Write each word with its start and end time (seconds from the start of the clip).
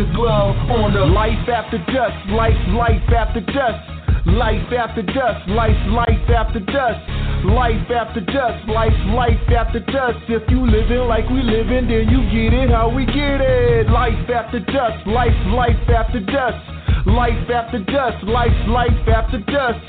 a 0.00 0.14
glove 0.16 0.56
on 0.72 0.94
the 0.94 1.04
life 1.04 1.44
after 1.48 1.76
dusk, 1.92 2.16
life, 2.32 2.56
life 2.72 3.04
after 3.12 3.40
dusk. 3.40 3.84
Life 4.26 4.72
after 4.72 5.02
dusk, 5.02 5.48
life, 5.48 5.76
life 5.88 6.28
after 6.28 6.60
dusk. 6.60 7.00
Life 7.44 7.90
after 7.90 8.20
dusk, 8.20 8.68
life, 8.68 8.96
life 9.12 9.48
after 9.48 9.80
dusk. 9.80 10.20
If 10.28 10.48
you 10.50 10.64
living 10.64 11.08
like 11.08 11.28
we 11.28 11.42
living, 11.42 11.88
then 11.88 12.08
you 12.08 12.20
get 12.32 12.52
it 12.52 12.70
how 12.70 12.88
we 12.88 13.04
get 13.04 13.40
it. 13.40 13.88
Life 13.90 14.28
after 14.28 14.60
dusk, 14.60 15.06
life, 15.06 15.36
life 15.52 15.88
after 15.88 16.20
dusk. 16.20 16.60
Life 17.06 17.50
after 17.50 17.80
dusk, 17.84 18.24
life, 18.24 18.56
life 18.68 19.08
after 19.08 19.40
dusk. 19.40 19.80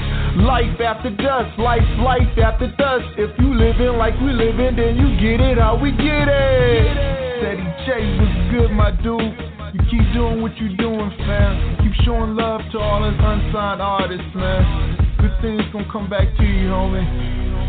Life 0.43 0.79
after 0.79 1.11
dusk, 1.11 1.57
life, 1.59 1.87
life 1.99 2.37
after 2.39 2.67
dusk. 2.75 3.05
If 3.17 3.31
you 3.39 3.53
living 3.53 3.99
like 3.99 4.15
we 4.19 4.31
living, 4.31 4.75
then 4.75 4.95
you 4.95 5.11
get 5.19 5.39
it 5.39 5.57
how 5.57 5.75
we 5.75 5.91
get 5.91 6.27
it. 6.27 6.95
Ceddy 7.43 7.67
J 7.85 8.15
was 8.19 8.35
good, 8.51 8.71
my 8.71 8.91
dude. 9.03 9.50
You 9.73 9.79
keep 9.89 10.13
doing 10.13 10.41
what 10.41 10.51
you're 10.57 10.75
doing, 10.75 11.09
fam. 11.19 11.77
Keep 11.77 12.05
showing 12.05 12.35
love 12.35 12.59
to 12.73 12.79
all 12.79 13.05
us 13.05 13.15
unsigned 13.17 13.81
artists, 13.81 14.35
man. 14.35 15.15
Good 15.17 15.31
things 15.41 15.61
gonna 15.71 15.89
come 15.89 16.09
back 16.09 16.27
to 16.37 16.43
you, 16.43 16.67
homie. 16.67 17.07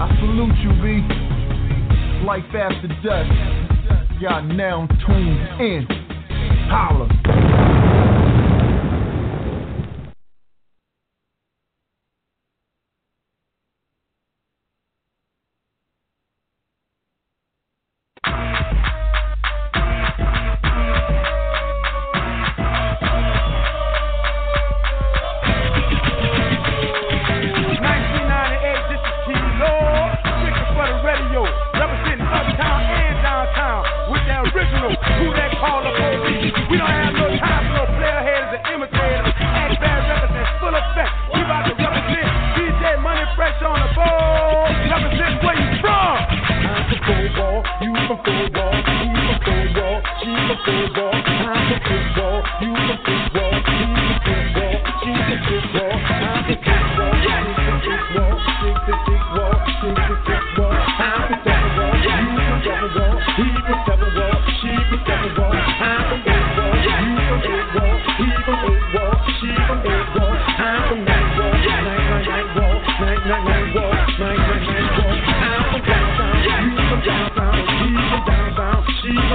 I 0.00 0.08
salute 0.18 0.56
you, 0.58 0.72
B. 0.82 2.26
Life 2.26 2.42
after 2.54 2.88
dusk. 3.06 4.20
Y'all 4.20 4.42
now 4.42 4.88
tuned 5.06 5.60
in. 5.60 5.86
Holla. 6.68 7.61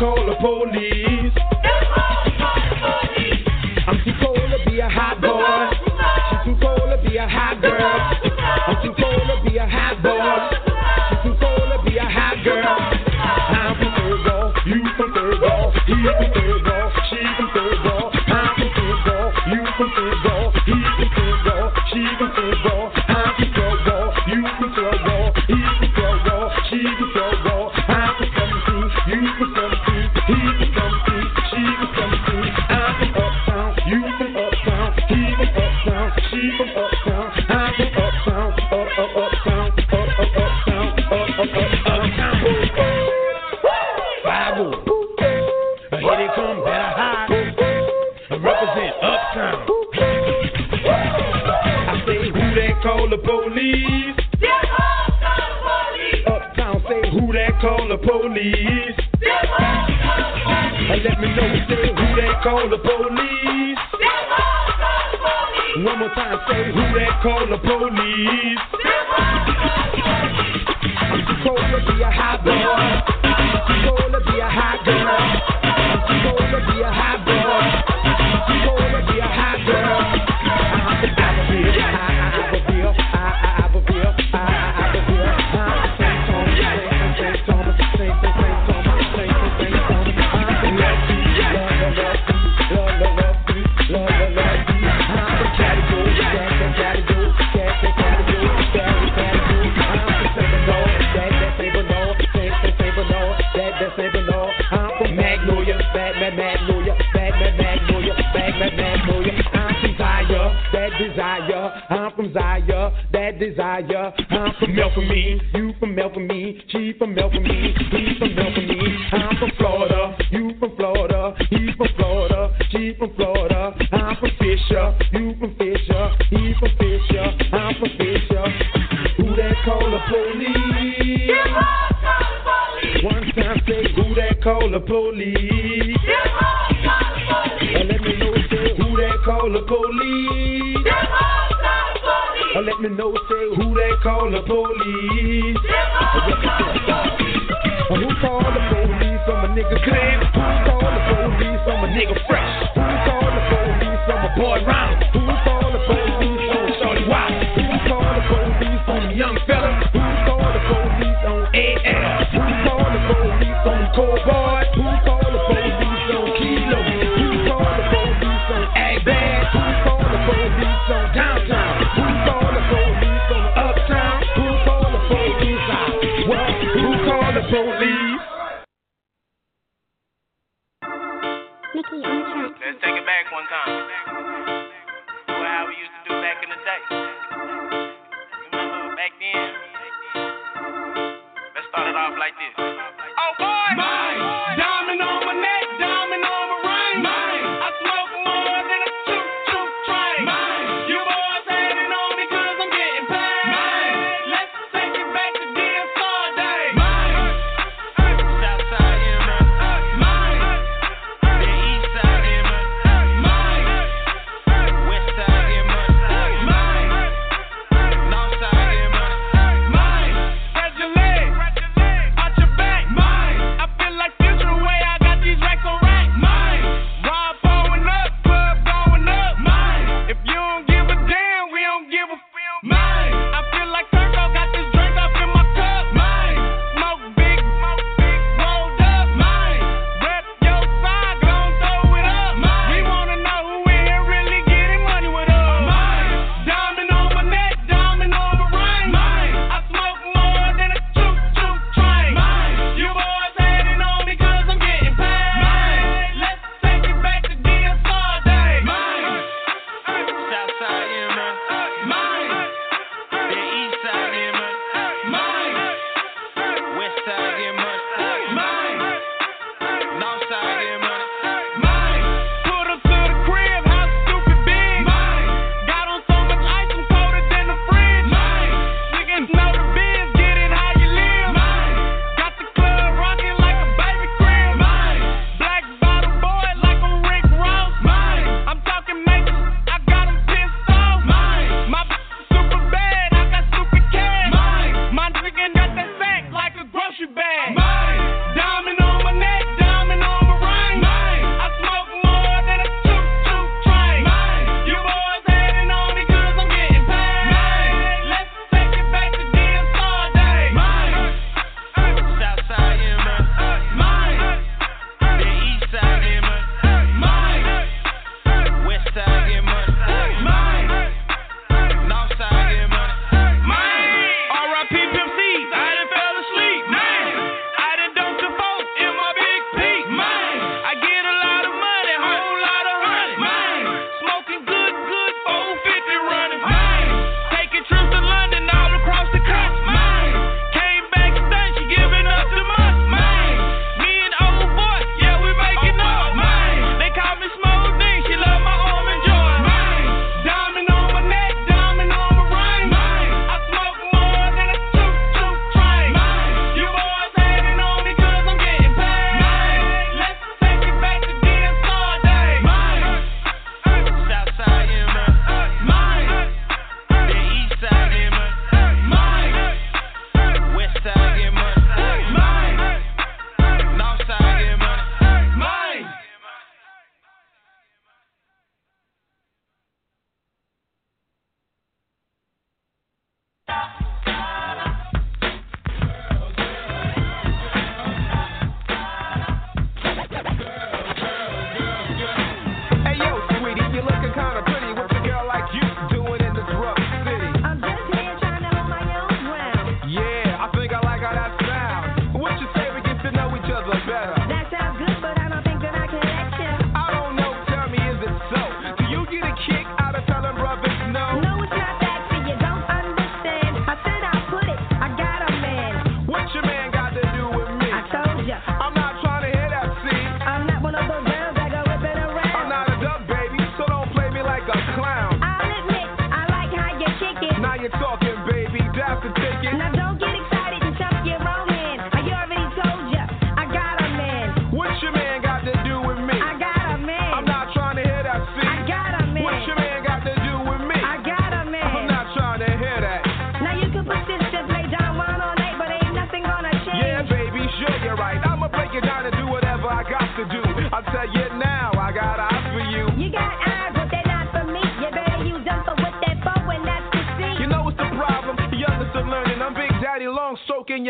from 0.00 0.18
uptown, 0.18 0.30
I'm 0.30 0.59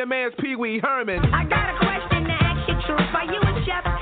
your 0.00 0.06
man's 0.06 0.32
Pee 0.40 0.56
Wee 0.56 0.80
Herman. 0.82 1.20
I 1.26 1.44
got 1.44 1.68
a 1.68 1.76
question 1.76 2.24
to 2.24 2.32
ask 2.32 2.66
you, 2.66 2.74
truth. 2.86 3.00
Are 3.12 3.24
you 3.26 3.38
a 3.38 3.64
chef? 3.66 3.99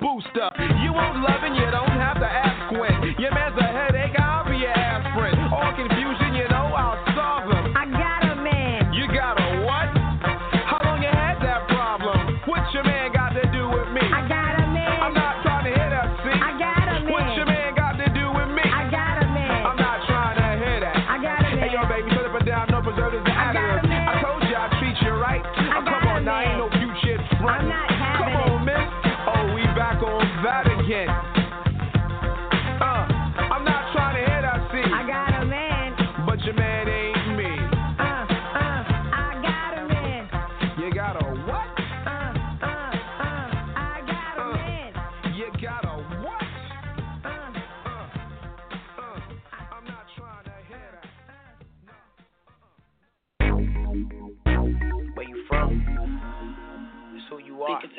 Booster. 0.00 0.50
You 0.82 0.92
won't 0.92 1.22
love 1.22 1.42
and 1.42 1.56
you 1.56 1.70
don't 1.70 1.98
have 1.98 2.18
to 2.18 2.26
ask 2.26 2.72
when. 2.72 3.14
Your 3.18 3.32
man's 3.32 3.58
a 3.58 3.66
headache, 3.66 4.18
I'll 4.18 4.27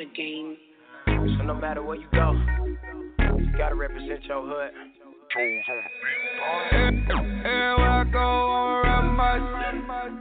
a 0.00 0.04
game. 0.16 0.56
So 1.06 1.44
no 1.44 1.54
matter 1.54 1.82
where 1.82 1.96
you 1.96 2.06
go, 2.12 2.32
you 3.36 3.52
gotta 3.58 3.74
represent 3.74 4.24
your 4.24 4.42
hood. 4.42 4.70
Everywhere 5.36 5.60
I 7.90 8.04
go, 8.10 8.18
I'ma 8.18 8.80
rap 8.80 9.04
my 9.14 9.36
shit. 9.38 9.74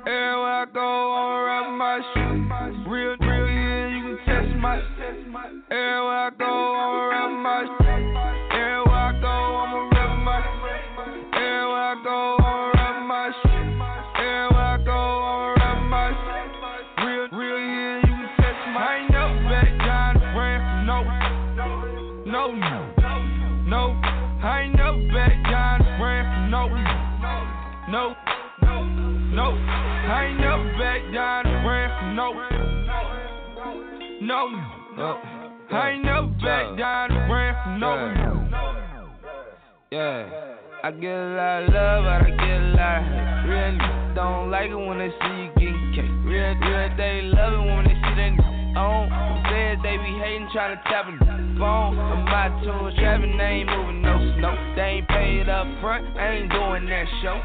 Everywhere 0.06 0.52
I 0.52 0.66
go, 0.74 1.14
I'ma 1.16 1.38
rap 1.46 1.68
my 1.78 1.98
shit. 2.14 2.92
Real, 2.92 3.16
real, 3.22 3.48
yeah, 3.48 3.88
you 3.96 4.02
can 4.04 4.26
test 4.26 4.52
my 4.58 4.76
Everywhere 5.72 6.28
I 6.28 6.30
go, 6.38 6.46
I'ma 6.76 7.08
rap 7.08 7.32
my 7.42 7.62
shit. 7.80 7.88
Back 36.41 36.77
down 36.77 37.10
the 37.10 37.19
brand 37.27 37.58
for 37.63 37.77
no. 37.77 37.96
Yeah. 39.91 40.55
I 40.81 40.91
get 40.91 41.12
a 41.12 41.36
lot 41.36 41.63
of 41.63 41.74
love, 41.74 42.03
but 42.08 42.24
I 42.24 42.31
get 42.39 42.55
a 42.55 42.72
lot 42.79 42.98
of 42.98 43.03
hate. 43.03 43.51
Real 43.51 43.72
niggas 43.75 44.15
don't 44.15 44.51
like 44.51 44.69
it 44.69 44.79
when 44.79 44.98
they 45.00 45.12
see 45.12 45.36
you 45.36 45.51
getting 45.60 45.91
cake. 45.91 46.15
Real, 46.24 46.55
real, 46.55 46.89
they 46.96 47.27
love 47.27 47.53
it 47.53 47.65
when 47.67 47.84
they 47.84 47.98
see 48.00 48.15
they 48.15 48.31
on. 48.79 49.12
Said 49.50 49.84
they 49.84 49.98
be 49.98 50.13
hating, 50.24 50.48
trying 50.53 50.77
to 50.77 50.84
tap 50.88 51.10
a 51.10 51.17
phone. 51.60 52.00
I'm 52.00 52.24
about 52.24 52.63
to 52.63 52.72
a 52.86 52.93
trapping, 52.96 53.36
they 53.36 53.65
ain't 53.65 53.69
moving 53.69 54.01
no 54.01 54.15
snow. 54.39 54.55
They 54.75 55.03
ain't 55.03 55.08
paid 55.10 55.50
up 55.50 55.67
front, 55.81 56.05
I 56.15 56.39
ain't 56.39 56.51
doing 56.51 56.86
that 56.88 57.08
show. 57.22 57.41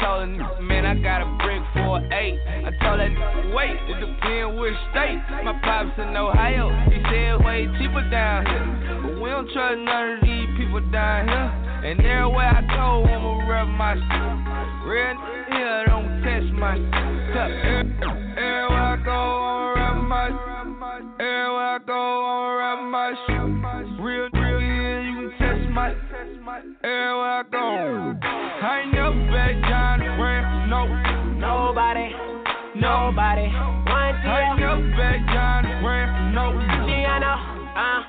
Told 0.00 0.28
nigga, 0.28 0.60
man, 0.60 0.84
I 0.84 0.94
got 1.00 1.22
a 1.22 1.28
brick 1.40 1.62
for 1.72 1.98
an 1.98 2.12
eight. 2.12 2.38
I 2.46 2.70
told 2.84 3.00
nigga, 3.00 3.54
wait, 3.54 3.76
it 3.88 3.98
depends 4.00 4.60
which 4.60 4.76
state. 4.92 5.18
My 5.44 5.58
pops 5.64 5.98
in 5.98 6.16
Ohio, 6.16 6.68
he 6.90 7.00
said 7.08 7.44
way 7.44 7.66
cheaper 7.78 8.04
down 8.10 8.44
here. 8.46 9.00
But 9.02 9.20
we 9.20 9.30
don't 9.30 9.48
trust 9.52 9.78
none 9.80 10.18
of 10.18 10.20
these 10.20 10.48
people 10.58 10.80
down 10.92 11.28
here. 11.28 11.50
And 11.86 12.00
everywhere 12.00 12.50
I 12.50 12.60
go, 12.66 13.04
I'ma 13.08 13.48
rep 13.48 13.68
my 13.68 13.94
shit. 13.94 14.36
Real 14.84 15.16
here, 15.48 15.84
don't 15.86 16.22
test 16.22 16.52
my 16.52 16.76
shit. 16.76 17.86
Everywhere 18.36 18.76
I 18.76 19.00
go, 19.04 19.12
I'ma 19.12 19.72
rep 19.76 19.96
my 20.06 20.28
shit. 20.28 20.56
Everywhere 21.20 21.72
I 21.72 21.78
go, 21.86 22.02
I'ma 22.26 22.52
rep 22.60 22.80
my 22.90 23.10
shit. 23.26 23.44
Real, 24.02 24.28
real, 24.32 24.60
yeah, 24.60 25.00
you 25.08 25.30
can 25.30 25.38
test 25.38 25.70
my 25.72 25.94
Everywhere 26.82 27.32
I 27.32 27.42
go, 27.50 28.45
I 28.66 28.80
ain't 28.80 28.92
never 28.94 29.14
back 29.30 29.54
down 29.62 30.00
the 30.00 30.10
brand, 30.18 30.66
no. 30.66 30.90
Nobody, 31.38 32.10
nobody. 32.74 33.46
One 33.46 34.10
I 34.26 34.42
ain't 34.42 34.58
never 34.58 34.82
back 34.98 35.22
down 35.30 35.70
the 35.70 35.74
brand, 35.86 36.34
no. 36.34 36.50
Luciano. 36.50 37.30
Uh. 37.78 38.02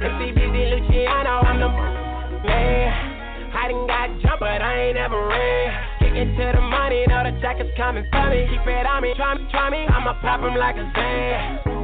It's 0.00 0.16
CBD 0.16 0.56
Luciano. 0.72 1.44
I'm 1.44 1.60
the 1.60 1.68
man. 1.68 3.52
I 3.52 3.68
done 3.68 3.84
got 3.86 4.08
jumped, 4.24 4.40
but 4.40 4.64
I 4.64 4.88
ain't 4.88 4.96
ever 4.96 5.28
ran. 5.28 6.00
Kicking 6.00 6.32
to 6.40 6.52
the 6.56 6.62
money, 6.64 7.04
know 7.06 7.20
the 7.20 7.36
jacket's 7.42 7.76
coming 7.76 8.08
for 8.10 8.30
me. 8.30 8.48
Keep 8.48 8.64
it 8.64 8.86
on 8.86 9.02
me, 9.02 9.12
try 9.14 9.34
me, 9.36 9.44
try 9.50 9.68
me. 9.68 9.84
I'ma 9.92 10.14
pop 10.22 10.40
'em 10.40 10.56
like 10.56 10.76
a 10.76 10.90
Zan. 10.96 11.79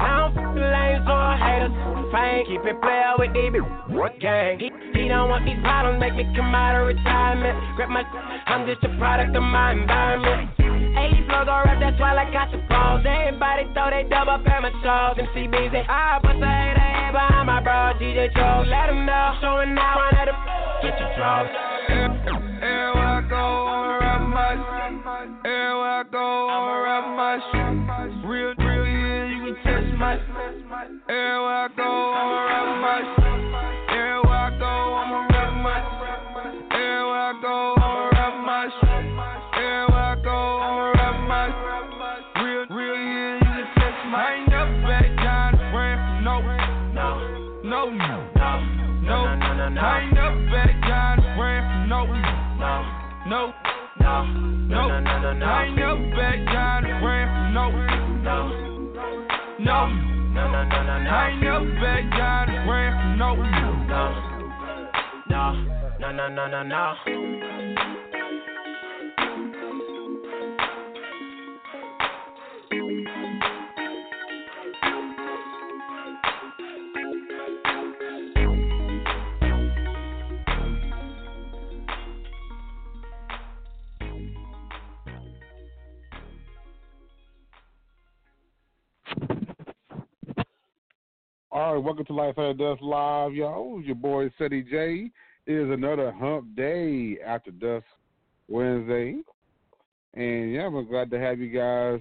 I 0.00 0.08
don't 0.20 0.34
fuck 0.34 0.54
lanes 0.54 1.06
or 1.06 1.30
haters. 1.38 1.74
Fame, 2.12 2.46
keep 2.46 2.62
it 2.62 2.78
player 2.80 3.14
with 3.18 3.30
DB. 3.34 3.58
What 3.90 4.18
gang? 4.20 4.58
He, 4.58 4.70
he 4.94 5.08
don't 5.08 5.28
want 5.30 5.44
these 5.44 5.58
bottles. 5.62 5.98
make 5.98 6.14
me 6.14 6.24
come 6.36 6.54
out 6.54 6.78
of 6.78 6.86
retirement. 6.86 7.54
Grab 7.76 7.90
my, 7.90 8.02
I'm 8.46 8.66
just 8.66 8.82
a 8.84 8.90
product 8.98 9.34
of 9.34 9.42
my 9.42 9.72
environment. 9.72 10.50
80 10.94 11.26
flow 11.26 11.42
go 11.44 11.58
rap, 11.66 11.82
that's 11.82 11.98
why 11.98 12.14
I 12.14 12.30
got 12.30 12.54
the 12.54 12.62
balls. 12.70 13.02
Everybody 13.02 13.66
throw 13.74 13.90
they 13.90 14.06
double 14.06 14.38
up 14.38 14.46
at 14.46 14.62
my 14.62 14.70
shows. 14.78 15.18
MCBs, 15.18 15.74
they 15.74 15.82
all 15.90 16.22
bust 16.22 16.38
a 16.38 16.46
hater 16.46 16.86
in 17.02 17.10
behind 17.10 17.46
my 17.50 17.58
bro. 17.58 17.98
DJ 17.98 18.30
Joe, 18.30 18.62
let 18.66 18.88
him 18.88 19.04
know. 19.04 19.34
Showing 19.42 19.74
now, 19.74 19.98
I 19.98 20.10
let 20.14 20.28
him 20.30 20.38
get 20.86 20.94
your 20.94 21.10
draws. 21.18 21.50
Everywhere 22.62 23.02
I 23.02 23.26
go, 23.26 23.44
I'm 23.66 23.90
a 23.90 23.98
rap 23.98 24.22
my 24.30 24.54
shit. 24.54 25.02
Everywhere 25.44 25.98
I 25.98 26.02
go, 26.10 26.26
I'm 26.46 26.64
a 26.70 26.76
rap 26.82 27.06
my 27.18 27.34
shit. 27.50 28.24
Real 28.24 28.54
mic. 30.04 30.20
Everywhere 31.08 31.64
I 31.64 31.68
go, 31.76 31.82
I'ma. 31.82 33.23
No, 59.64 59.88
no, 59.88 60.50
no, 60.52 60.64
no, 60.64 60.82
no, 60.82 60.98
no. 61.02 61.10
I 61.10 61.30
ain't 61.30 61.42
never 61.42 61.64
back 61.80 62.10
down 62.10 62.46
the 62.48 62.64
brand. 62.66 63.18
No, 63.18 63.34
no, 63.34 63.42
no, 63.88 64.12
no, 66.00 66.28
no, 66.28 66.46
no, 66.48 66.62
no, 66.62 67.93
Welcome 91.80 92.04
to 92.04 92.12
Life 92.12 92.38
After 92.38 92.54
Dusk 92.54 92.80
Live, 92.82 93.34
y'all. 93.34 93.82
Your 93.82 93.96
boy 93.96 94.30
Ceddy 94.38 94.62
J. 94.62 95.10
It 95.46 95.52
is 95.52 95.70
another 95.70 96.12
hump 96.12 96.54
day 96.54 97.18
after 97.26 97.50
Dusk 97.50 97.84
Wednesday. 98.46 99.16
And 100.14 100.52
yeah, 100.52 100.66
I'm 100.66 100.88
glad 100.88 101.10
to 101.10 101.18
have 101.18 101.40
you 101.40 101.48
guys. 101.48 102.00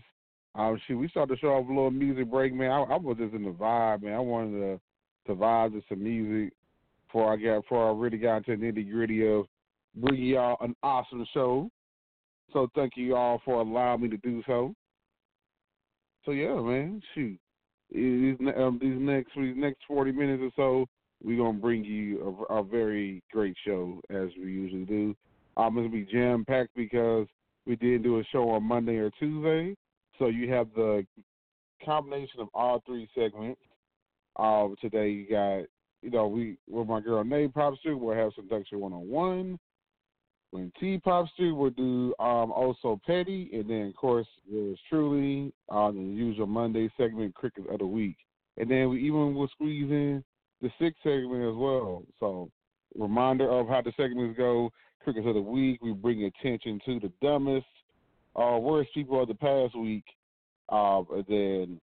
Um, 0.54 0.80
shoot, 0.86 1.00
we 1.00 1.10
started 1.10 1.36
the 1.36 1.40
show 1.40 1.54
off 1.54 1.66
a 1.66 1.70
little 1.70 1.90
music 1.90 2.30
break, 2.30 2.54
man. 2.54 2.70
I, 2.70 2.82
I 2.82 2.98
was 2.98 3.18
just 3.18 3.34
in 3.34 3.46
the 3.46 3.50
vibe, 3.50 4.04
man. 4.04 4.14
I 4.14 4.20
wanted 4.20 4.60
to 4.60 4.80
to 5.28 5.36
vibe 5.36 5.72
to 5.72 5.82
some 5.90 6.04
music 6.04 6.54
before 7.08 7.34
I 7.34 7.38
got 7.38 7.62
before 7.62 7.90
I 7.90 7.94
really 7.98 8.20
got 8.20 8.48
into 8.48 8.56
the 8.56 8.72
nitty 8.72 8.92
gritty 8.92 9.28
of 9.28 9.46
bringing 9.96 10.26
y'all 10.26 10.58
an 10.62 10.76
awesome 10.84 11.26
show. 11.34 11.72
So 12.52 12.70
thank 12.76 12.94
you 12.96 13.16
all 13.16 13.42
for 13.44 13.62
allowing 13.62 14.02
me 14.02 14.10
to 14.10 14.18
do 14.18 14.44
so. 14.46 14.76
So 16.26 16.32
yeah, 16.32 16.54
man, 16.62 17.02
shoot 17.16 17.40
these 17.94 18.38
um, 18.58 18.80
these 18.82 18.98
next 18.98 19.32
these 19.36 19.56
next 19.56 19.82
forty 19.88 20.12
minutes 20.12 20.42
or 20.44 20.52
so, 20.56 20.86
we're 21.24 21.38
gonna 21.38 21.58
bring 21.58 21.84
you 21.84 22.46
a, 22.50 22.56
a 22.56 22.64
very 22.64 23.22
great 23.32 23.56
show 23.66 24.02
as 24.10 24.30
we 24.38 24.52
usually 24.52 24.86
do. 24.86 25.16
It's 25.58 25.76
gonna 25.76 25.90
be 25.90 26.08
jam 26.12 26.44
packed 26.46 26.76
because 26.76 27.28
we 27.66 27.76
didn't 27.76 28.04
do 28.04 28.20
a 28.20 28.24
show 28.32 28.50
on 28.50 28.64
Monday 28.64 28.98
or 28.98 29.12
Tuesday, 29.20 29.76
so 30.18 30.28
you 30.28 30.52
have 30.52 30.68
the 30.76 31.06
combination 31.86 32.40
of 32.40 32.48
all 32.54 32.82
three 32.86 33.08
segments. 33.16 33.62
Uh, 34.38 34.70
today 34.82 35.10
you 35.10 35.30
got 35.30 35.64
you 36.02 36.10
know 36.10 36.28
we 36.28 36.58
with 36.70 36.88
my 36.88 37.00
girl 37.00 37.24
Nate 37.24 37.54
Popster, 37.54 37.98
we'll 37.98 38.16
have 38.16 38.32
seduction 38.36 38.80
one 38.80 38.94
on 38.94 39.08
one. 39.08 39.60
When 40.54 40.72
T 40.80 41.02
Popster 41.04 41.52
will 41.52 41.72
do 41.72 42.14
um 42.20 42.52
also 42.52 43.02
Petty, 43.08 43.50
and 43.54 43.68
then 43.68 43.88
of 43.88 43.96
course 43.96 44.28
there's 44.48 44.78
truly 44.88 45.52
on 45.68 45.96
the 45.96 46.04
usual 46.04 46.46
Monday 46.46 46.92
segment 46.96 47.34
Cricket 47.34 47.68
of 47.72 47.80
the 47.80 47.88
Week, 47.88 48.18
and 48.58 48.70
then 48.70 48.90
we 48.90 49.02
even 49.02 49.34
will 49.34 49.48
squeeze 49.48 49.90
in 49.90 50.24
the 50.62 50.70
sixth 50.80 51.02
segment 51.02 51.42
as 51.42 51.56
well. 51.56 52.04
So 52.20 52.52
reminder 52.96 53.50
of 53.50 53.68
how 53.68 53.82
the 53.82 53.94
segments 53.98 54.38
go: 54.38 54.70
Crickets 55.04 55.26
of 55.26 55.34
the 55.34 55.42
Week. 55.42 55.82
We 55.82 55.92
bring 55.92 56.26
attention 56.26 56.80
to 56.86 57.00
the 57.00 57.12
dumbest, 57.20 57.66
uh, 58.36 58.60
worst 58.62 58.94
people 58.94 59.24
of 59.24 59.30
the 59.30 59.34
past 59.34 59.76
week. 59.76 60.06
Uh, 60.70 61.02
and 61.16 61.26
then 61.28 61.82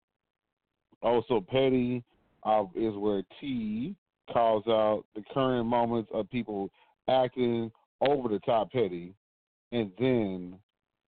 also 1.03 1.41
Petty 1.41 2.03
uh, 2.43 2.65
is 2.75 2.97
where 2.97 3.23
T 3.41 3.95
calls 4.33 4.65
out 4.67 5.05
the 5.15 5.23
current 5.33 5.69
moments 5.69 6.11
of 6.13 6.29
people 6.31 6.69
acting 7.09 7.71
over 8.01 8.29
the 8.29 8.39
top 8.41 8.73
petty, 8.73 9.15
and 9.73 9.91
then 9.99 10.59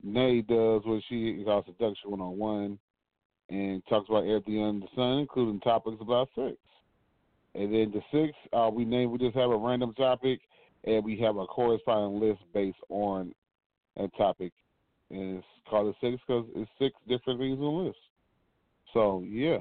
Nay 0.03 0.43
does 0.43 0.83
what 0.85 1.03
she 1.09 1.43
calls 1.45 1.65
seduction 1.67 2.11
one 2.11 2.21
on 2.21 2.39
one, 2.39 2.79
and 3.51 3.83
talks 3.89 4.09
about 4.09 4.25
everything 4.25 4.63
under 4.63 4.87
the 4.87 4.93
sun, 4.95 5.19
including 5.19 5.61
topics 5.61 5.97
about 6.01 6.29
sex. 6.35 6.57
And 7.55 7.73
then 7.73 7.93
the 7.93 8.03
six, 8.13 8.37
uh, 8.53 8.71
we 8.73 8.85
name 8.85 9.11
we 9.11 9.19
just 9.19 9.37
have 9.37 9.51
a 9.51 9.57
random 9.57 9.95
topic, 9.95 10.41
and 10.85 11.05
we 11.05 11.19
have 11.19 11.37
a 11.37 11.47
corresponding 11.47 12.21
list 12.21 12.41
based 12.55 12.79
on 12.89 13.35
a 13.97 14.09
topic, 14.17 14.53
and 15.11 15.39
it's 15.39 15.47
called 15.69 15.95
a 15.95 15.99
six 16.01 16.23
because 16.27 16.47
it's 16.55 16.71
six 16.79 16.95
different 17.09 17.41
things 17.41 17.59
on 17.59 17.65
the 17.65 17.83
list. 17.85 17.99
So 18.95 19.25
yeah, 19.27 19.59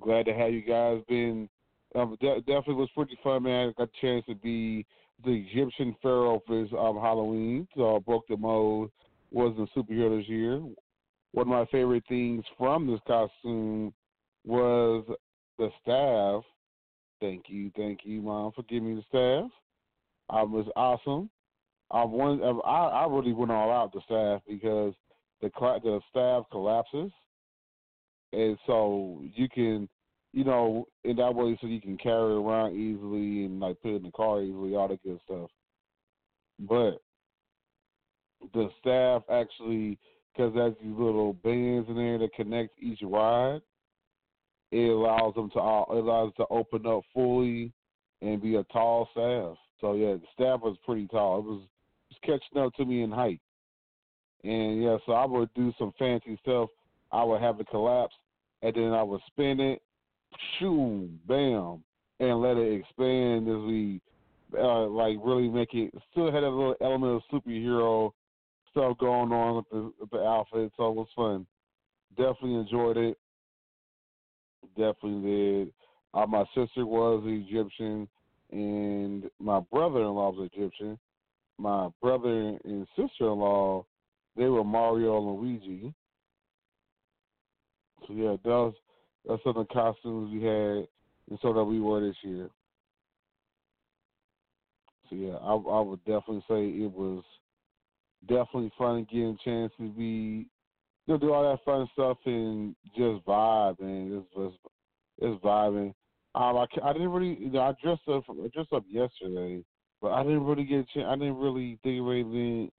glad 0.00 0.26
to 0.26 0.34
have 0.34 0.52
you 0.52 0.62
guys. 0.62 1.00
Been 1.08 1.48
um, 1.94 2.16
de- 2.20 2.40
definitely 2.40 2.74
was 2.74 2.90
pretty 2.94 3.18
fun, 3.22 3.44
man. 3.44 3.68
I 3.68 3.72
got 3.72 3.88
a 3.88 4.00
chance 4.00 4.24
to 4.26 4.34
be 4.34 4.84
the 5.24 5.30
Egyptian 5.32 5.96
pharaoh 6.02 6.42
for 6.46 6.60
his 6.60 6.70
um, 6.72 6.96
Halloween. 6.96 7.66
So 7.76 7.96
I 7.96 7.98
broke 7.98 8.26
the 8.28 8.36
mold. 8.36 8.90
Was 9.30 9.54
the 9.58 9.66
superhero 9.78 10.18
this 10.18 10.28
year. 10.28 10.58
One 11.32 11.42
of 11.42 11.48
my 11.48 11.66
favorite 11.66 12.04
things 12.08 12.44
from 12.56 12.86
this 12.86 13.00
costume 13.06 13.92
was 14.46 15.04
the 15.58 15.68
staff. 15.82 16.42
Thank 17.20 17.44
you, 17.48 17.70
thank 17.76 18.00
you, 18.04 18.22
mom, 18.22 18.52
for 18.52 18.62
giving 18.62 18.94
me 18.94 19.02
the 19.02 19.02
staff. 19.08 19.50
I 20.30 20.42
was 20.42 20.66
awesome. 20.76 21.28
I 21.90 22.04
one, 22.04 22.42
I, 22.42 22.70
I 22.70 23.06
really 23.06 23.32
went 23.32 23.50
all 23.50 23.70
out 23.70 23.92
the 23.92 24.00
staff 24.06 24.40
because 24.48 24.94
the 25.42 25.50
the 25.82 26.00
staff 26.10 26.44
collapses, 26.50 27.10
and 28.32 28.58
so 28.66 29.22
you 29.34 29.48
can 29.48 29.88
you 30.32 30.44
know, 30.44 30.86
in 31.04 31.16
that 31.16 31.34
way, 31.34 31.56
so 31.60 31.66
you 31.66 31.80
can 31.80 31.96
carry 31.96 32.34
around 32.34 32.76
easily 32.76 33.44
and 33.44 33.60
like 33.60 33.80
put 33.80 33.92
it 33.92 33.96
in 33.96 34.02
the 34.04 34.10
car 34.10 34.42
easily, 34.42 34.74
all 34.74 34.88
that 34.88 35.02
good 35.02 35.18
stuff. 35.24 35.50
But 36.60 37.00
the 38.52 38.68
staff 38.80 39.22
actually, 39.30 39.98
because 40.32 40.54
there's 40.54 40.74
these 40.82 40.96
little 40.96 41.32
bands 41.32 41.88
in 41.88 41.96
there 41.96 42.18
that 42.18 42.34
connect 42.34 42.78
each 42.80 43.00
ride, 43.02 43.60
it 44.70 44.90
allows 44.90 45.34
them 45.34 45.50
to 45.50 45.58
all, 45.58 45.86
it 45.90 46.00
allows 46.00 46.32
to 46.36 46.44
open 46.50 46.86
up 46.86 47.02
fully 47.14 47.72
and 48.20 48.42
be 48.42 48.56
a 48.56 48.64
tall 48.64 49.08
staff. 49.12 49.56
So 49.80 49.94
yeah, 49.94 50.14
the 50.14 50.26
staff 50.34 50.60
was 50.60 50.76
pretty 50.84 51.06
tall. 51.06 51.38
It 51.38 51.44
was, 51.44 51.62
it 51.62 52.14
was 52.14 52.40
catching 52.40 52.62
up 52.62 52.74
to 52.74 52.84
me 52.84 53.02
in 53.02 53.10
height. 53.10 53.40
And 54.44 54.82
yeah, 54.82 54.98
so 55.06 55.12
I 55.12 55.24
would 55.24 55.52
do 55.54 55.72
some 55.78 55.92
fancy 55.98 56.38
stuff. 56.42 56.68
I 57.10 57.24
would 57.24 57.40
have 57.40 57.58
it 57.58 57.68
collapse, 57.70 58.14
and 58.62 58.74
then 58.74 58.92
I 58.92 59.02
would 59.02 59.20
spin 59.26 59.60
it 59.60 59.80
shoo, 60.58 61.08
bam, 61.26 61.82
and 62.20 62.40
let 62.40 62.56
it 62.56 62.80
expand 62.80 63.48
as 63.48 63.56
we 63.66 64.00
uh, 64.58 64.86
like 64.86 65.16
really 65.22 65.48
make 65.48 65.74
it 65.74 65.92
still 66.10 66.32
had 66.32 66.42
a 66.42 66.48
little 66.48 66.74
element 66.80 67.22
of 67.22 67.42
superhero 67.42 68.12
stuff 68.70 68.96
going 68.98 69.32
on 69.32 69.56
with 69.56 69.64
the 69.70 69.92
with 70.00 70.10
the 70.10 70.24
outfit, 70.24 70.72
so 70.76 70.90
it 70.90 70.94
was 70.94 71.08
fun. 71.14 71.46
Definitely 72.16 72.54
enjoyed 72.54 72.96
it. 72.96 73.18
Definitely 74.76 75.22
did. 75.22 75.72
Uh, 76.14 76.26
my 76.26 76.44
sister 76.54 76.86
was 76.86 77.22
Egyptian, 77.26 78.08
and 78.50 79.30
my 79.38 79.60
brother-in-law 79.72 80.30
was 80.30 80.50
Egyptian. 80.54 80.98
My 81.58 81.88
brother 82.00 82.56
and 82.64 82.86
sister-in-law, 82.96 83.84
they 84.36 84.46
were 84.46 84.64
Mario 84.64 85.18
and 85.18 85.40
Luigi. 85.40 85.92
So 88.06 88.14
yeah, 88.14 88.36
that 88.42 88.48
was 88.48 88.74
that's 89.28 89.42
some 89.44 89.56
of 89.56 89.68
the 89.68 89.74
costumes 89.74 90.32
we 90.32 90.42
had, 90.42 90.88
and 91.28 91.38
so 91.42 91.52
that 91.52 91.64
we 91.64 91.80
wore 91.80 92.00
this 92.00 92.16
year. 92.22 92.48
So 95.08 95.16
yeah, 95.16 95.34
I, 95.34 95.52
I 95.54 95.80
would 95.80 96.04
definitely 96.04 96.44
say 96.48 96.68
it 96.82 96.90
was 96.90 97.22
definitely 98.26 98.72
fun 98.76 99.06
getting 99.10 99.38
a 99.40 99.44
chance 99.44 99.72
to 99.78 99.88
be, 99.90 100.48
you 101.06 101.14
know, 101.14 101.18
do 101.18 101.32
all 101.32 101.50
that 101.50 101.64
fun 101.64 101.86
stuff 101.92 102.18
and 102.26 102.74
just 102.96 103.24
vibe, 103.26 103.80
and 103.80 104.14
it's 104.14 104.34
just 104.34 104.56
it's 105.18 105.44
vibing. 105.44 105.94
Um, 106.34 106.56
I, 106.56 106.66
I 106.82 106.92
didn't 106.92 107.10
really, 107.10 107.38
you 107.38 107.50
know, 107.50 107.60
I 107.60 107.72
dressed 107.82 108.08
up 108.08 108.24
I 108.30 108.48
dressed 108.52 108.72
up 108.72 108.84
yesterday, 108.88 109.62
but 110.00 110.12
I 110.12 110.22
didn't 110.22 110.44
really 110.44 110.64
get 110.64 110.80
a 110.80 110.86
chance. 110.94 111.06
I 111.08 111.16
didn't 111.16 111.38
really 111.38 111.78
think 111.82 112.00
of 112.00 112.10
anything 112.10 112.70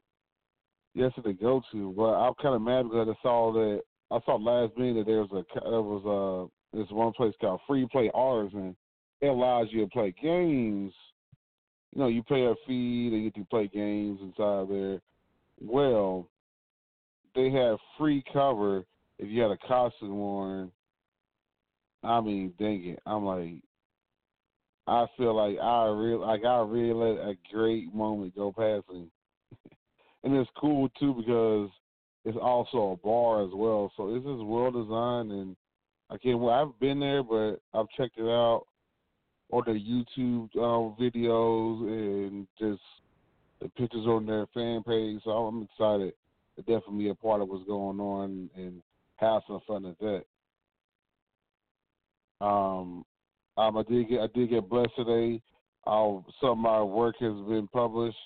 yesterday 0.93 1.33
to 1.33 1.41
go 1.41 1.61
to. 1.71 1.93
But 1.95 2.13
I'm 2.13 2.33
kind 2.41 2.55
of 2.55 2.61
mad 2.61 2.83
because 2.83 3.07
I 3.09 3.21
saw 3.21 3.51
that 3.53 3.81
I 4.11 4.19
saw 4.25 4.35
last 4.35 4.77
minute 4.77 5.05
that 5.05 5.05
there 5.05 5.21
was 5.21 5.31
a 5.31 5.69
there 5.69 5.81
was 5.81 6.51
a 6.73 6.77
this 6.77 6.87
one 6.91 7.13
place 7.13 7.33
called 7.39 7.61
Free 7.67 7.87
Play 7.91 8.11
Artisan. 8.13 8.75
It 9.21 9.27
allows 9.27 9.67
you 9.71 9.81
to 9.81 9.89
play 9.91 10.13
games. 10.21 10.93
You 11.93 12.01
know, 12.01 12.07
you 12.07 12.23
pay 12.23 12.45
a 12.45 12.53
fee 12.67 13.09
to 13.09 13.21
get 13.21 13.35
to 13.35 13.45
play 13.49 13.67
games 13.67 14.19
inside 14.21 14.69
there. 14.69 15.01
Well, 15.59 16.29
they 17.35 17.49
had 17.49 17.77
free 17.97 18.23
cover 18.31 18.85
if 19.17 19.27
you 19.27 19.41
had 19.41 19.51
a 19.51 19.57
costume 19.67 20.19
on 20.19 20.71
I 22.03 22.21
mean, 22.21 22.53
dang 22.57 22.85
it, 22.85 22.99
I'm 23.05 23.25
like, 23.25 23.61
I 24.87 25.05
feel 25.17 25.35
like 25.35 25.57
I 25.61 25.85
really, 25.87 26.25
like 26.25 26.45
I 26.45 26.61
really 26.61 26.93
let 26.93 27.27
a 27.27 27.33
great 27.51 27.93
moment 27.93 28.35
go 28.35 28.53
past 28.53 28.85
me, 28.89 29.07
and 30.23 30.35
it's 30.35 30.49
cool 30.57 30.89
too 30.99 31.13
because 31.13 31.69
it's 32.25 32.37
also 32.41 32.91
a 32.91 32.97
bar 32.97 33.43
as 33.43 33.51
well. 33.53 33.91
So 33.95 34.13
this 34.13 34.23
is 34.23 34.41
well 34.43 34.71
designed, 34.71 35.31
and 35.31 35.55
can't. 36.21 36.39
Well, 36.39 36.53
I've 36.53 36.79
been 36.79 36.99
there, 36.99 37.23
but 37.23 37.59
I've 37.73 37.89
checked 37.97 38.17
it 38.17 38.27
out 38.27 38.65
on 39.51 39.63
the 39.65 39.71
YouTube 39.71 40.49
uh, 40.55 40.95
videos 41.01 41.81
and 41.87 42.47
just 42.59 42.81
the 43.61 43.69
pictures 43.69 44.05
on 44.05 44.25
their 44.25 44.45
fan 44.53 44.83
page. 44.83 45.21
So 45.23 45.31
I'm 45.31 45.63
excited 45.63 46.13
to 46.55 46.61
definitely 46.61 47.05
be 47.05 47.09
a 47.09 47.15
part 47.15 47.41
of 47.41 47.49
what's 47.49 47.65
going 47.65 47.99
on 47.99 48.49
and 48.55 48.81
have 49.15 49.41
some 49.47 49.59
fun 49.67 49.85
at 49.85 49.99
that. 49.99 50.23
Um, 52.41 53.05
um, 53.57 53.77
I 53.77 53.83
did 53.83 54.09
get 54.09 54.21
I 54.21 54.27
did 54.27 54.49
get 54.49 54.69
blessed 54.69 54.95
today. 54.95 55.41
Uh, 55.85 56.19
some 56.39 56.51
of 56.51 56.57
my 56.57 56.81
work 56.81 57.15
has 57.19 57.33
been 57.47 57.67
published 57.71 58.17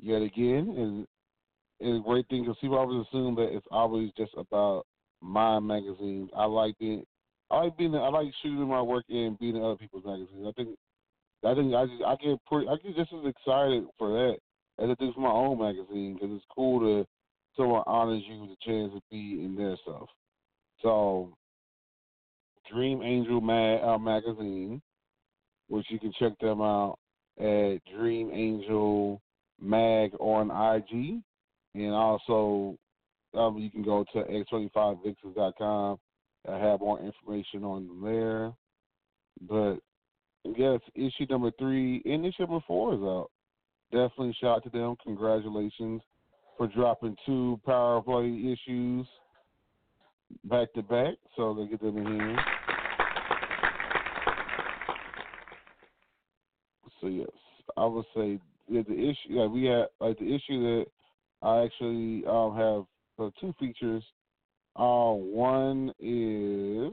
yet 0.00 0.22
again, 0.22 1.06
and 1.80 1.96
a 1.96 2.00
great 2.00 2.28
thing 2.28 2.42
because 2.42 2.58
people 2.60 2.78
always 2.78 3.06
assume 3.06 3.34
that 3.36 3.54
it's 3.54 3.66
always 3.70 4.10
just 4.16 4.32
about 4.36 4.84
my 5.20 5.58
magazine. 5.58 6.28
I 6.36 6.44
like 6.44 6.76
it. 6.80 7.06
I 7.50 7.64
like 7.64 7.76
being. 7.76 7.94
I 7.94 8.08
like 8.08 8.28
shooting 8.42 8.68
my 8.68 8.82
work 8.82 9.04
and 9.08 9.38
being 9.38 9.56
in 9.56 9.62
other 9.62 9.76
people's 9.76 10.04
magazines. 10.04 10.46
I 10.46 10.52
think. 10.52 10.76
I 11.42 11.54
think 11.54 11.74
I 11.74 11.86
just 11.86 12.02
I 12.04 12.16
get 12.16 12.44
pretty. 12.46 12.68
I 12.68 12.76
get 12.76 12.96
just 12.96 13.12
as 13.12 13.26
excited 13.26 13.84
for 13.98 14.10
that 14.10 14.36
as 14.78 14.90
I 14.90 14.94
do 14.98 15.12
for 15.12 15.20
my 15.20 15.30
own 15.30 15.58
magazine 15.58 16.14
because 16.14 16.30
it's 16.34 16.44
cool 16.54 16.80
to 16.80 17.06
someone 17.56 17.82
honors 17.86 18.22
you 18.26 18.40
with 18.40 18.50
a 18.50 18.64
chance 18.64 18.92
to 18.92 19.00
be 19.10 19.44
in 19.44 19.54
their 19.56 19.76
stuff. 19.82 20.08
So, 20.82 21.34
Dream 22.70 23.02
Angel 23.02 23.40
Mag 23.40 23.82
uh, 23.82 23.98
magazine, 23.98 24.80
which 25.68 25.86
you 25.90 25.98
can 25.98 26.12
check 26.18 26.38
them 26.40 26.60
out 26.60 26.98
at 27.38 27.78
Dream 27.94 28.30
Angel 28.32 29.20
Mag 29.60 30.12
on 30.20 30.50
IG, 30.50 31.22
and 31.74 31.92
also 31.92 32.76
um, 33.34 33.58
you 33.58 33.70
can 33.70 33.82
go 33.82 34.04
to 34.12 34.22
x25vixens.com. 34.22 35.98
I 36.48 36.58
have 36.58 36.80
more 36.80 37.00
information 37.00 37.64
on 37.64 38.02
there. 38.02 38.52
But 39.42 39.76
yes, 40.56 40.80
issue 40.94 41.26
number 41.28 41.50
three 41.58 42.02
and 42.04 42.24
issue 42.26 42.42
number 42.42 42.64
four 42.66 42.94
is 42.94 43.00
out. 43.00 43.30
Definitely 43.92 44.36
shout 44.40 44.56
out 44.56 44.64
to 44.64 44.70
them. 44.70 44.96
Congratulations 45.04 46.00
for 46.56 46.66
dropping 46.66 47.16
two 47.26 47.60
power 47.64 48.00
play 48.02 48.26
issues 48.26 49.06
back 50.44 50.72
to 50.74 50.82
back. 50.82 51.14
So 51.36 51.54
they 51.54 51.66
get 51.66 51.80
them 51.80 51.98
in 51.98 52.06
here. 52.06 52.38
So 57.00 57.06
yes, 57.06 57.28
I 57.76 57.86
would 57.86 58.04
say 58.14 58.38
the 58.68 58.80
issue. 58.80 59.14
Yeah, 59.28 59.46
we 59.46 59.64
had 59.64 59.86
like 60.00 60.18
the 60.18 60.26
issue 60.26 60.60
that 60.60 60.86
I 61.42 61.64
actually 61.64 62.24
um, 62.26 62.56
have 62.56 62.84
uh, 63.26 63.30
two 63.40 63.54
features. 63.58 64.02
Uh, 64.76 65.12
one 65.12 65.92
is 65.98 66.92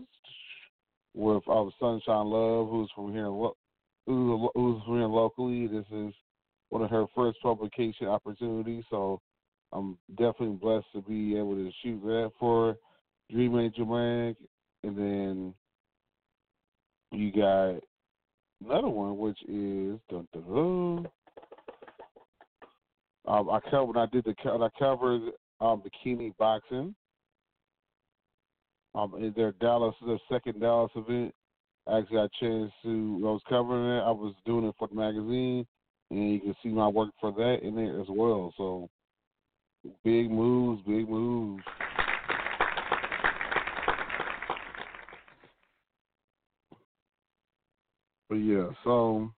with 1.14 1.44
uh, 1.50 1.66
Sunshine 1.80 2.28
Love, 2.28 2.70
who's 2.70 2.90
from 2.96 3.12
here, 3.14 3.28
lo- 3.28 3.58
who's, 4.06 4.50
who's 4.56 4.84
from 4.84 4.98
here 4.98 5.08
locally. 5.08 5.68
This 5.68 5.86
is 5.92 6.14
one 6.70 6.84
of 6.84 6.90
her 6.90 7.06
first 7.16 7.38
publication 7.42 8.08
opportunities, 8.08 8.84
so 8.90 9.22
I'm 9.74 9.98
definitely 10.12 10.58
blessed 10.62 10.88
to 10.94 11.02
be 11.02 11.38
able 11.38 11.56
to 11.56 11.72
shoot 11.84 12.02
that 12.04 12.32
for 12.40 12.78
Dream 13.32 13.58
Angel 13.58 13.86
Mag. 13.86 14.36
And 14.84 14.98
then 14.98 15.54
you 17.12 17.32
got 17.32 17.82
another 18.66 18.90
one, 18.90 19.18
which 19.18 19.40
is 19.44 20.00
dun, 20.10 20.28
dun, 20.34 20.44
dun. 20.44 21.08
Um, 23.28 23.50
I 23.50 23.60
covered 23.70 23.86
when 23.86 23.98
I 23.98 24.06
did 24.06 24.24
the 24.24 24.34
I 24.46 24.70
covered 24.80 25.22
um, 25.60 25.84
bikini 25.84 26.36
boxing. 26.38 26.96
Um, 28.96 29.16
in 29.18 29.34
their 29.36 29.52
Dallas, 29.52 29.94
their 30.06 30.18
second 30.32 30.62
Dallas 30.62 30.92
event. 30.96 31.34
I 31.88 32.00
actually 32.00 32.18
got 32.18 32.24
a 32.26 32.30
chance 32.40 32.72
to. 32.84 33.20
I 33.22 33.30
was 33.30 33.42
covering 33.48 33.98
it. 33.98 34.02
I 34.02 34.12
was 34.12 34.34
doing 34.46 34.66
it 34.66 34.76
for 34.80 34.88
the 34.88 34.96
magazine, 34.96 35.68
and 36.10 36.34
you 36.34 36.40
can 36.40 36.56
see 36.64 36.70
my 36.70 36.88
work 36.88 37.10
for 37.20 37.32
that 37.34 37.60
in 37.64 37.76
there 37.76 38.00
as 38.00 38.08
well. 38.10 38.54
So, 38.58 38.90
big 40.04 40.32
moves, 40.32 40.82
big 40.88 41.10
moves. 41.10 41.64
But 48.30 48.36
yeah, 48.36 48.70
so 48.84 49.32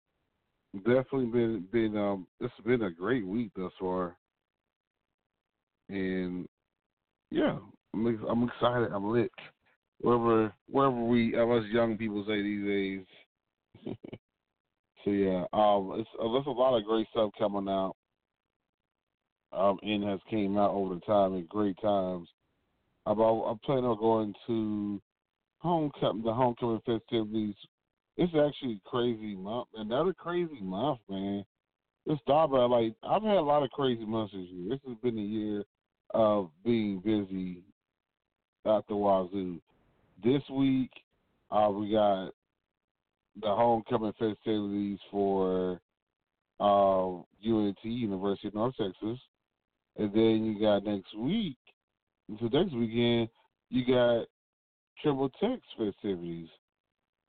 definitely 0.77 1.27
been 1.27 1.65
been 1.73 1.97
um 1.97 2.27
it's 2.41 2.53
been 2.65 2.83
a 2.83 2.91
great 2.91 3.27
week 3.27 3.51
thus 3.57 3.73
far, 3.81 4.17
and 5.89 6.47
yeah, 7.31 7.57
I'm 7.95 8.07
I'm 8.29 8.49
excited. 8.49 8.93
I'm 8.93 9.11
lit. 9.11 9.33
Wherever 10.01 10.53
wherever 10.69 11.05
we 11.05 11.35
as 11.37 11.65
young 11.71 11.97
people 11.97 12.25
say 12.27 12.43
these 12.43 12.67
days. 12.67 13.07
so 15.05 15.11
yeah, 15.11 15.45
um, 15.53 15.95
it's 15.99 16.09
uh, 16.21 16.31
there's 16.33 16.47
a 16.47 16.51
lot 16.51 16.77
of 16.77 16.85
great 16.85 17.07
stuff 17.11 17.31
coming 17.39 17.69
out. 17.69 17.95
Um, 19.51 19.79
and 19.83 20.05
has 20.05 20.21
came 20.29 20.59
out 20.59 20.73
over 20.73 20.95
the 20.95 21.01
time 21.01 21.39
at 21.39 21.49
great 21.49 21.81
times. 21.81 22.29
I'm, 23.07 23.19
I'm 23.19 23.59
planning 23.61 23.87
on 23.87 23.99
going 23.99 24.35
to 24.47 25.01
homecoming, 25.61 26.23
the 26.23 26.35
homecoming 26.35 26.83
festivities 26.85 27.55
it's 28.19 28.35
actually 28.35 28.81
crazy 28.85 29.37
month. 29.37 29.69
Another 29.77 30.13
crazy 30.13 30.61
month, 30.61 30.99
man. 31.09 31.45
It's 32.05 32.21
about 32.27 32.51
like 32.71 32.95
I've 33.09 33.23
had 33.23 33.37
a 33.37 33.41
lot 33.41 33.63
of 33.63 33.71
crazy 33.71 34.05
months 34.05 34.33
this 34.33 34.49
year. 34.49 34.71
This 34.71 34.81
has 34.89 34.97
been 35.03 35.19
a 35.19 35.23
year 35.23 35.65
of 36.11 36.51
being 36.65 36.99
busy 36.99 37.63
at 38.67 38.87
the 38.89 38.97
Wazoo. 38.97 39.61
This 40.25 40.43
week, 40.51 40.91
uh, 41.53 41.71
we 41.71 41.93
got 41.93 42.33
the 43.41 43.55
homecoming 43.55 44.13
festivities 44.19 44.99
for 45.13 45.81
uh, 46.59 47.19
UNT, 47.19 47.79
University 47.85 48.49
of 48.49 48.55
North 48.55 48.75
Texas, 48.77 49.21
and 49.97 50.13
then 50.13 50.45
you 50.45 50.61
got 50.61 50.85
next 50.85 51.17
week. 51.17 51.57
So 52.41 52.47
next 52.47 52.75
weekend, 52.75 53.29
you 53.71 53.87
got 53.87 54.27
Triple 55.03 55.31
Tex 55.41 55.63
festivities. 55.77 56.49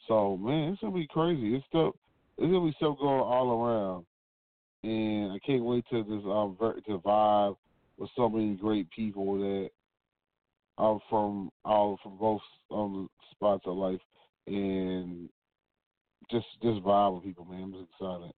So 0.10 0.36
man, 0.38 0.74
it's 0.74 0.82
gonna 0.82 0.94
be 0.94 1.08
crazy. 1.08 1.56
It's 1.56 1.66
stuff. 1.68 1.94
It's 2.38 2.52
gonna 2.52 2.66
be 2.66 2.76
stuff 2.78 2.98
going 3.00 3.22
all 3.22 3.64
around, 3.64 4.06
and 4.84 5.32
I 5.32 5.40
can't 5.46 5.64
wait 5.64 5.86
to 5.92 6.04
this 6.04 6.24
um 6.26 6.58
to 6.60 6.98
vibe 6.98 7.56
with 7.98 8.10
so 8.16 8.28
many 8.28 8.56
great 8.56 8.90
people 8.90 9.38
that 9.38 9.70
are 10.80 11.00
from 11.12 11.52
all 11.64 12.00
from 12.02 12.18
both 12.18 12.42
um 12.72 13.08
spots 13.32 13.64
of 13.68 13.78
life, 13.78 14.02
and 14.48 15.30
just 16.32 16.48
just 16.64 16.84
vibe 16.84 17.14
with 17.14 17.24
people, 17.24 17.46
man. 17.46 17.64
I'm 17.64 17.74
just 17.74 17.86
excited. 17.94 18.34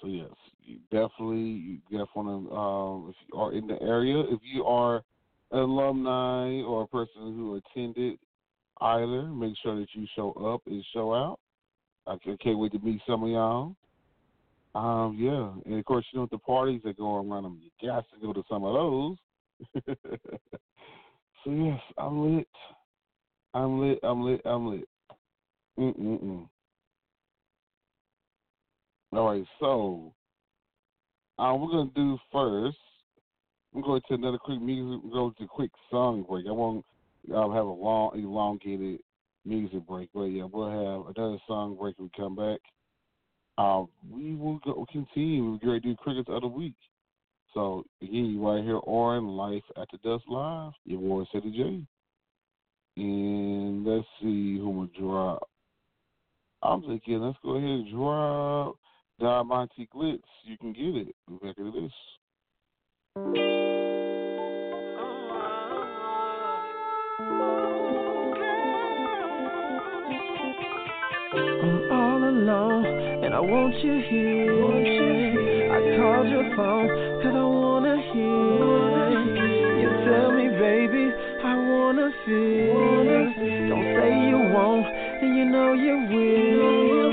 So 0.00 0.06
yes, 0.06 0.30
you 0.62 0.78
definitely, 0.92 1.40
you 1.40 1.78
definitely, 1.90 2.48
um, 2.52 3.08
if 3.08 3.16
you 3.26 3.40
are 3.40 3.52
in 3.52 3.66
the 3.66 3.82
area, 3.82 4.20
if 4.20 4.38
you 4.44 4.62
are 4.64 5.02
an 5.50 5.58
alumni 5.58 6.62
or 6.62 6.82
a 6.82 6.86
person 6.86 7.34
who 7.34 7.56
attended 7.56 8.20
either. 8.80 9.22
Make 9.22 9.54
sure 9.62 9.78
that 9.78 9.88
you 9.92 10.06
show 10.14 10.32
up 10.32 10.62
and 10.66 10.84
show 10.92 11.14
out. 11.14 11.38
I 12.06 12.16
can't 12.42 12.58
wait 12.58 12.72
to 12.72 12.78
meet 12.78 13.00
some 13.06 13.24
of 13.24 13.28
y'all. 13.28 13.76
Um, 14.74 15.16
yeah, 15.18 15.50
and 15.66 15.78
of 15.78 15.84
course, 15.84 16.04
you 16.12 16.20
know 16.20 16.28
the 16.30 16.38
parties 16.38 16.80
that 16.84 16.96
go 16.96 17.16
around 17.16 17.42
them. 17.42 17.60
You 17.62 17.88
got 17.88 18.04
to 18.10 18.20
go 18.20 18.32
to 18.32 18.42
some 18.48 18.64
of 18.64 18.74
those. 18.74 19.16
so 21.44 21.50
yes, 21.50 21.80
I'm 21.96 22.36
lit. 22.36 22.48
I'm 23.54 23.80
lit. 23.80 23.98
I'm 24.02 24.22
lit. 24.24 24.40
I'm 24.44 24.66
lit. 24.70 24.88
Mm-mm-mm. 25.78 26.48
All 29.12 29.26
right, 29.26 29.44
so 29.58 30.12
um, 31.38 31.60
we're 31.60 31.70
gonna 31.70 31.90
do 31.94 32.18
first. 32.30 32.76
We're 33.72 33.82
going 33.82 34.02
to 34.08 34.14
another 34.14 34.38
quick 34.38 34.60
music. 34.60 35.00
We're 35.04 35.12
going 35.12 35.34
to 35.38 35.44
a 35.44 35.48
quick 35.48 35.70
song 35.90 36.24
break. 36.28 36.46
I 36.46 36.52
won't 36.52 36.84
I'll 37.34 37.52
have 37.52 37.66
a 37.66 37.70
long, 37.70 38.18
elongated 38.18 39.00
music 39.44 39.86
break. 39.86 40.10
But 40.14 40.24
yeah, 40.24 40.44
we'll 40.50 40.70
have 40.70 41.16
another 41.16 41.38
song 41.46 41.76
break 41.76 41.98
when 41.98 42.10
we 42.14 42.22
come 42.22 42.36
back. 42.36 42.60
Um, 43.58 43.88
we 44.08 44.34
will 44.36 44.60
go 44.64 44.86
continue. 44.90 45.50
We're 45.50 45.58
going 45.58 45.80
to 45.82 45.88
do 45.88 45.96
Crickets 45.96 46.28
of 46.30 46.42
the 46.42 46.48
Week. 46.48 46.76
So, 47.54 47.84
again, 48.02 48.26
you 48.26 48.46
right 48.46 48.62
here 48.62 48.78
on 48.86 49.26
Life 49.26 49.64
After 49.76 49.96
Dusk 50.04 50.24
Live, 50.28 50.72
your 50.84 51.00
boy 51.00 51.24
Ceddy 51.34 51.52
J. 51.54 51.82
And 52.96 53.84
let's 53.84 54.06
see 54.20 54.58
who 54.58 54.70
will 54.70 54.88
drop. 54.98 55.48
I'm 56.62 56.82
thinking, 56.82 57.20
let's 57.20 57.38
go 57.42 57.56
ahead 57.56 57.68
and 57.68 57.90
drop 57.92 58.76
Diamante 59.20 59.88
Glitz. 59.94 60.20
You 60.44 60.58
can 60.58 60.72
get 60.72 61.08
it. 61.08 61.14
Back 61.42 61.56
into 61.58 61.72
this. 61.80 63.57
and 73.28 73.36
I 73.36 73.40
want 73.40 73.74
you 73.84 74.00
here. 74.08 74.48
I 75.68 76.00
called 76.00 76.28
your 76.32 76.48
phone 76.56 76.88
cause 77.20 77.36
I 77.36 77.44
wanna 77.44 78.00
hear. 78.08 79.20
You 79.84 79.88
tell 80.08 80.32
me, 80.32 80.48
baby, 80.56 81.12
I 81.44 81.54
wanna 81.68 82.08
feel. 82.24 83.28
Don't 83.68 83.84
say 84.00 84.16
you 84.32 84.38
won't, 84.48 84.86
and 85.20 85.36
you 85.36 85.44
know 85.44 85.74
you 85.76 86.08
will. 86.08 87.12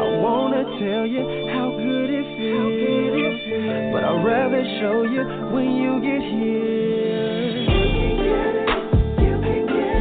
I 0.00 0.04
wanna 0.24 0.64
tell 0.80 1.04
you 1.04 1.28
how 1.52 1.76
good 1.76 2.08
it 2.08 2.24
feels, 2.40 3.92
but 3.92 4.02
I'd 4.02 4.24
rather 4.24 4.64
show 4.80 5.02
you 5.02 5.22
when 5.52 5.76
you 5.76 6.00
get 6.00 6.22
here. 6.40 7.68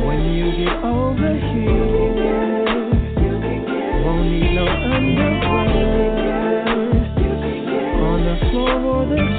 When 0.07 0.19
you 0.39 0.55
get 0.55 0.75
over 0.87 1.35
here. 1.51 2.29
Won't 4.05 4.23
need 4.31 4.55
no 4.55 4.65
under 4.65 5.38
for 8.59 9.05
the 9.05 9.38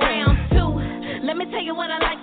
Round 0.00 0.50
two. 0.50 1.26
Let 1.26 1.36
me 1.36 1.44
tell 1.46 1.62
you 1.62 1.74
what 1.74 1.90
I 1.90 1.98
like. 1.98 2.21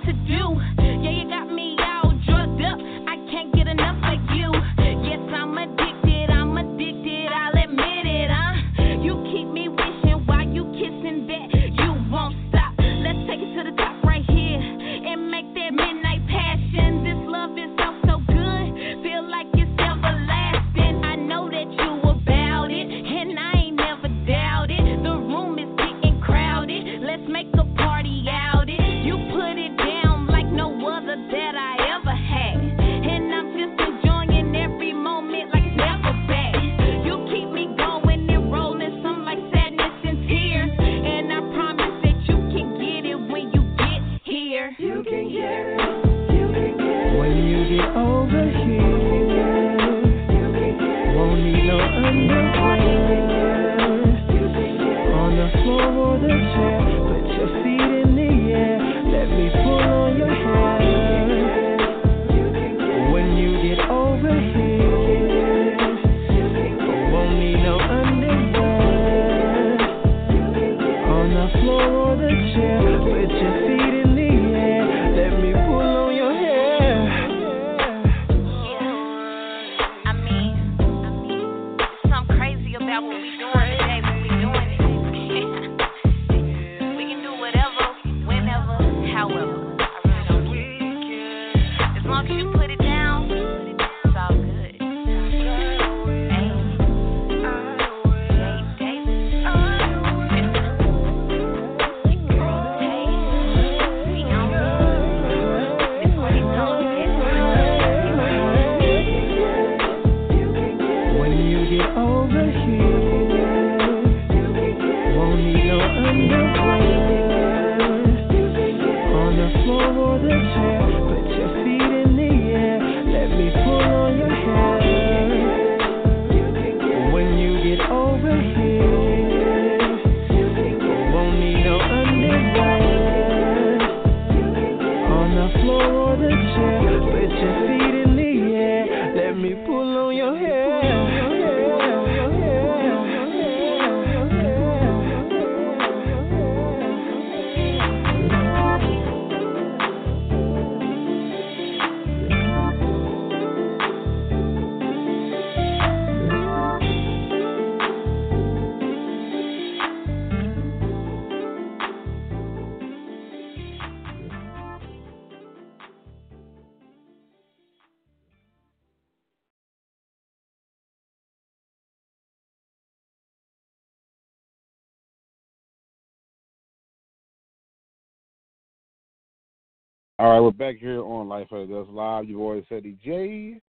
All 180.20 180.32
right, 180.34 180.42
we're 180.42 180.52
back 180.52 180.76
here 180.76 181.02
on 181.02 181.30
Life 181.30 181.44
After 181.44 181.66
Dusk 181.66 181.90
Live. 181.94 182.26
Your 182.26 182.40
boy 182.40 182.66
Ceddy 182.70 183.00
J, 183.02 183.62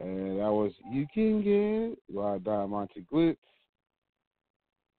and 0.00 0.38
that 0.38 0.50
was 0.50 0.72
"You 0.90 1.06
Can 1.12 1.42
Get" 1.42 1.92
It 1.92 1.98
by 2.14 2.38
Diamante 2.38 3.04
Glitz. 3.12 3.36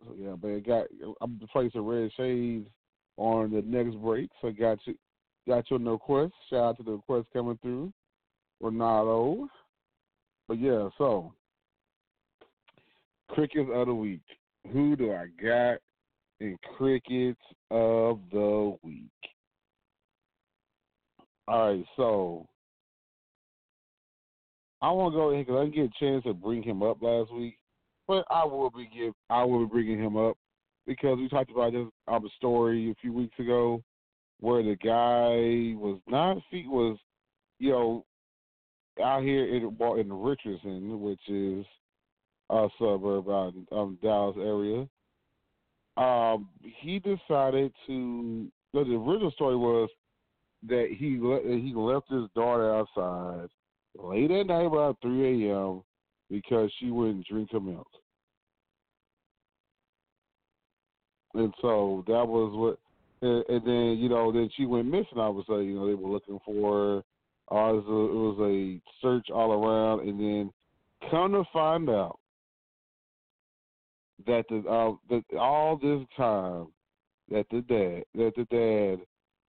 So 0.06 0.14
yeah, 0.16 0.36
but 0.40 0.64
got 0.64 0.86
I'm 1.20 1.40
gonna 1.40 1.48
play 1.52 1.72
some 1.74 1.88
Red 1.88 2.12
Shades 2.16 2.70
on 3.18 3.52
the 3.52 3.64
next 3.64 3.96
break. 3.96 4.30
So 4.42 4.52
got 4.52 4.78
you 4.86 4.94
got 5.48 5.72
your 5.72 5.80
request. 5.80 6.34
Shout 6.52 6.60
out 6.60 6.78
to 6.78 6.84
the 6.84 6.92
request 6.92 7.30
coming 7.34 7.58
through, 7.64 7.92
Ronaldo. 8.62 9.48
But 10.48 10.60
yeah, 10.60 10.88
so 11.00 11.34
crickets 13.28 13.72
of 13.74 13.88
the 13.88 13.96
week. 13.96 14.22
Who 14.72 14.96
do 14.96 15.14
I 15.14 15.30
got 15.44 15.80
in 16.40 16.60
crickets 16.78 17.42
of 17.72 18.20
the 18.32 18.78
week? 18.84 19.31
All 21.52 21.74
right, 21.74 21.86
so 21.98 22.48
I 24.82 24.90
want 24.90 25.12
to 25.12 25.18
go 25.18 25.32
ahead 25.32 25.46
because 25.46 25.60
I 25.60 25.64
didn't 25.66 25.76
get 25.76 25.84
a 25.84 26.00
chance 26.00 26.24
to 26.24 26.34
bring 26.34 26.64
him 26.64 26.82
up 26.82 27.02
last 27.02 27.30
week, 27.34 27.58
but 28.08 28.24
I 28.32 28.46
will 28.46 28.70
be 28.70 28.90
give 28.96 29.12
I 29.30 29.44
will 29.44 29.66
be 29.66 29.70
bringing 29.70 30.00
him 30.00 30.16
up 30.16 30.38
because 30.88 31.18
we 31.18 31.28
talked 31.28 31.52
about 31.52 31.74
this 31.74 31.88
um, 32.08 32.26
story 32.38 32.90
a 32.90 32.96
few 33.02 33.12
weeks 33.12 33.38
ago 33.38 33.84
where 34.40 34.64
the 34.64 34.78
guy 34.78 35.78
was 35.78 36.00
not 36.08 36.38
feet 36.50 36.70
was 36.70 36.98
you 37.60 37.72
know 37.72 38.06
out 39.04 39.22
here 39.22 39.44
in 39.54 39.78
in 40.00 40.14
Richardson, 40.14 41.02
which 41.02 41.28
is 41.28 41.66
a 42.50 42.70
suburb 42.80 43.28
out 43.28 43.54
um, 43.74 44.00
Dallas 44.02 44.38
area. 44.40 44.88
Um, 45.98 46.48
he 46.62 47.00
decided 47.00 47.74
to. 47.88 48.48
The 48.74 48.80
original 48.80 49.32
story 49.32 49.58
was 49.58 49.90
that 50.68 50.88
he 50.90 51.18
he 51.18 51.74
left 51.76 52.10
his 52.10 52.30
daughter 52.36 52.76
outside 52.76 53.50
late 53.98 54.32
at 54.32 54.48
night 54.48 54.66
about 54.66 54.98
three 55.02 55.50
a.m. 55.50 55.84
because 56.30 56.72
she 56.80 56.92
wouldn't 56.92 57.28
drink 57.28 57.50
her 57.52 57.60
milk, 57.60 57.88
and 61.34 61.54
so 61.62 62.04
that 62.08 62.26
was 62.28 62.52
what. 62.56 62.80
And, 63.24 63.64
then 63.68 64.00
you 64.00 64.10
know, 64.10 64.32
then 64.32 64.50
she 64.58 64.66
went 64.66 64.88
missing. 64.88 65.18
Of 65.18 65.38
a 65.38 65.44
sudden, 65.46 65.66
you 65.66 65.76
know, 65.76 65.86
they 65.86 65.94
were 65.94 66.10
looking 66.10 66.40
for 66.44 67.04
her. 67.52 67.56
Uh, 67.56 67.74
it, 67.74 67.86
was 67.86 67.86
a, 67.88 67.92
it 67.92 68.18
was 68.18 68.38
a 68.52 68.82
search 69.00 69.30
all 69.30 69.52
around, 69.52 70.10
and 70.10 70.20
then 70.20 70.52
come 71.12 71.34
to 71.34 71.44
find 71.54 71.88
out 71.88 72.18
that 74.26 74.46
the 74.50 74.58
uh, 74.68 74.94
that 75.10 75.24
all 75.38 75.78
this 75.78 76.02
time 76.18 76.68
that 77.30 77.46
the 77.52 77.62
dad 77.62 78.04
that 78.16 78.34
the 78.36 78.46
dad 78.50 79.06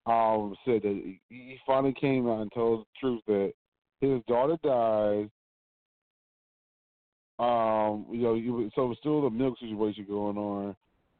um 0.06 0.54
said 0.64 0.82
that 0.82 1.16
he- 1.28 1.58
finally 1.66 1.94
came 1.94 2.28
out 2.28 2.40
and 2.40 2.52
told 2.52 2.80
the 2.80 2.86
truth 3.00 3.22
that 3.26 3.52
his 4.00 4.20
daughter 4.26 4.56
died. 4.62 5.30
Um, 7.38 8.06
you 8.10 8.22
know, 8.22 8.70
so 8.74 8.84
it 8.84 8.88
was 8.88 8.98
still 9.00 9.22
the 9.22 9.30
milk 9.30 9.58
situation 9.58 10.04
going 10.08 10.36
on, 10.36 10.76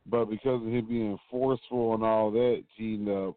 but 0.07 0.27
because 0.27 0.63
of 0.63 0.69
him 0.69 0.87
being 0.87 1.19
forceful 1.31 1.95
and 1.95 2.05
all 2.05 2.31
that, 2.33 2.63
she 2.77 2.95
ended 2.95 3.17
up 3.17 3.37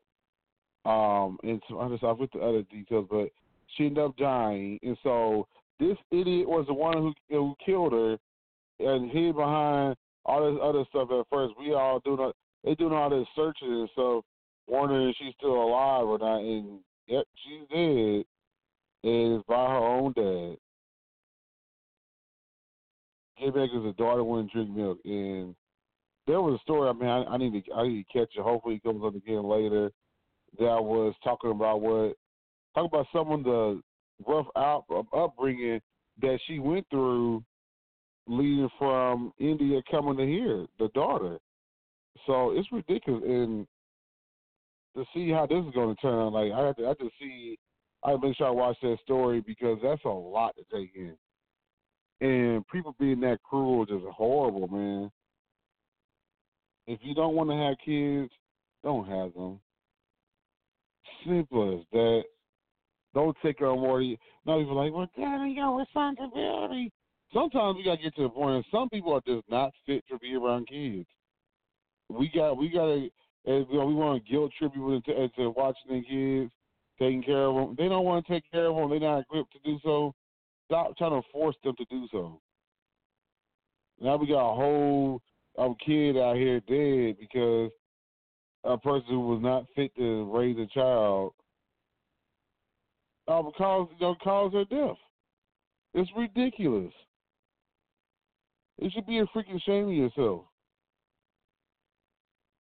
um 0.92 1.40
and 1.44 1.62
so 1.68 1.80
I 1.80 1.90
just 1.90 2.04
I 2.04 2.12
with 2.12 2.32
the 2.32 2.40
other 2.40 2.64
details, 2.64 3.08
but 3.10 3.30
she 3.76 3.86
ended 3.86 4.04
up 4.04 4.18
dying, 4.18 4.80
and 4.84 4.98
so 5.04 5.48
this 5.80 5.98
idiot 6.12 6.48
was 6.48 6.66
the 6.68 6.74
one 6.74 6.98
who 6.98 7.14
who 7.30 7.56
killed 7.66 7.94
her 7.94 8.18
and 8.80 9.12
hid 9.12 9.36
behind 9.36 9.96
all 10.26 10.52
this 10.52 10.60
other 10.62 10.86
stuff 10.90 11.10
at 11.12 11.26
first. 11.32 11.54
We 11.60 11.74
all 11.74 12.00
doing 12.00 12.32
they 12.64 12.76
doing 12.76 12.94
all 12.94 13.10
this 13.10 13.28
searching 13.36 13.72
and 13.72 13.90
stuff, 13.94 14.24
wondering 14.68 15.10
if 15.10 15.16
she's 15.18 15.34
still 15.38 15.62
alive 15.62 16.06
or 16.06 16.18
not. 16.18 16.40
And 16.40 16.80
yep, 17.08 17.26
she's 17.44 17.68
dead. 17.70 18.26
And 19.04 19.36
it's 19.36 19.46
by 19.48 19.56
her 19.56 19.78
own 19.78 20.14
dad. 20.14 20.58
Came 23.40 23.54
back 23.54 23.70
a 23.74 23.94
daughter 23.94 24.24
wouldn't 24.24 24.52
drink 24.54 24.70
milk, 24.70 24.98
and 25.04 25.54
there 26.26 26.42
was 26.42 26.58
a 26.58 26.64
story. 26.64 26.90
I 26.90 26.94
mean, 26.94 27.10
I, 27.10 27.24
I 27.26 27.38
need 27.38 27.66
to 27.66 27.74
I 27.74 27.88
need 27.88 28.06
to 28.06 28.18
catch 28.18 28.30
it. 28.36 28.42
Hopefully, 28.42 28.76
it 28.76 28.84
comes 28.84 29.04
up 29.06 29.14
again 29.14 29.44
later. 29.44 29.92
That 30.58 30.82
was 30.82 31.14
talking 31.22 31.52
about 31.52 31.82
what 31.82 32.16
talk 32.74 32.86
about 32.86 33.08
some 33.12 33.32
of 33.32 33.44
the 33.44 33.82
rough 34.26 34.48
out 34.56 34.86
um, 34.90 35.08
upbringing 35.14 35.82
that 36.22 36.40
she 36.48 36.60
went 36.60 36.88
through 36.90 37.44
leading 38.28 38.70
from 38.80 39.34
India 39.38 39.82
coming 39.92 40.18
to 40.18 40.26
here, 40.26 40.66
the 40.80 40.88
daughter. 40.96 41.38
So 42.26 42.52
it's 42.52 42.72
ridiculous, 42.72 43.24
and 43.26 43.68
to 44.96 45.06
see 45.14 45.30
how 45.30 45.46
this 45.46 45.64
is 45.66 45.74
going 45.74 45.96
to 45.96 46.02
turn, 46.02 46.34
like 46.34 46.52
I 46.52 46.66
have 46.66 46.76
to, 46.78 46.86
I 46.86 46.88
have 46.90 46.98
to 47.00 47.10
see, 47.20 47.58
I 48.04 48.12
to 48.12 48.20
make 48.20 48.38
sure 48.38 48.48
I 48.48 48.52
watch 48.52 48.78
that 48.82 48.98
story 49.04 49.42
because 49.42 49.78
that's 49.84 50.04
a 50.06 50.10
lot 50.10 50.56
to 50.56 50.64
take 50.76 50.92
in, 50.96 51.16
and 52.22 52.68
people 52.70 52.96
being 53.00 53.20
that 53.22 53.40
cruel 53.44 53.84
is 53.84 53.90
just 53.90 54.06
horrible, 54.06 54.68
man. 54.68 55.12
If 56.88 57.00
you 57.02 57.16
don't 57.16 57.36
want 57.36 57.50
to 57.50 57.56
have 57.56 57.76
kids, 57.84 58.32
don't 58.84 59.08
have 59.08 59.34
them. 59.34 59.60
Simple 61.26 61.80
as 61.80 61.86
that. 61.92 62.24
Don't 63.16 63.36
take 63.44 63.62
on 63.62 63.80
more. 63.80 64.02
Now 64.46 64.60
people 64.60 64.76
like, 64.76 64.94
well, 64.94 65.10
Daddy, 65.18 65.54
your 65.54 65.80
responsibility. 65.80 66.92
Sometimes 67.34 67.78
we 67.78 67.84
gotta 67.84 68.02
get 68.02 68.16
to 68.18 68.24
the 68.24 68.30
point. 68.30 68.66
Some 68.72 68.90
people 68.90 69.14
are 69.14 69.22
just 69.26 69.50
not 69.50 69.72
fit 69.86 70.04
to 70.10 70.20
be 70.20 70.36
around 70.36 70.68
kids. 70.68 71.08
We 72.10 72.30
got, 72.34 72.58
we 72.58 72.70
gotta, 72.70 73.10
and, 73.46 73.66
you 73.70 73.80
know, 73.80 73.86
we 73.86 73.94
want 73.94 74.24
to 74.24 74.32
guilt 74.32 74.52
trip 74.58 74.74
people 74.74 74.96
into, 74.96 75.22
into 75.22 75.50
watching 75.52 75.90
their 75.90 76.04
kids, 76.04 76.52
taking 77.00 77.24
care 77.24 77.46
of 77.46 77.56
them. 77.56 77.76
They 77.78 77.88
don't 77.88 78.06
want 78.06 78.26
to 78.26 78.34
take 78.34 78.44
care 78.52 78.68
of 78.68 78.76
them. 78.76 78.90
They're 78.90 79.00
not 79.00 79.20
equipped 79.20 79.54
to 79.54 79.60
do 79.64 79.80
so. 79.84 80.14
Stop 80.66 80.98
trying 80.98 81.22
to 81.22 81.28
force 81.32 81.56
them 81.64 81.76
to 81.78 81.86
do 81.86 82.08
so. 82.12 82.42
Now 84.02 84.18
we 84.18 84.28
got 84.28 84.52
a 84.52 84.56
whole 84.56 85.22
um, 85.58 85.76
kid 85.86 86.18
out 86.18 86.36
here 86.36 86.60
dead 86.62 87.18
because 87.20 87.72
a 88.64 88.78
person 88.78 89.10
who 89.10 89.20
was 89.28 89.42
not 89.42 89.66
fit 89.76 89.96
to 89.96 90.30
raise 90.36 90.58
a 90.58 90.66
child 90.74 91.34
uh, 93.28 93.42
cause 93.58 93.88
you 94.00 94.06
know, 94.06 94.16
cause 94.24 94.52
their 94.52 94.66
death. 94.66 94.98
It's 95.94 96.10
ridiculous. 96.16 96.92
It 98.78 98.92
should 98.92 99.08
be 99.08 99.20
a 99.20 99.26
freaking 99.28 99.62
shame 99.66 99.88
of 99.88 99.94
yourself. 99.94 100.46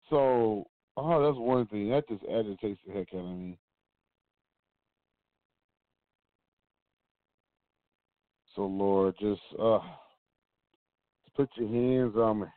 So, 0.10 0.66
oh, 0.98 1.24
that's 1.24 1.38
one 1.38 1.66
thing. 1.68 1.90
That 1.90 2.08
just 2.08 2.24
agitates 2.24 2.80
the 2.86 2.94
heck 2.94 3.08
out 3.14 3.20
of 3.20 3.38
me. 3.38 3.58
So, 8.56 8.66
Lord, 8.66 9.16
just 9.20 9.42
uh, 9.60 9.80
put 11.36 11.50
your 11.56 11.68
hands 11.68 12.16
on 12.16 12.42
me. 12.42 12.48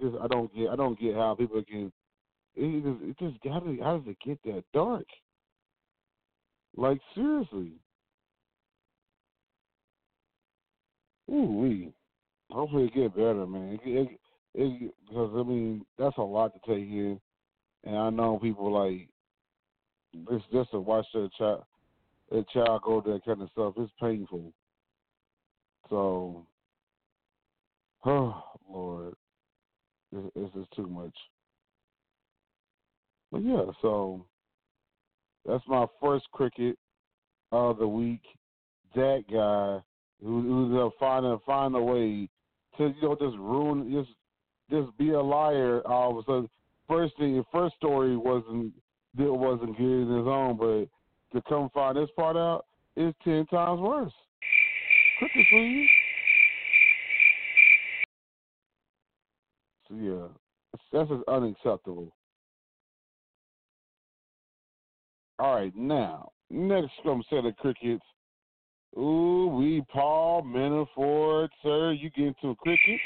Just, 0.00 0.16
I 0.22 0.28
don't 0.28 0.54
get, 0.54 0.68
I 0.70 0.76
don't 0.76 0.98
get 0.98 1.14
how 1.14 1.34
people 1.34 1.62
can. 1.64 1.92
It 2.54 2.82
just, 2.82 3.02
it 3.02 3.18
just 3.18 3.42
got 3.42 3.64
to. 3.64 3.76
How 3.82 3.98
does 3.98 4.06
it 4.06 4.16
get 4.24 4.38
that 4.44 4.64
dark? 4.72 5.06
Like 6.76 6.98
seriously. 7.14 7.72
Ooh 11.30 11.60
wee. 11.60 11.92
Hopefully 12.50 12.84
it 12.84 12.94
get 12.94 13.14
better, 13.14 13.46
man. 13.46 13.78
It, 13.84 13.88
it, 13.88 14.20
it, 14.54 14.94
because 15.08 15.30
I 15.34 15.42
mean 15.42 15.84
that's 15.98 16.18
a 16.18 16.22
lot 16.22 16.52
to 16.54 16.60
take 16.60 16.88
in, 16.88 17.20
and 17.84 17.96
I 17.96 18.10
know 18.10 18.38
people 18.38 18.72
like 18.72 19.08
it's 20.30 20.44
just 20.52 20.70
to 20.72 20.80
watch 20.80 21.06
their 21.14 21.28
child, 21.38 21.64
their 22.30 22.44
child 22.52 22.82
go 22.82 23.00
through 23.00 23.14
that 23.14 23.24
kind 23.24 23.42
of 23.42 23.50
stuff. 23.50 23.74
It's 23.78 23.92
painful. 24.00 24.52
So, 25.88 26.46
oh 28.04 28.42
Lord, 28.68 29.14
this, 30.12 30.24
this 30.34 30.50
is 30.56 30.66
too 30.76 30.86
much. 30.86 31.16
But 33.30 33.44
yeah, 33.44 33.64
so 33.80 34.26
that's 35.46 35.64
my 35.66 35.86
first 36.00 36.26
cricket 36.32 36.76
of 37.50 37.78
the 37.78 37.88
week. 37.88 38.22
That 38.94 39.24
guy 39.32 39.82
who 40.22 40.42
who's 40.42 40.78
uh, 40.78 40.90
finding 41.00 41.38
find 41.46 41.74
a 41.74 41.80
way 41.80 42.28
to 42.76 42.84
you 42.88 42.94
know 43.02 43.16
just 43.18 43.36
ruin 43.38 43.90
just 43.90 44.10
just 44.72 44.96
be 44.98 45.10
a 45.10 45.20
liar 45.20 45.82
all 45.86 46.12
of 46.12 46.16
a 46.18 46.22
sudden. 46.22 46.48
First 46.88 47.14
the 47.18 47.44
first 47.52 47.76
story 47.76 48.16
wasn't 48.16 48.72
it 49.18 49.32
wasn't 49.32 49.76
good 49.76 50.02
in 50.08 50.16
his 50.16 50.26
own, 50.26 50.56
but 50.56 50.88
to 51.36 51.42
come 51.48 51.70
find 51.74 51.96
this 51.96 52.08
part 52.16 52.36
out 52.36 52.64
is 52.96 53.14
ten 53.22 53.46
times 53.46 53.80
worse. 53.80 54.12
Cricket, 55.18 55.46
please. 55.50 55.88
So 59.88 59.94
yeah, 59.96 60.28
that's 60.92 61.08
just 61.08 61.28
unacceptable. 61.28 62.12
All 65.38 65.56
right, 65.56 65.74
now 65.76 66.30
next 66.50 66.92
from 67.02 67.22
set 67.28 67.44
of 67.44 67.56
crickets. 67.56 68.04
Ooh, 68.98 69.46
we 69.56 69.82
Paul 69.90 70.42
Manafort, 70.42 71.48
sir. 71.62 71.92
You 71.92 72.10
get 72.10 72.26
into 72.26 72.50
a 72.50 72.56
cricket? 72.56 73.00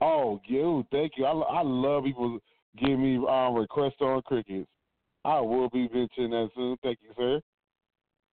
Oh, 0.00 0.40
you, 0.46 0.84
thank 0.90 1.12
you. 1.16 1.24
I, 1.24 1.32
I 1.32 1.62
love 1.62 2.04
people 2.04 2.38
giving 2.78 3.02
me 3.02 3.26
um, 3.28 3.54
requests 3.54 4.00
on 4.00 4.22
crickets. 4.22 4.68
I 5.24 5.40
will 5.40 5.70
be 5.70 5.88
mentioning 5.92 6.30
that 6.30 6.50
soon. 6.54 6.76
Thank 6.82 6.98
you, 7.02 7.10
sir. 7.16 7.40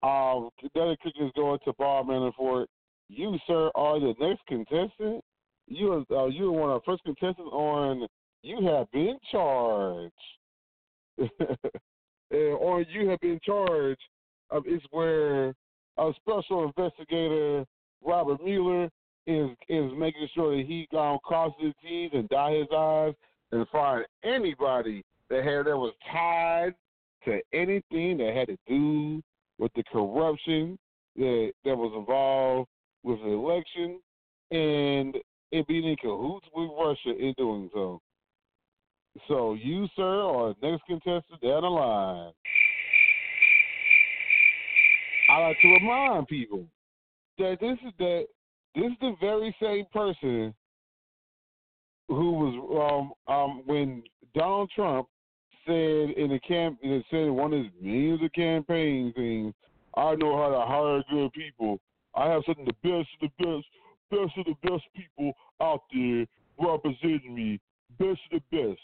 Um, 0.04 0.50
another 0.74 0.98
cricket 0.98 1.22
is 1.24 1.32
going 1.36 1.60
to 1.66 1.74
Bob 1.78 2.08
Manafort. 2.08 2.66
You, 3.08 3.38
sir, 3.46 3.70
are 3.76 4.00
the 4.00 4.16
next 4.20 4.46
contestant. 4.48 5.24
You 5.68 5.94
are 5.94 6.24
uh, 6.24 6.28
you 6.28 6.48
are 6.48 6.52
one 6.52 6.70
of 6.70 6.76
our 6.76 6.82
first 6.86 7.04
contestants 7.04 7.52
on. 7.52 8.08
You 8.44 8.68
have 8.68 8.92
been 8.92 9.18
charged. 9.32 10.14
and 11.18 11.30
on 12.32 12.86
you 12.90 13.10
have 13.10 13.20
been 13.20 13.40
charged 13.46 14.02
um, 14.50 14.64
is 14.68 14.82
where 14.90 15.54
a 15.98 16.12
special 16.18 16.66
investigator 16.66 17.66
Robert 18.04 18.44
Mueller 18.44 18.90
is 19.28 19.50
is 19.70 19.92
making 19.98 20.28
sure 20.34 20.56
that 20.56 20.66
he 20.66 20.88
um, 20.98 21.20
crosses 21.24 21.56
his 21.60 21.74
T's 21.84 22.12
and 22.14 22.28
dot 22.30 22.54
his 22.54 22.68
I's 22.76 23.14
and 23.52 23.68
find 23.70 24.06
anybody 24.24 25.04
that 25.30 25.44
had 25.44 25.66
that 25.66 25.78
was 25.78 25.94
tied 26.12 26.74
to 27.26 27.40
anything 27.54 28.18
that 28.18 28.36
had 28.36 28.48
to 28.48 28.58
do 28.68 29.22
with 29.60 29.72
the 29.76 29.84
corruption 29.92 30.78
that 31.16 31.52
that 31.66 31.76
was 31.76 31.94
involved 31.96 32.70
with 33.04 33.20
the 33.20 33.30
election 33.30 34.00
and 34.52 35.16
it 35.52 35.68
being 35.68 35.86
in 35.86 35.96
cahoots 35.98 36.48
with 36.54 36.70
Russia 36.78 37.18
in 37.18 37.34
doing 37.38 37.70
so. 37.74 38.02
So 39.28 39.54
you, 39.56 39.88
sir, 39.96 40.22
are 40.22 40.56
next 40.62 40.84
contestant 40.86 41.42
down 41.42 41.62
the 41.62 41.70
line. 41.70 42.32
I 45.30 45.38
like 45.40 45.58
to 45.62 45.68
remind 45.68 46.28
people 46.28 46.66
that 47.38 47.58
this 47.60 47.78
is 47.86 47.94
that 48.00 48.26
this 48.76 48.86
is 48.86 48.98
the 49.02 49.16
very 49.20 49.56
same 49.62 49.86
person 49.94 50.54
who 52.08 52.32
was 52.32 53.14
um 53.28 53.34
um 53.34 53.64
when 53.66 54.04
Donald 54.36 54.70
Trump 54.76 55.08
said 55.66 56.12
in 56.12 56.30
the 56.30 56.40
camp 56.40 56.80
said 57.10 57.30
one 57.30 57.54
of 57.54 57.64
his 57.64 57.72
millions 57.82 58.22
of 58.24 58.32
campaign 58.34 59.14
things, 59.16 59.54
I 59.96 60.16
know 60.16 60.38
how 60.38 60.50
to 60.50 60.66
hire 60.66 61.04
good 61.12 61.32
people. 61.34 61.80
I 62.16 62.30
have 62.30 62.44
some 62.46 62.56
of 62.60 62.66
the 62.66 62.74
best 62.84 63.08
of 63.22 63.30
the 63.38 63.46
best 63.46 63.68
best 64.10 64.38
of 64.38 64.46
the 64.46 64.70
best 64.70 64.84
people 64.96 65.34
out 65.62 65.84
there 65.94 66.26
representing 66.60 67.36
me. 67.36 67.60
Best 68.00 68.20
of 68.32 68.42
the 68.52 68.76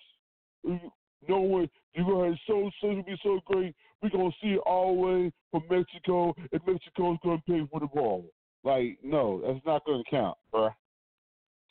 best. 0.63 0.81
No 1.27 1.39
one 1.39 1.69
you're 1.93 2.05
gonna 2.05 2.35
so 2.45 2.69
so 2.79 2.91
it'll 2.91 3.03
be 3.03 3.17
so 3.23 3.39
great. 3.45 3.75
We're 4.01 4.09
gonna 4.09 4.29
see 4.41 4.49
it 4.49 4.61
all 4.65 4.95
the 4.95 5.01
way 5.01 5.31
from 5.51 5.63
Mexico 5.69 6.35
and 6.51 6.61
Mexico's 6.67 7.17
gonna 7.23 7.41
pay 7.47 7.67
for 7.71 7.79
the 7.79 7.87
ball. 7.87 8.25
Like, 8.63 8.97
no, 9.03 9.41
that's 9.45 9.65
not 9.65 9.85
gonna 9.85 10.03
count, 10.09 10.37
bruh. 10.53 10.73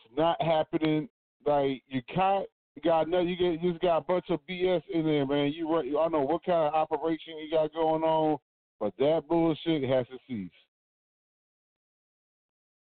It's 0.05 0.17
not 0.17 0.41
happening. 0.41 1.09
Like 1.45 1.83
you 1.89 2.03
can't 2.13 2.47
you 2.75 2.83
got 2.83 3.09
no 3.09 3.21
you 3.21 3.37
get 3.37 3.63
you 3.63 3.73
just 3.73 3.83
got 3.83 3.99
a 3.99 4.01
bunch 4.03 4.27
of 4.31 4.41
BS 4.49 4.83
in 4.93 5.05
there, 5.05 5.27
man. 5.27 5.53
You 5.53 5.73
I 5.77 5.83
don't 5.83 6.13
know 6.13 6.21
what 6.23 6.45
kind 6.45 6.69
of 6.69 6.75
operation 6.75 7.39
you 7.39 7.51
got 7.51 7.73
going 7.73 8.03
on, 8.03 8.39
but 8.81 8.93
that 8.99 9.23
bullshit 9.29 9.89
has 9.89 10.07
to 10.09 10.19
cease. 10.29 10.51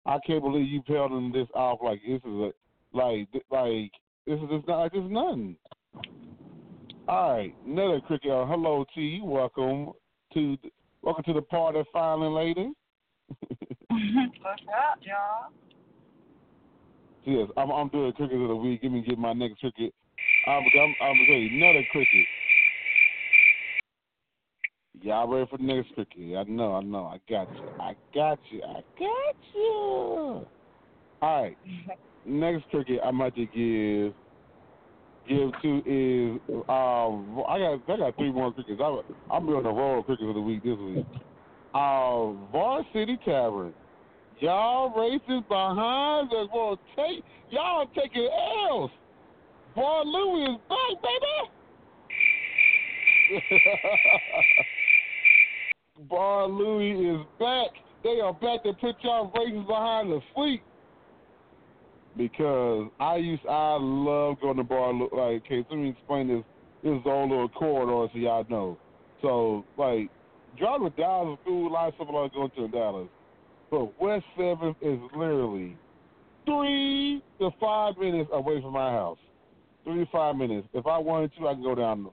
I 0.05 0.19
can't 0.25 0.43
believe 0.43 0.67
you 0.67 0.81
peddling 0.81 1.31
this 1.31 1.47
off 1.53 1.79
like 1.83 2.01
this 2.07 2.19
is 2.19 2.25
a 2.25 2.51
like 2.93 3.27
like 3.49 3.91
this 4.27 4.39
is 4.39 4.49
just 4.49 4.67
not 4.67 4.79
like 4.79 4.91
this 4.91 5.03
is 5.03 5.11
nothing. 5.11 5.55
All 7.07 7.33
right, 7.33 7.53
another 7.65 7.99
cricket. 8.01 8.31
Uh, 8.31 8.45
hello, 8.45 8.85
T. 8.95 9.19
Welcome 9.23 9.91
to 10.33 10.57
welcome 11.01 11.23
to 11.25 11.33
the 11.33 11.41
party, 11.41 11.81
filing 11.91 12.33
lady. 12.33 12.71
What's 13.93 14.63
up, 14.69 14.97
y'all? 15.01 15.51
Yes, 17.25 17.47
I'm 17.55 17.69
I'm 17.69 17.89
doing 17.89 18.11
cricket 18.13 18.41
of 18.41 18.47
the 18.47 18.55
week. 18.55 18.81
Give 18.81 18.91
me 18.91 19.03
get 19.07 19.19
my 19.19 19.33
next 19.33 19.59
cricket. 19.59 19.93
I'm 20.47 20.63
I'm 20.63 20.95
I'm 20.99 21.15
gonna 21.15 21.25
tell 21.27 21.35
you 21.35 21.57
another 21.57 21.85
cricket. 21.91 22.25
Y'all 25.01 25.27
ready 25.27 25.47
for 25.49 25.57
the 25.57 25.63
next 25.63 25.93
cricket? 25.93 26.37
I 26.37 26.43
know, 26.49 26.73
I 26.73 26.81
know. 26.81 27.05
I 27.05 27.19
got 27.29 27.49
you. 27.61 27.67
I 27.79 27.95
got 28.15 28.39
you. 28.49 28.63
I 28.63 28.81
got 28.97 29.35
you. 29.53 29.61
All 29.61 30.47
right. 31.21 31.57
next 32.25 32.67
cricket 32.69 32.99
I'm 33.05 33.21
about 33.21 33.35
to 33.35 33.45
give 33.45 34.15
give 35.27 35.51
to 35.61 35.77
is 35.85 36.41
um 36.67 37.43
I 37.47 37.59
got 37.59 37.93
I 37.93 37.97
got 37.97 38.15
three 38.15 38.31
more 38.31 38.53
crickets. 38.53 38.81
I'm 38.83 39.01
I'm 39.29 39.45
doing 39.45 39.61
the 39.61 39.69
roll 39.69 39.99
of 39.99 40.05
crickets 40.05 40.27
of 40.27 40.33
the 40.33 40.41
week 40.41 40.63
this 40.63 40.79
week. 40.79 41.05
Uh, 41.75 42.31
Varsity 42.51 43.17
Tavern. 43.23 43.73
Y'all 44.43 44.91
racist 44.91 45.47
behind 45.47 46.27
us 46.33 46.49
will 46.51 46.77
take 46.97 47.23
y'all 47.49 47.85
taking 47.95 48.27
L's. 48.69 48.91
Bar 49.73 50.03
Louie 50.03 50.43
is 50.43 50.59
back, 50.67 51.01
baby. 51.01 51.49
Bar 56.09 56.49
Louie 56.49 57.15
is 57.15 57.25
back. 57.39 57.67
They 58.03 58.19
are 58.19 58.33
back 58.33 58.63
to 58.63 58.73
put 58.73 58.97
y'all 59.01 59.31
races 59.33 59.65
behind 59.65 60.11
the 60.11 60.19
fleet. 60.35 60.61
Because 62.17 62.91
I 62.99 63.15
used 63.15 63.45
I 63.49 63.77
love 63.79 64.41
going 64.41 64.57
to 64.57 64.63
Bar 64.65 64.91
Louie. 64.91 65.07
Like, 65.13 65.45
okay, 65.45 65.65
let 65.69 65.79
me 65.79 65.91
explain 65.91 66.27
this 66.27 66.43
this 66.83 66.91
is 66.91 67.01
all 67.05 67.29
little 67.29 67.47
corridor 67.47 68.11
so 68.11 68.19
y'all 68.19 68.45
know. 68.49 68.77
So, 69.21 69.63
like, 69.77 70.09
driving 70.59 70.91
to 70.91 70.97
Dallas 70.97 71.39
is 71.39 71.45
cool. 71.45 71.69
A 71.69 71.71
lot 71.71 71.87
of 71.87 71.97
people 71.97 72.17
are 72.17 72.27
going 72.27 72.51
to 72.57 72.67
Dallas. 72.67 73.07
But 73.73 73.99
West 73.99 74.25
7th 74.37 74.75
is 74.83 74.99
literally 75.17 75.75
three 76.45 77.23
to 77.39 77.49
five 77.59 77.97
minutes 77.97 78.29
away 78.31 78.61
from 78.61 78.73
my 78.73 78.91
house. 78.91 79.17
Three 79.83 80.05
to 80.05 80.11
five 80.11 80.35
minutes. 80.35 80.67
If 80.75 80.85
I 80.85 80.99
wanted 80.99 81.31
to, 81.39 81.47
I 81.47 81.55
can 81.55 81.63
go 81.63 81.73
down. 81.73 82.07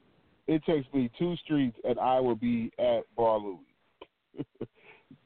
It 0.46 0.64
takes 0.64 0.86
me 0.94 1.10
two 1.18 1.36
streets, 1.44 1.76
and 1.84 1.98
I 1.98 2.18
will 2.18 2.34
be 2.34 2.72
at 2.78 3.02
Bar 3.14 3.40
Louie. 3.40 3.58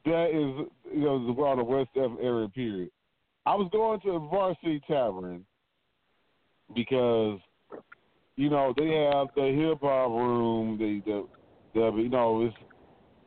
that 0.05 0.25
is, 0.25 0.67
you 0.93 1.05
know, 1.05 1.25
the 1.25 1.41
around 1.41 1.59
the 1.59 1.63
West 1.63 1.91
F 1.95 2.11
area. 2.21 2.49
Period. 2.49 2.89
I 3.45 3.55
was 3.55 3.69
going 3.71 4.01
to 4.01 4.11
the 4.11 4.19
Varsity 4.19 4.81
Tavern 4.89 5.45
because, 6.75 7.39
you 8.35 8.49
know, 8.49 8.73
they 8.75 8.89
have 8.89 9.27
the 9.37 9.53
hip 9.57 9.79
hop 9.79 10.09
room. 10.09 10.77
The 10.77 11.01
the 11.09 11.27
the 11.73 11.97
you 11.97 12.09
know 12.09 12.41
it's 12.41 12.55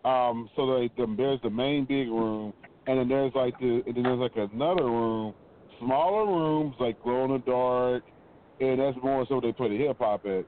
um 0.04 0.50
so 0.54 0.62
like 0.62 0.94
the, 0.96 1.06
there's 1.16 1.40
the 1.40 1.48
main 1.48 1.86
big 1.86 2.08
room, 2.08 2.52
and 2.88 2.98
then 2.98 3.08
there's 3.08 3.32
like 3.34 3.58
the 3.60 3.82
and 3.86 3.94
then 3.94 4.02
there's 4.02 4.18
like 4.18 4.50
another 4.52 4.84
room, 4.84 5.34
smaller 5.78 6.26
rooms 6.26 6.74
like 6.80 7.00
glow 7.02 7.26
in 7.26 7.32
the 7.32 7.38
dark, 7.38 8.02
and 8.60 8.80
that's 8.80 8.96
more 9.02 9.26
so 9.28 9.40
they 9.40 9.52
play 9.52 9.68
the 9.68 9.76
hip 9.76 9.98
hop 10.00 10.24
at, 10.24 10.44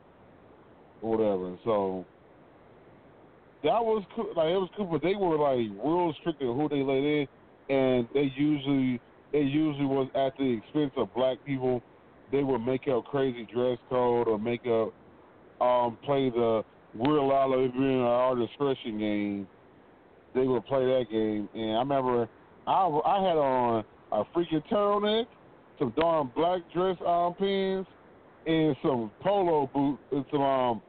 or 1.02 1.16
whatever. 1.16 1.56
So 1.64 2.06
that 3.62 3.84
was 3.84 4.02
cool. 4.16 4.32
Like 4.34 4.48
it 4.48 4.56
was 4.56 4.70
cool, 4.74 4.86
but 4.86 5.02
they 5.02 5.14
were 5.14 5.36
like 5.36 5.68
real 5.84 6.14
strict 6.20 6.40
on 6.40 6.58
who 6.58 6.68
they 6.70 6.82
let 6.82 6.96
in, 6.96 7.28
and 7.68 8.08
they 8.14 8.32
usually 8.34 8.98
it 9.34 9.46
usually 9.46 9.84
was 9.84 10.08
at 10.14 10.32
the 10.38 10.58
expense 10.64 10.92
of 10.96 11.12
black 11.14 11.36
people. 11.44 11.82
They 12.32 12.42
would 12.42 12.60
make 12.60 12.88
up 12.88 13.04
crazy 13.04 13.46
dress 13.52 13.76
code 13.90 14.28
or 14.28 14.38
make 14.38 14.62
up 14.66 14.94
um 15.60 15.98
play 16.04 16.30
the 16.30 16.64
we're 16.94 17.18
allowed 17.18 17.54
to 17.54 17.70
be 17.70 17.78
in 17.78 18.00
our 18.00 18.34
discretion 18.34 18.98
game. 18.98 19.46
They 20.34 20.46
would 20.46 20.64
play 20.66 20.84
that 20.84 21.06
game, 21.10 21.48
and 21.54 21.76
I 21.76 21.80
remember 21.80 22.28
I 22.66 22.86
I 22.86 23.22
had 23.22 23.36
on 23.36 23.84
a 24.12 24.24
freaking 24.36 24.62
turtleneck, 24.70 25.26
some 25.78 25.92
darn 25.96 26.30
black 26.34 26.60
dress 26.72 26.96
um 27.06 27.34
pants, 27.34 27.90
and 28.46 28.76
some 28.82 29.10
polo 29.20 29.68
boots 29.72 30.28
some 30.30 30.42
um 30.42 30.82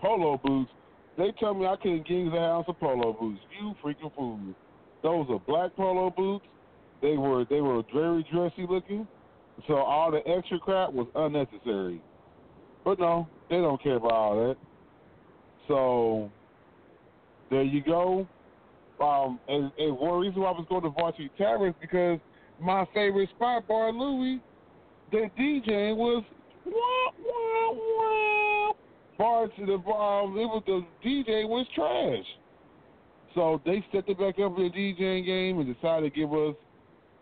polo 0.00 0.40
boots 0.44 0.70
they 1.20 1.32
tell 1.38 1.52
me 1.52 1.66
I 1.66 1.76
couldn't 1.76 2.08
get 2.08 2.32
the 2.32 2.38
house 2.38 2.64
of 2.66 2.80
polo 2.80 3.12
boots. 3.12 3.40
You 3.60 3.74
freaking 3.84 4.10
fool. 4.16 4.38
me. 4.38 4.54
Those 5.02 5.26
are 5.28 5.38
black 5.40 5.76
polo 5.76 6.08
boots. 6.08 6.46
They 7.02 7.18
were 7.18 7.44
they 7.50 7.60
were 7.60 7.82
very 7.92 8.26
dressy 8.32 8.66
looking. 8.68 9.06
So 9.68 9.74
all 9.74 10.10
the 10.10 10.26
extra 10.26 10.58
crap 10.58 10.92
was 10.94 11.06
unnecessary. 11.14 12.00
But 12.86 12.98
no, 12.98 13.28
they 13.50 13.56
don't 13.56 13.82
care 13.82 13.96
about 13.96 14.12
all 14.12 14.48
that. 14.48 14.56
So 15.68 16.30
there 17.50 17.64
you 17.64 17.82
go. 17.82 18.26
Um, 19.00 19.40
and, 19.48 19.70
and 19.78 19.98
one 19.98 20.20
reason 20.20 20.42
why 20.42 20.50
I 20.50 20.52
was 20.52 20.66
going 20.68 20.82
to 20.82 20.90
Varsity 20.90 21.30
is 21.38 21.74
because 21.80 22.20
my 22.60 22.84
favorite 22.92 23.30
spot, 23.30 23.66
Bar 23.66 23.92
Louie, 23.92 24.40
the 25.10 25.30
DJ 25.38 25.96
was 25.96 26.22
wah, 26.66 27.12
wah, 27.24 27.72
wah. 27.72 28.72
Bar 29.16 29.48
to 29.48 29.66
the 29.66 29.72
um, 29.90 30.38
it 30.38 30.46
was 30.46 30.62
the 30.66 30.84
DJ 31.04 31.48
was 31.48 31.66
trash. 31.74 32.26
So 33.34 33.60
they 33.64 33.84
stepped 33.88 34.08
it 34.08 34.18
back 34.18 34.38
up 34.38 34.54
for 34.54 34.62
the 34.62 34.70
DJing 34.70 35.24
game 35.24 35.60
and 35.60 35.74
decided 35.74 36.12
to 36.12 36.20
give 36.20 36.32
us 36.32 36.54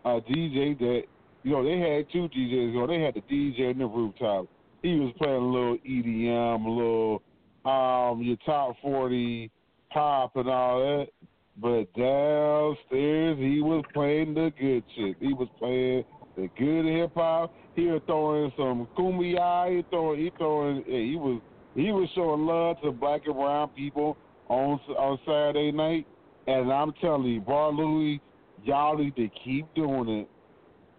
a 0.05 0.21
DJ 0.21 0.77
that 0.79 1.03
you 1.43 1.51
know 1.51 1.63
they 1.63 1.79
had 1.79 2.11
two 2.11 2.27
DJs. 2.27 2.73
You 2.73 2.79
know 2.79 2.87
they 2.87 3.01
had 3.01 3.13
the 3.13 3.21
DJ 3.21 3.71
in 3.71 3.79
the 3.79 3.85
rooftop. 3.85 4.47
He 4.81 4.95
was 4.99 5.13
playing 5.17 5.35
a 5.35 5.45
little 5.45 5.77
EDM, 5.77 6.65
a 6.65 6.69
little 6.69 7.21
um 7.65 8.21
your 8.21 8.37
top 8.45 8.75
forty 8.81 9.51
pop 9.91 10.35
and 10.35 10.49
all 10.49 10.79
that. 10.79 11.07
But 11.57 11.91
downstairs 11.93 13.37
he 13.37 13.61
was 13.61 13.83
playing 13.93 14.33
the 14.33 14.51
good 14.59 14.83
shit. 14.95 15.17
He 15.19 15.33
was 15.33 15.49
playing 15.57 16.05
the 16.35 16.49
good 16.57 16.85
hip 16.85 17.11
hop. 17.15 17.53
He 17.75 17.87
was 17.87 18.01
throwing 18.05 18.51
some 18.57 18.87
kumbaya. 18.97 19.75
He 19.75 19.85
throwing, 19.89 20.19
he 20.19 20.31
throwing, 20.37 20.83
he 20.85 21.15
was, 21.15 21.41
he 21.75 21.91
was 21.91 22.09
showing 22.15 22.45
love 22.45 22.77
to 22.81 22.91
black 22.91 23.21
and 23.25 23.35
brown 23.35 23.69
people 23.69 24.17
on 24.47 24.79
on 24.97 25.19
Saturday 25.25 25.71
night. 25.71 26.07
And 26.47 26.71
I'm 26.71 26.93
telling 27.01 27.25
you, 27.25 27.41
Bar 27.41 27.71
Louie, 27.71 28.21
y'all 28.63 28.97
need 28.97 29.15
to 29.17 29.29
keep 29.43 29.73
doing 29.75 30.09
it. 30.09 30.29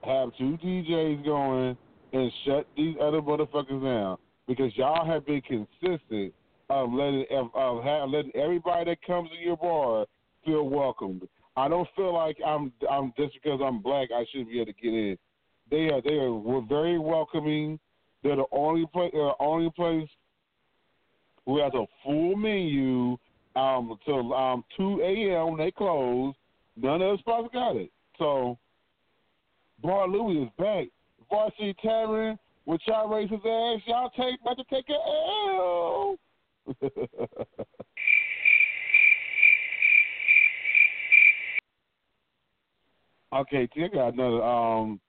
Have 0.05 0.31
two 0.39 0.59
DJs 0.63 1.25
going 1.25 1.77
and 2.13 2.33
shut 2.45 2.67
these 2.77 2.97
other 3.01 3.21
motherfuckers 3.21 3.83
down 3.83 4.19
because 4.47 4.73
y'all 4.77 5.07
have 5.07 5.27
been 5.27 5.43
consistent 5.43 6.35
of 6.71 6.93
letting 6.93 7.25
of, 7.31 7.51
of 7.55 8.11
letting 8.11 8.33
everybody 8.35 8.91
that 8.91 9.03
comes 9.07 9.31
to 9.31 9.37
your 9.37 9.57
bar 9.57 10.07
feel 10.45 10.69
welcomed. 10.69 11.29
I 11.57 11.69
don't 11.69 11.89
feel 11.97 12.15
like 12.15 12.37
I'm 12.47 12.73
I'm 12.91 13.13
just 13.17 13.35
because 13.35 13.61
I'm 13.63 13.81
black 13.81 14.09
I 14.15 14.25
shouldn't 14.31 14.51
be 14.51 14.61
able 14.61 14.73
to 14.73 14.81
get 14.81 14.93
in. 14.93 15.19
They 15.71 15.91
are 15.91 16.01
they 16.03 16.15
are 16.15 16.33
were 16.33 16.63
very 16.63 16.99
welcoming. 16.99 17.79
They're 18.23 18.37
the 18.37 18.45
only 18.53 18.87
place 18.93 19.11
the 19.13 19.33
only 19.41 19.71
place 19.71 20.09
who 21.47 21.61
has 21.61 21.73
a 21.75 21.85
full 22.05 22.37
menu 22.37 23.17
um 23.57 23.97
till 24.05 24.33
um 24.35 24.65
two 24.77 25.03
AM 25.03 25.59
they 25.59 25.71
close. 25.71 26.35
None 26.77 27.03
of 27.03 27.17
the 27.17 27.19
spots 27.19 27.49
got 27.53 27.77
it. 27.77 27.91
So 28.19 28.59
Bar 29.83 30.09
Louie 30.09 30.43
is 30.43 30.51
back. 30.59 30.87
Varsity 31.31 31.75
Tavern 31.83 32.39
with 32.67 32.81
y'all 32.87 33.09
raise 33.09 33.31
his 33.31 33.41
ass, 33.41 33.81
y'all 33.87 34.11
take 34.11 34.41
about 34.41 34.57
to 34.57 34.65
take 34.71 34.89
a 34.89 34.93
L. 34.93 36.17
okay, 43.33 43.69
I 43.77 43.89
got 43.89 44.15
another 44.15 44.43
um, 44.43 45.01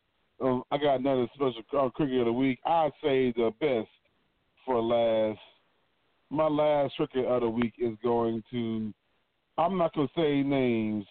um 0.41 0.63
I 0.71 0.77
got 0.77 0.99
another 0.99 1.27
special 1.33 1.63
uh, 1.77 1.89
cricket 1.89 2.19
of 2.19 2.25
the 2.25 2.33
week. 2.33 2.59
I'd 2.65 2.91
say 3.03 3.31
the 3.35 3.51
best 3.59 3.89
for 4.65 4.81
last. 4.81 5.39
My 6.29 6.47
last 6.47 6.95
cricket 6.95 7.25
of 7.25 7.41
the 7.41 7.49
week 7.49 7.73
is 7.77 7.97
going 8.03 8.43
to. 8.51 8.93
I'm 9.57 9.77
not 9.77 9.93
gonna 9.93 10.07
say 10.15 10.41
names, 10.41 11.05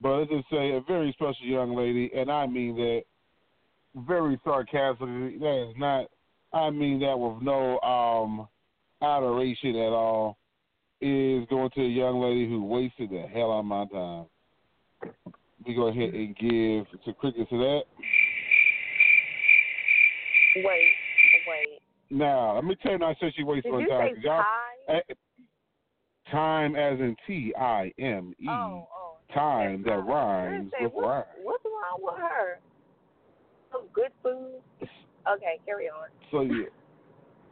but 0.00 0.18
let's 0.18 0.30
just 0.30 0.50
say 0.50 0.72
a 0.72 0.80
very 0.80 1.12
special 1.12 1.46
young 1.46 1.76
lady, 1.76 2.10
and 2.16 2.30
I 2.30 2.46
mean 2.46 2.76
that 2.76 3.02
very 3.94 4.40
sarcastically. 4.44 5.38
That 5.38 5.68
is 5.70 5.74
not. 5.78 6.06
I 6.52 6.70
mean 6.70 7.00
that 7.00 7.18
with 7.18 7.42
no 7.42 7.78
um 7.80 8.48
adoration 9.02 9.76
at 9.76 9.92
all. 9.92 10.38
Is 11.04 11.44
going 11.50 11.68
to 11.74 11.80
a 11.80 11.88
young 11.88 12.20
lady 12.20 12.48
who 12.48 12.64
wasted 12.64 13.10
the 13.10 13.26
hell 13.26 13.50
out 13.50 13.58
of 13.58 13.64
my 13.64 13.86
time. 13.86 14.26
We 15.66 15.74
go 15.74 15.88
ahead 15.88 16.14
and 16.14 16.36
give 16.36 16.86
to 17.04 17.12
crickets 17.14 17.50
to 17.50 17.58
that. 17.58 17.82
Wait, 20.56 20.64
wait. 21.46 21.80
Now, 22.10 22.56
let 22.56 22.64
me 22.64 22.76
tell 22.82 22.92
you, 22.92 23.04
I 23.04 23.14
said 23.20 23.32
she 23.36 23.44
my 23.44 23.54
you 23.54 23.62
time. 23.62 24.16
y'all- 24.22 24.44
eh, 24.88 25.00
Time 26.30 26.76
as 26.76 26.98
in 27.00 27.16
T 27.26 27.54
I 27.58 27.92
M 27.98 28.34
E. 28.38 28.46
Oh, 28.48 28.88
oh. 28.94 29.16
Time 29.34 29.82
that 29.82 30.04
rhymes 30.04 30.70
say, 30.72 30.84
with 30.84 30.94
what, 30.94 31.04
rhyme. 31.04 31.24
What's 31.42 31.64
wrong 31.64 31.98
with 32.00 32.14
her? 32.16 32.60
Some 33.70 33.88
good 33.92 34.10
food. 34.22 34.62
Okay, 35.28 35.58
carry 35.66 35.88
on. 35.88 36.08
So 36.30 36.42
yeah, 36.42 36.64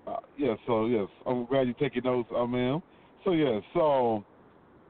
uh, 0.06 0.20
yeah. 0.36 0.54
So 0.66 0.86
yes, 0.86 1.08
I'm 1.26 1.46
glad 1.46 1.66
you're 1.66 1.74
taking 1.74 2.04
notes, 2.04 2.28
uh, 2.34 2.46
ma'am. 2.46 2.82
So 3.24 3.32
yeah, 3.32 3.60
so 3.74 4.24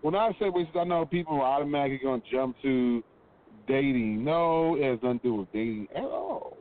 when 0.02 0.14
I 0.14 0.30
say 0.38 0.48
wasted, 0.50 0.76
I 0.76 0.84
know 0.84 1.04
people 1.06 1.40
are 1.40 1.56
automatically 1.56 2.00
going 2.02 2.22
to 2.22 2.30
jump 2.30 2.56
to 2.62 3.02
dating. 3.70 4.24
No, 4.24 4.76
it 4.76 4.82
has 4.82 4.98
nothing 5.02 5.20
to 5.20 5.24
do 5.24 5.34
with 5.34 5.52
dating 5.52 5.88
at 5.94 6.02
all. 6.02 6.56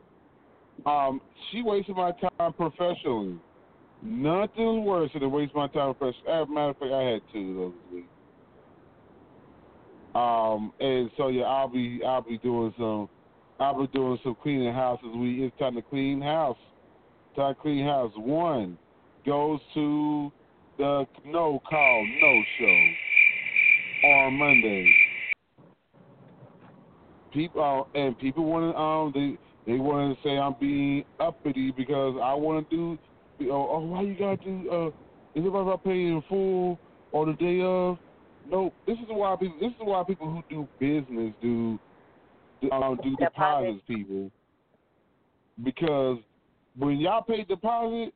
Um, 0.86 1.20
she 1.50 1.62
wasted 1.62 1.96
my 1.96 2.12
time 2.12 2.52
professionally. 2.54 3.36
Nothing 4.02 4.84
worse 4.84 5.10
than 5.12 5.22
to 5.22 5.28
waste 5.28 5.54
my 5.54 5.68
time 5.68 5.94
professionally. 5.94 6.32
As 6.32 6.48
a 6.48 6.50
matter 6.50 6.70
of 6.70 6.78
fact, 6.78 6.92
I 6.92 7.02
had 7.02 7.22
two 7.32 7.50
of 7.50 7.56
those 7.56 7.72
this 7.72 7.94
week. 7.94 8.08
Um, 10.14 10.72
and 10.80 11.10
so 11.16 11.28
yeah, 11.28 11.44
I'll 11.44 11.68
be 11.68 12.00
I'll 12.04 12.22
be 12.22 12.38
doing 12.38 12.74
some 12.76 13.08
I'll 13.60 13.80
be 13.80 13.86
doing 13.92 14.18
some 14.24 14.36
cleaning 14.42 14.72
houses. 14.72 15.06
We. 15.14 15.44
It's 15.44 15.56
time 15.58 15.76
to 15.76 15.82
clean 15.82 16.20
house. 16.20 16.56
Time 17.36 17.54
to 17.54 17.60
clean 17.60 17.84
house. 17.84 18.12
One 18.16 18.78
goes 19.26 19.60
to 19.74 20.32
the 20.78 21.06
no 21.24 21.60
call 21.68 22.06
no 22.20 22.42
show 22.58 24.08
on 24.08 24.34
Monday. 24.34 25.09
People 27.32 27.86
uh, 27.94 27.98
and 27.98 28.18
people 28.18 28.44
want 28.44 28.74
to 28.74 28.80
um 28.80 29.12
they 29.14 29.72
they 29.72 29.78
want 29.78 30.16
to 30.16 30.22
say 30.28 30.36
I'm 30.36 30.56
being 30.60 31.04
uppity 31.20 31.72
because 31.76 32.18
I 32.22 32.34
want 32.34 32.68
to 32.68 32.76
do 32.76 32.98
oh, 33.50 33.68
oh 33.70 33.78
why 33.80 34.02
you 34.02 34.16
gotta 34.18 34.36
do 34.38 34.70
uh 34.70 34.86
is 35.38 35.44
it 35.44 35.48
about 35.48 35.84
paying 35.84 36.08
in 36.08 36.22
full 36.28 36.78
or 37.12 37.26
the 37.26 37.34
day 37.34 37.60
of? 37.62 37.98
No, 38.50 38.72
this 38.86 38.98
is 38.98 39.04
why 39.08 39.36
people 39.38 39.56
this 39.60 39.70
is 39.70 39.78
why 39.78 40.02
people 40.04 40.28
who 40.28 40.42
do 40.50 40.68
business 40.80 41.32
do 41.40 41.78
um, 42.72 42.98
do 43.02 43.10
Deposit. 43.10 43.20
deposits 43.20 43.82
people 43.86 44.30
because 45.62 46.18
when 46.76 46.98
y'all 46.98 47.22
pay 47.22 47.44
deposit, 47.44 48.12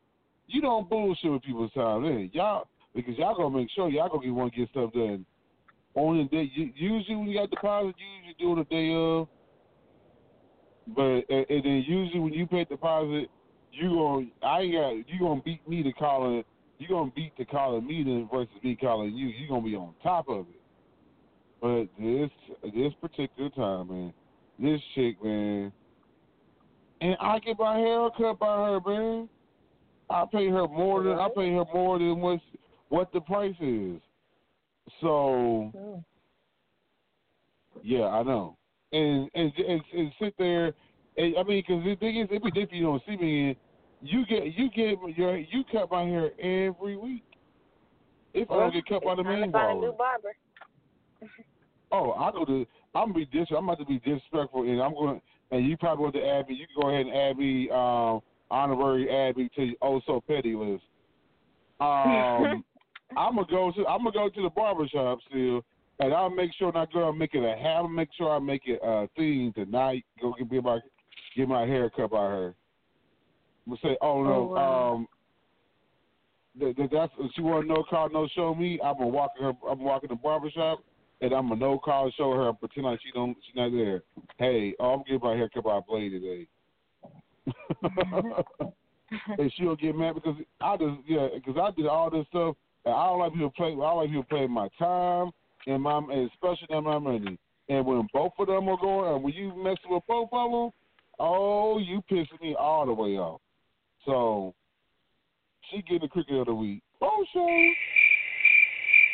you 0.46 0.60
don't 0.60 0.88
bullshit 0.88 1.30
with 1.30 1.42
people's 1.42 1.72
time. 1.72 2.02
Then 2.02 2.30
y'all 2.32 2.66
because 2.94 3.16
y'all 3.16 3.36
gonna 3.36 3.56
make 3.56 3.70
sure 3.70 3.88
y'all 3.88 4.08
gonna 4.08 4.24
get 4.24 4.34
one 4.34 4.50
get 4.56 4.68
stuff 4.70 4.92
done 4.92 5.24
on 5.94 6.18
the 6.18 6.24
day. 6.24 6.50
Usually 6.74 7.16
when 7.16 7.28
you 7.28 7.38
got 7.38 7.50
deposit, 7.50 7.94
you 7.98 8.06
usually 8.18 8.36
do 8.38 8.60
it 8.60 8.68
the 8.68 8.74
day 8.74 8.94
of. 8.94 9.28
But 10.94 11.34
and, 11.34 11.64
then 11.64 11.84
usually 11.86 12.20
when 12.20 12.32
you 12.32 12.46
pay 12.46 12.64
deposit, 12.64 13.28
you 13.72 13.88
gonna 13.88 14.26
I 14.42 14.66
got 14.66 14.90
you 15.08 15.18
gonna 15.20 15.40
beat 15.42 15.66
me 15.68 15.82
to 15.82 15.92
calling 15.92 16.44
you 16.78 16.88
gonna 16.88 17.10
beat 17.14 17.36
to 17.36 17.44
calling 17.44 17.86
me 17.86 18.26
versus 18.30 18.52
me 18.62 18.76
calling 18.76 19.14
you. 19.14 19.28
You 19.28 19.48
gonna 19.48 19.62
be 19.62 19.76
on 19.76 19.94
top 20.02 20.28
of 20.28 20.46
it. 20.48 20.60
But 21.60 21.86
this 21.98 22.30
this 22.74 22.92
particular 23.00 23.48
time, 23.50 23.88
man, 23.88 24.12
this 24.58 24.80
chick, 24.94 25.22
man, 25.24 25.72
and 27.00 27.16
I 27.20 27.38
get 27.38 27.58
my 27.58 27.78
hair 27.78 28.08
cut 28.16 28.38
by 28.38 28.56
her, 28.56 28.80
man. 28.86 29.28
I 30.10 30.24
pay 30.30 30.48
her 30.48 30.68
more 30.68 31.02
than 31.02 31.18
I 31.18 31.28
pay 31.34 31.50
her 31.52 31.64
more 31.72 31.98
than 31.98 32.20
what 32.20 32.40
what 32.90 33.12
the 33.12 33.20
price 33.20 33.54
is. 33.60 34.00
So 35.00 35.72
yeah, 37.82 38.06
I 38.06 38.22
know. 38.22 38.56
And 38.92 39.28
and 39.34 39.52
and, 39.56 39.82
and 39.92 40.12
sit 40.20 40.34
there. 40.38 40.72
And, 41.16 41.36
I 41.38 41.42
mean, 41.44 41.62
because 41.66 41.84
the 41.84 41.94
thing 41.96 42.18
is, 42.18 42.28
it'd 42.30 42.42
be 42.42 42.50
different. 42.50 42.74
You 42.74 42.84
don't 42.84 43.02
see 43.06 43.16
me 43.16 43.50
in. 43.50 43.56
You 44.02 44.26
get 44.26 44.44
you 44.56 44.70
get 44.70 44.98
your 45.16 45.36
you 45.36 45.64
cut 45.70 45.90
my 45.90 46.02
hair 46.02 46.30
every 46.38 46.96
week. 46.96 47.24
If 48.32 48.50
I 48.50 48.54
don't 48.54 48.72
get 48.72 48.86
cut 48.86 49.04
by 49.04 49.14
the 49.14 49.22
main 49.22 49.50
barber. 49.50 49.92
barber. 49.92 50.32
Oh, 51.92 52.12
I 52.12 52.32
go 52.32 52.44
to. 52.44 52.66
I'm 52.94 53.12
gonna 53.12 53.14
be 53.14 53.26
dis. 53.26 53.46
I'm 53.50 53.64
about 53.64 53.78
to 53.78 53.84
be 53.84 53.98
disrespectful, 53.98 54.62
and 54.62 54.82
I'm 54.82 54.92
going. 54.92 55.20
And 55.50 55.66
you 55.66 55.76
probably 55.76 56.02
want 56.02 56.14
to 56.16 56.26
add 56.26 56.48
me. 56.48 56.54
You 56.54 56.66
can 56.66 56.82
go 56.82 56.88
ahead 56.88 57.06
and 57.06 57.14
add 57.14 57.38
me. 57.38 57.70
Um, 57.70 58.20
honorary 58.50 59.08
add 59.10 59.36
me 59.36 59.48
to 59.56 59.74
oh 59.82 60.00
so 60.06 60.22
petty 60.26 60.54
list. 60.54 60.84
Um, 61.80 62.64
I'm 63.16 63.36
gonna 63.36 63.46
go 63.50 63.72
to. 63.72 63.86
I'm 63.86 63.98
gonna 64.04 64.12
go 64.12 64.28
to 64.28 64.42
the 64.42 64.50
barber 64.50 64.86
shop 64.88 65.18
still, 65.28 65.64
and 66.00 66.12
I'll 66.12 66.30
make 66.30 66.52
sure 66.58 66.72
not 66.72 66.92
girl 66.92 67.12
make 67.12 67.34
it 67.34 67.44
a 67.44 67.56
have. 67.60 67.90
Make 67.90 68.08
sure 68.16 68.30
I 68.30 68.38
make 68.38 68.62
it 68.66 68.80
a 68.82 69.08
thing 69.16 69.52
tonight. 69.54 70.04
Go 70.20 70.34
get 70.38 70.50
me 70.50 70.60
my 70.60 70.80
get 71.36 71.48
my 71.48 71.66
hair 71.66 71.90
cut 71.90 72.10
by 72.10 72.22
her. 72.22 72.54
I'm 73.66 73.74
gonna 73.74 73.78
say, 73.82 73.96
oh 74.00 74.22
no, 74.24 74.32
Oh, 74.32 74.44
wow. 74.54 74.94
um, 74.94 75.08
that, 76.60 76.76
that, 76.76 76.90
that's 76.92 77.12
she 77.34 77.40
want 77.40 77.66
no 77.66 77.84
call, 77.88 78.08
no 78.10 78.28
show 78.34 78.54
me. 78.54 78.78
I'm 78.84 78.94
gonna 78.98 79.08
walk 79.08 79.32
her. 79.40 79.52
I'm 79.68 79.80
walking 79.80 80.10
the 80.10 80.16
barber 80.16 80.50
shop, 80.50 80.80
and 81.20 81.32
I'm 81.32 81.48
gonna 81.48 81.60
no 81.60 81.78
call 81.78 82.10
show 82.16 82.32
her. 82.32 82.48
and 82.48 82.58
Pretend 82.60 82.86
like 82.86 83.00
she 83.02 83.10
don't. 83.12 83.36
She's 83.46 83.56
not 83.56 83.72
there. 83.72 84.02
Hey, 84.38 84.74
oh, 84.78 84.94
I'm 84.94 85.02
getting 85.04 85.20
my 85.22 85.34
hair 85.34 85.48
cut 85.48 85.64
by 85.64 85.78
a 85.78 85.80
blade 85.80 86.10
today. 86.10 86.46
and 89.38 89.52
she'll 89.56 89.76
get 89.76 89.96
mad 89.96 90.14
because 90.14 90.36
I 90.60 90.76
just 90.76 90.96
yeah 91.06 91.28
because 91.34 91.56
I 91.60 91.70
did 91.76 91.86
all 91.86 92.10
this 92.10 92.26
stuff. 92.28 92.56
And 92.84 92.94
I 92.94 93.06
don't 93.06 93.18
like 93.18 93.32
people 93.32 93.52
play. 93.56 93.72
I 93.72 93.92
like 93.92 94.08
people 94.08 94.24
playing 94.24 94.50
my 94.50 94.68
time 94.78 95.30
and 95.66 95.82
my 95.82 95.98
and 95.98 96.30
especially 96.32 96.80
my 96.80 96.98
money. 96.98 97.38
And 97.68 97.86
when 97.86 98.06
both 98.12 98.32
of 98.38 98.46
them 98.46 98.68
are 98.68 98.76
going, 98.76 99.14
and 99.14 99.24
when 99.24 99.32
you 99.32 99.48
messing 99.56 99.90
with 99.90 100.02
both 100.06 100.28
of 100.32 100.50
them, 100.50 100.70
oh, 101.18 101.78
you 101.78 102.02
pissing 102.10 102.40
me 102.42 102.54
all 102.58 102.84
the 102.84 102.92
way 102.92 103.16
off. 103.16 103.40
So 104.04 104.54
she 105.70 105.80
getting 105.82 106.00
the 106.00 106.08
cricket 106.08 106.36
of 106.36 106.46
the 106.46 106.54
week. 106.54 106.82
Oh, 107.00 107.24
show. 107.32 107.72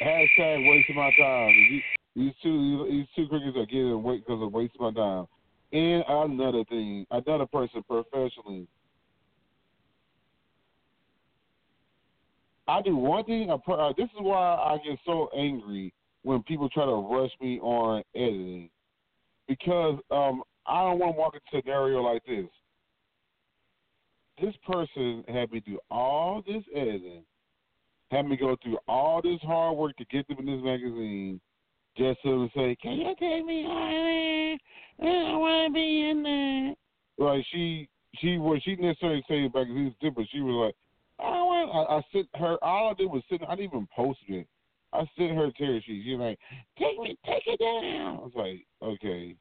Hashtag 0.05 0.68
wasting 0.68 0.97
my 0.97 1.11
time. 1.18 1.83
These, 2.16 2.33
two 2.43 2.89
these 2.91 3.07
two 3.14 3.29
crickets 3.29 3.57
are 3.57 3.66
getting 3.66 4.03
weight 4.03 4.27
because 4.27 4.43
of 4.43 4.53
wasting 4.53 4.81
my 4.81 4.93
time. 4.93 5.27
And 5.73 6.03
another 6.09 6.64
thing, 6.64 7.07
another 7.11 7.47
person 7.47 7.85
professionally. 7.89 8.66
I 12.71 12.83
do 12.83 12.95
one 12.95 13.25
thing. 13.25 13.51
Uh, 13.51 13.93
this 13.97 14.05
is 14.05 14.21
why 14.21 14.55
I 14.55 14.79
get 14.87 14.97
so 15.05 15.29
angry 15.37 15.93
when 16.23 16.41
people 16.45 16.68
try 16.68 16.85
to 16.85 16.93
rush 16.93 17.33
me 17.41 17.59
on 17.59 18.05
editing, 18.14 18.71
because 19.49 19.99
um, 20.12 20.45
I 20.66 20.85
don't 20.85 21.01
want 21.01 21.16
to 21.16 21.18
walk 21.18 21.35
into 21.35 21.59
a 21.59 21.62
scenario 21.62 22.01
like 22.01 22.25
this. 22.27 22.47
This 24.41 24.55
person 24.64 25.25
had 25.27 25.51
me 25.51 25.61
do 25.66 25.81
all 25.91 26.43
this 26.47 26.62
editing, 26.75 27.25
had 28.12 28.27
me 28.27 28.37
go 28.37 28.57
through 28.62 28.79
all 28.87 29.21
this 29.21 29.41
hard 29.43 29.77
work 29.77 29.97
to 29.97 30.05
get 30.05 30.29
them 30.29 30.39
in 30.39 30.47
this 30.47 30.64
magazine, 30.64 31.41
just 31.97 32.23
to 32.23 32.49
say, 32.55 32.77
"Can 32.81 32.93
you 32.93 33.14
take 33.18 33.45
me 33.45 33.64
higher? 33.66 34.57
I 35.03 35.37
want 35.37 35.68
to 35.68 35.75
be 35.75 36.09
in 36.09 36.23
there." 36.23 37.27
Like 37.27 37.45
she, 37.51 37.89
she 38.18 38.39
was, 38.39 38.62
she 38.62 38.77
didn't 38.77 38.87
necessarily 38.87 39.25
say 39.29 39.43
the 39.43 39.51
magazine's 39.53 39.95
different. 40.01 40.29
She 40.31 40.41
was 40.41 40.66
like, 40.66 41.27
"I 41.27 41.50
want." 41.69 41.91
I, 41.91 41.97
I 41.97 42.03
sent 42.13 42.29
her. 42.35 42.63
All 42.63 42.91
I 42.91 42.95
did 42.95 43.07
was 43.07 43.23
send. 43.29 43.43
I 43.49 43.55
didn't 43.57 43.73
even 43.73 43.89
post 43.95 44.21
it. 44.29 44.47
I 44.93 45.09
sent 45.17 45.37
her 45.37 45.51
tear 45.57 45.81
sheet. 45.83 46.03
She's 46.05 46.19
like, 46.19 46.39
"Take 46.79 46.99
me, 46.99 47.17
take 47.27 47.47
it 47.47 47.61
down." 47.61 48.17
I 48.17 48.21
was 48.21 48.33
like, 48.35 48.67
"Okay." 48.83 49.37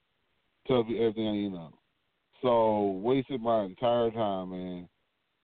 Tell 0.67 0.84
me 0.84 0.99
everything 0.99 1.28
I 1.28 1.32
need 1.32 1.49
to 1.49 1.55
know. 1.55 1.74
So 2.41 2.99
wasted 3.03 3.41
my 3.41 3.63
entire 3.63 4.11
time, 4.11 4.51
man, 4.51 4.88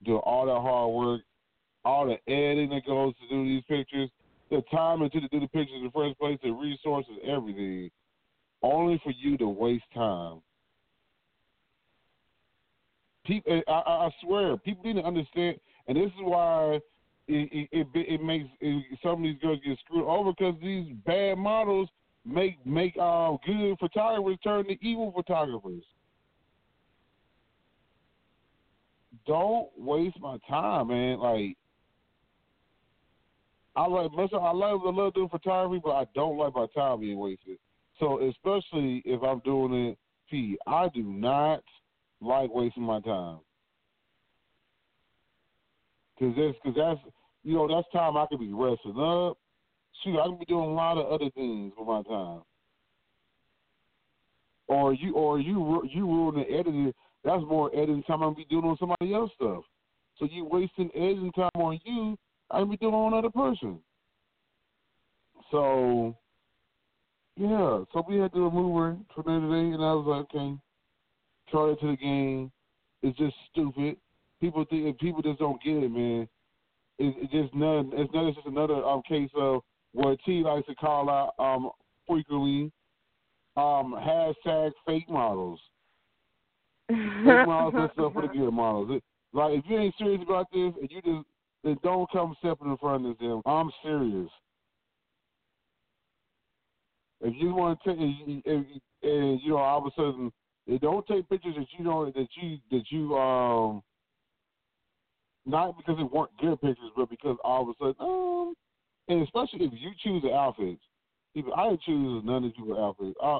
doing 0.03 0.19
all 0.19 0.45
that 0.45 0.61
hard 0.61 0.93
work, 0.93 1.21
all 1.83 2.05
the 2.05 2.31
editing 2.31 2.69
that 2.69 2.85
goes 2.85 3.13
to 3.15 3.27
do 3.29 3.43
these 3.43 3.63
pictures, 3.67 4.09
the 4.49 4.61
time 4.71 5.01
into 5.01 5.19
to 5.19 5.27
do 5.29 5.39
the 5.39 5.47
pictures 5.47 5.77
in 5.77 5.83
the 5.83 5.91
first 5.91 6.17
place, 6.19 6.37
the 6.43 6.51
resources, 6.51 7.13
everything, 7.25 7.89
only 8.61 9.01
for 9.03 9.11
you 9.11 9.37
to 9.37 9.47
waste 9.47 9.83
time. 9.93 10.41
People, 13.25 13.53
eh, 13.53 13.61
I, 13.67 13.71
I 13.71 14.05
I 14.05 14.09
swear, 14.21 14.55
people 14.57 14.83
need 14.83 15.01
to 15.01 15.05
understand, 15.07 15.57
and 15.87 15.97
this 15.97 16.07
is 16.07 16.21
why 16.21 16.79
it 17.27 17.67
it, 17.71 17.87
it, 17.93 18.21
makes 18.21 18.45
it, 18.61 18.83
some 19.01 19.13
of 19.13 19.23
these 19.23 19.39
girls 19.41 19.59
get 19.65 19.77
screwed 19.79 20.05
over 20.05 20.31
because 20.31 20.55
these 20.61 20.93
bad 21.05 21.37
models 21.37 21.89
make 22.25 22.63
make 22.65 22.95
uh, 22.99 23.35
good 23.45 23.77
photographers 23.79 24.37
turn 24.43 24.65
to 24.65 24.85
evil 24.85 25.11
photographers. 25.15 25.83
Don't 29.25 29.69
waste 29.77 30.19
my 30.19 30.37
time, 30.47 30.89
man. 30.89 31.19
Like 31.19 31.57
I 33.75 33.87
like. 33.87 34.11
I 34.17 34.51
love 34.51 34.81
I 34.83 34.89
love 34.89 35.13
doing 35.13 35.29
photography, 35.29 35.81
but 35.83 35.91
I 35.91 36.05
don't 36.13 36.37
like 36.37 36.55
my 36.55 36.67
time 36.75 37.01
being 37.01 37.17
wasted. 37.17 37.57
So 37.99 38.21
especially 38.27 39.01
if 39.05 39.21
I'm 39.23 39.39
doing 39.39 39.87
it, 39.87 39.97
P, 40.29 40.57
I 40.67 40.89
do 40.89 41.03
not 41.03 41.63
like 42.21 42.53
wasting 42.53 42.83
my 42.83 42.99
time. 43.01 43.39
Cause 46.19 46.33
that's, 46.37 46.57
cause 46.63 46.73
that's, 46.75 46.99
you 47.43 47.55
know, 47.55 47.67
that's 47.67 47.87
time 47.91 48.17
I 48.17 48.25
could 48.27 48.39
be 48.39 48.53
resting 48.53 48.99
up. 48.99 49.37
Shoot, 50.03 50.19
I 50.19 50.27
could 50.27 50.39
be 50.39 50.45
doing 50.45 50.69
a 50.69 50.73
lot 50.73 50.97
of 50.97 51.11
other 51.11 51.29
things 51.31 51.73
with 51.77 51.87
my 51.87 52.03
time. 52.03 52.41
Or 54.67 54.93
you, 54.93 55.13
or 55.13 55.39
you, 55.39 55.83
you 55.93 56.05
ruin 56.05 56.35
the 56.35 56.53
editing. 56.53 56.93
That's 57.23 57.43
more 57.43 57.69
editing 57.73 58.03
time 58.03 58.23
I'm 58.23 58.33
be 58.33 58.45
doing 58.45 58.65
on 58.65 58.77
somebody 58.79 59.13
else 59.13 59.31
stuff. 59.35 59.63
So 60.17 60.27
you 60.31 60.45
wasting 60.45 60.89
editing 60.95 61.31
time 61.33 61.49
on 61.55 61.79
you. 61.83 62.17
I 62.49 62.59
can 62.59 62.69
be 62.69 62.77
doing 62.77 62.93
on 62.93 63.13
another 63.13 63.29
person. 63.29 63.79
So, 65.51 66.15
yeah. 67.37 67.83
So 67.93 68.05
we 68.07 68.17
had 68.17 68.33
to 68.33 68.43
remove 68.43 68.77
her 68.77 68.97
from 69.13 69.23
there 69.27 69.39
today, 69.39 69.73
and 69.73 69.83
I 69.83 69.93
was 69.93 70.05
like, 70.07 70.35
okay, 70.35 70.57
try 71.49 71.71
it 71.71 71.79
to 71.81 71.91
the 71.91 71.97
game. 71.97 72.51
It's 73.01 73.17
just 73.17 73.35
stupid. 73.51 73.97
People 74.45 74.63
think 74.69 74.99
people 74.99 75.23
just 75.23 75.39
don't 75.39 75.59
get 75.63 75.77
it, 75.77 75.89
man. 75.89 76.27
It, 76.99 77.15
it's 77.17 77.31
just 77.31 77.55
none. 77.55 77.89
It's 77.95 78.13
not. 78.13 78.27
It's 78.27 78.35
just 78.35 78.45
another 78.45 78.75
um, 78.85 79.01
case 79.07 79.31
of 79.35 79.61
what 79.93 80.19
T 80.23 80.43
likes 80.43 80.67
to 80.67 80.75
call 80.75 81.09
out 81.09 81.33
um, 81.39 81.71
frequently 82.07 82.71
um, 83.57 83.95
hashtag 83.99 84.69
fake 84.85 85.09
models. 85.09 85.59
fake 86.87 86.95
models 87.25 87.73
and 87.75 87.89
stuff 87.93 88.13
for 88.13 88.21
the 88.21 88.27
good 88.27 88.51
models. 88.51 88.89
It, 88.91 89.03
like 89.33 89.57
if 89.57 89.65
you 89.67 89.79
ain't 89.79 89.95
serious 89.97 90.21
about 90.21 90.45
this 90.53 90.73
and 90.79 90.91
you 90.91 91.01
just 91.01 91.27
then 91.63 91.77
don't 91.81 92.07
come 92.11 92.35
stepping 92.37 92.69
in 92.69 92.77
front 92.77 93.07
of 93.07 93.17
them. 93.17 93.41
I'm 93.47 93.71
serious. 93.83 94.29
If 97.21 97.33
you 97.39 97.55
want 97.55 97.79
to 97.83 97.89
take, 97.89 97.99
and, 97.99 98.43
if, 98.45 99.41
you 99.43 99.49
know, 99.49 99.57
all 99.57 99.79
of 99.79 99.85
a 99.87 99.89
sudden, 99.95 100.31
don't 100.79 101.07
take 101.07 101.27
pictures 101.29 101.55
that 101.57 101.65
you 101.79 101.83
don't 101.83 102.13
that 102.13 102.27
you 102.39 102.57
that 102.69 102.83
you 102.91 103.17
um 103.17 103.81
not 105.45 105.77
because 105.77 105.97
it 105.99 106.11
weren't 106.11 106.35
good 106.39 106.59
pictures, 106.61 106.91
but 106.95 107.09
because 107.09 107.37
all 107.43 107.63
of 107.63 107.69
a 107.69 107.73
sudden, 107.79 107.95
um, 107.99 108.53
and 109.07 109.23
especially 109.23 109.65
if 109.65 109.71
you 109.73 109.91
choose 110.03 110.21
the 110.23 110.33
outfits. 110.33 110.81
Even 111.35 111.51
I 111.53 111.75
choose 111.85 112.23
none 112.25 112.45
of 112.45 112.53
the 112.53 112.75
outfits. 112.75 113.17
Uh, 113.21 113.39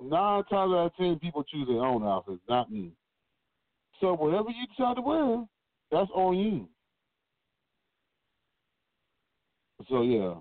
nine 0.00 0.44
times 0.44 0.72
out 0.72 0.86
of 0.86 0.96
ten, 0.96 1.18
people 1.18 1.42
choose 1.44 1.66
their 1.66 1.78
own 1.78 2.04
outfits, 2.04 2.42
not 2.48 2.70
me. 2.70 2.92
So 4.00 4.14
whatever 4.14 4.50
you 4.50 4.66
decide 4.66 4.96
to 4.96 5.02
wear, 5.02 5.44
that's 5.90 6.10
on 6.14 6.36
you. 6.36 6.68
So 9.88 10.02
yeah, 10.02 10.34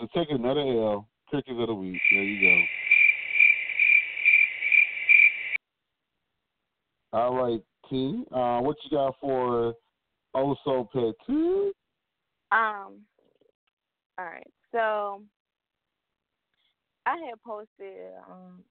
to 0.00 0.08
take 0.14 0.30
another 0.30 0.60
L, 0.60 1.08
crickets 1.28 1.56
of 1.58 1.68
the 1.68 1.74
week. 1.74 2.00
There 2.10 2.22
you 2.22 2.66
go. 7.12 7.18
All 7.18 7.34
right, 7.34 7.60
T. 7.88 8.24
Uh, 8.32 8.60
what 8.60 8.76
you 8.84 8.90
got 8.90 9.14
for 9.20 9.74
Also 10.36 10.86
Petit? 10.92 11.72
Um. 12.52 13.00
All 14.18 14.24
right. 14.26 14.46
So 14.70 15.22
I 17.06 17.16
had 17.16 17.42
posted. 17.42 18.12
Um. 18.30 18.62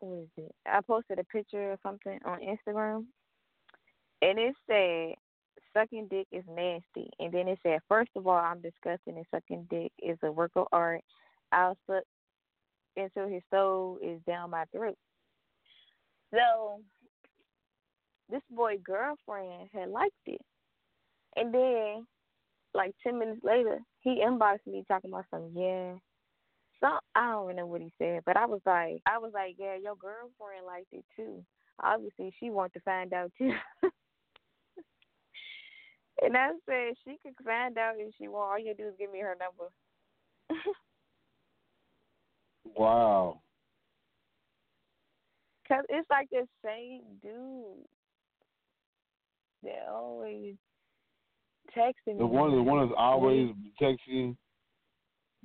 What 0.00 0.22
is 0.24 0.28
it? 0.36 0.54
I 0.66 0.82
posted 0.82 1.18
a 1.18 1.24
picture 1.24 1.72
or 1.72 1.78
something 1.82 2.18
on 2.26 2.40
Instagram, 2.40 3.06
and 4.20 4.38
it 4.38 4.54
said 4.66 5.14
sucking 5.72 6.08
dick 6.08 6.26
is 6.30 6.44
nasty. 6.46 7.08
And 7.18 7.32
then 7.32 7.48
it 7.48 7.58
said, 7.62 7.80
first 7.88 8.10
of 8.14 8.26
all, 8.26 8.36
I'm 8.36 8.60
disgusting 8.60 9.16
and 9.16 9.24
sucking 9.30 9.68
dick 9.70 9.92
is 10.02 10.18
a 10.22 10.30
work 10.30 10.52
of 10.56 10.66
art. 10.70 11.00
I'll 11.50 11.78
suck 11.86 12.04
until 12.94 13.26
his 13.26 13.42
soul 13.50 13.98
is 14.02 14.20
down 14.26 14.50
my 14.50 14.64
throat. 14.66 14.98
So 16.30 16.80
this 18.30 18.42
boy 18.50 18.76
girlfriend 18.82 19.68
had 19.72 19.88
liked 19.88 20.14
it. 20.26 20.40
And 21.36 21.52
then 21.52 22.06
like 22.74 22.94
ten 23.02 23.18
minutes 23.18 23.40
later, 23.42 23.78
he 24.00 24.22
inboxed 24.24 24.66
me 24.66 24.84
talking 24.86 25.10
about 25.10 25.26
some 25.30 25.50
yeah. 25.54 25.94
So 26.80 26.88
I 27.14 27.30
don't 27.30 27.44
even 27.44 27.56
know 27.56 27.66
what 27.66 27.80
he 27.80 27.92
said, 27.98 28.22
but 28.26 28.36
I 28.36 28.46
was 28.46 28.60
like 28.66 29.00
I 29.06 29.18
was 29.18 29.32
like, 29.34 29.56
Yeah, 29.58 29.76
your 29.76 29.96
girlfriend 29.96 30.66
liked 30.66 30.92
it 30.92 31.04
too. 31.16 31.44
Obviously 31.82 32.32
she 32.38 32.50
wanted 32.50 32.74
to 32.74 32.80
find 32.80 33.12
out 33.12 33.32
too. 33.38 33.52
and 36.22 36.36
I 36.36 36.50
said 36.66 36.94
she 37.04 37.18
could 37.22 37.34
find 37.44 37.78
out 37.78 37.94
if 37.98 38.14
she 38.18 38.28
want. 38.28 38.50
All 38.50 38.58
you 38.58 38.74
do 38.74 38.88
is 38.88 38.94
give 38.98 39.12
me 39.12 39.20
her 39.20 39.36
number. 39.38 39.70
wow. 42.76 43.40
Cause 45.68 45.84
it's 45.88 46.08
like 46.08 46.28
the 46.30 46.46
same 46.64 47.02
dude. 47.22 47.84
They're 49.66 49.90
always 49.92 50.54
texting 51.76 52.18
The 52.18 52.26
one, 52.26 52.52
the 52.52 52.62
one 52.62 52.86
that's 52.86 52.94
always 52.96 53.50
texting, 53.82 54.36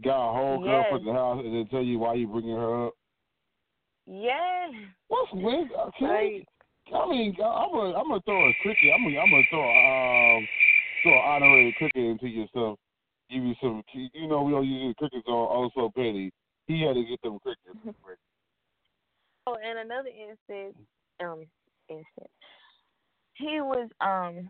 got 0.04 0.30
a 0.30 0.34
whole 0.34 0.64
girl 0.64 0.84
Yes. 0.84 0.92
from 0.92 1.06
the 1.06 1.12
house, 1.12 1.44
and 1.44 1.56
then 1.56 1.68
tell 1.68 1.82
you 1.82 1.98
why 1.98 2.14
you 2.14 2.28
bringing 2.28 2.56
her 2.56 2.86
up. 2.86 2.94
Yeah. 4.06 4.72
What's 5.08 5.34
with? 5.34 5.72
Okay. 5.72 6.46
I 6.94 7.10
mean, 7.10 7.36
I'm 7.42 7.72
gonna, 7.72 7.98
I'm 7.98 8.10
gonna 8.10 8.22
throw 8.22 8.48
a 8.48 8.54
cricket. 8.62 8.92
I'm 8.94 9.04
gonna, 9.04 9.20
I'm 9.20 9.32
gonna 9.32 9.44
throw, 9.50 10.38
um, 10.38 10.48
throw 11.02 11.14
an 11.14 11.26
honorary 11.26 11.74
cricket 11.74 12.04
into 12.04 12.28
your 12.28 12.48
stuff. 12.50 12.78
Give 13.32 13.44
you 13.44 13.56
some, 13.60 13.82
you 13.94 14.28
know, 14.28 14.44
we 14.44 14.52
don't 14.52 14.68
use 14.68 14.94
crickets 15.00 15.28
on 15.28 15.34
also 15.34 15.92
petty. 15.96 16.32
He 16.68 16.82
had 16.84 16.94
to 16.94 17.04
get 17.04 17.20
them 17.24 17.40
crickets. 17.40 17.98
Oh, 19.48 19.56
and 19.56 19.80
another 19.80 20.10
instance, 20.10 20.78
um, 21.20 21.48
instance, 21.90 22.30
he 23.42 23.62
was 23.62 23.90
um, 24.00 24.50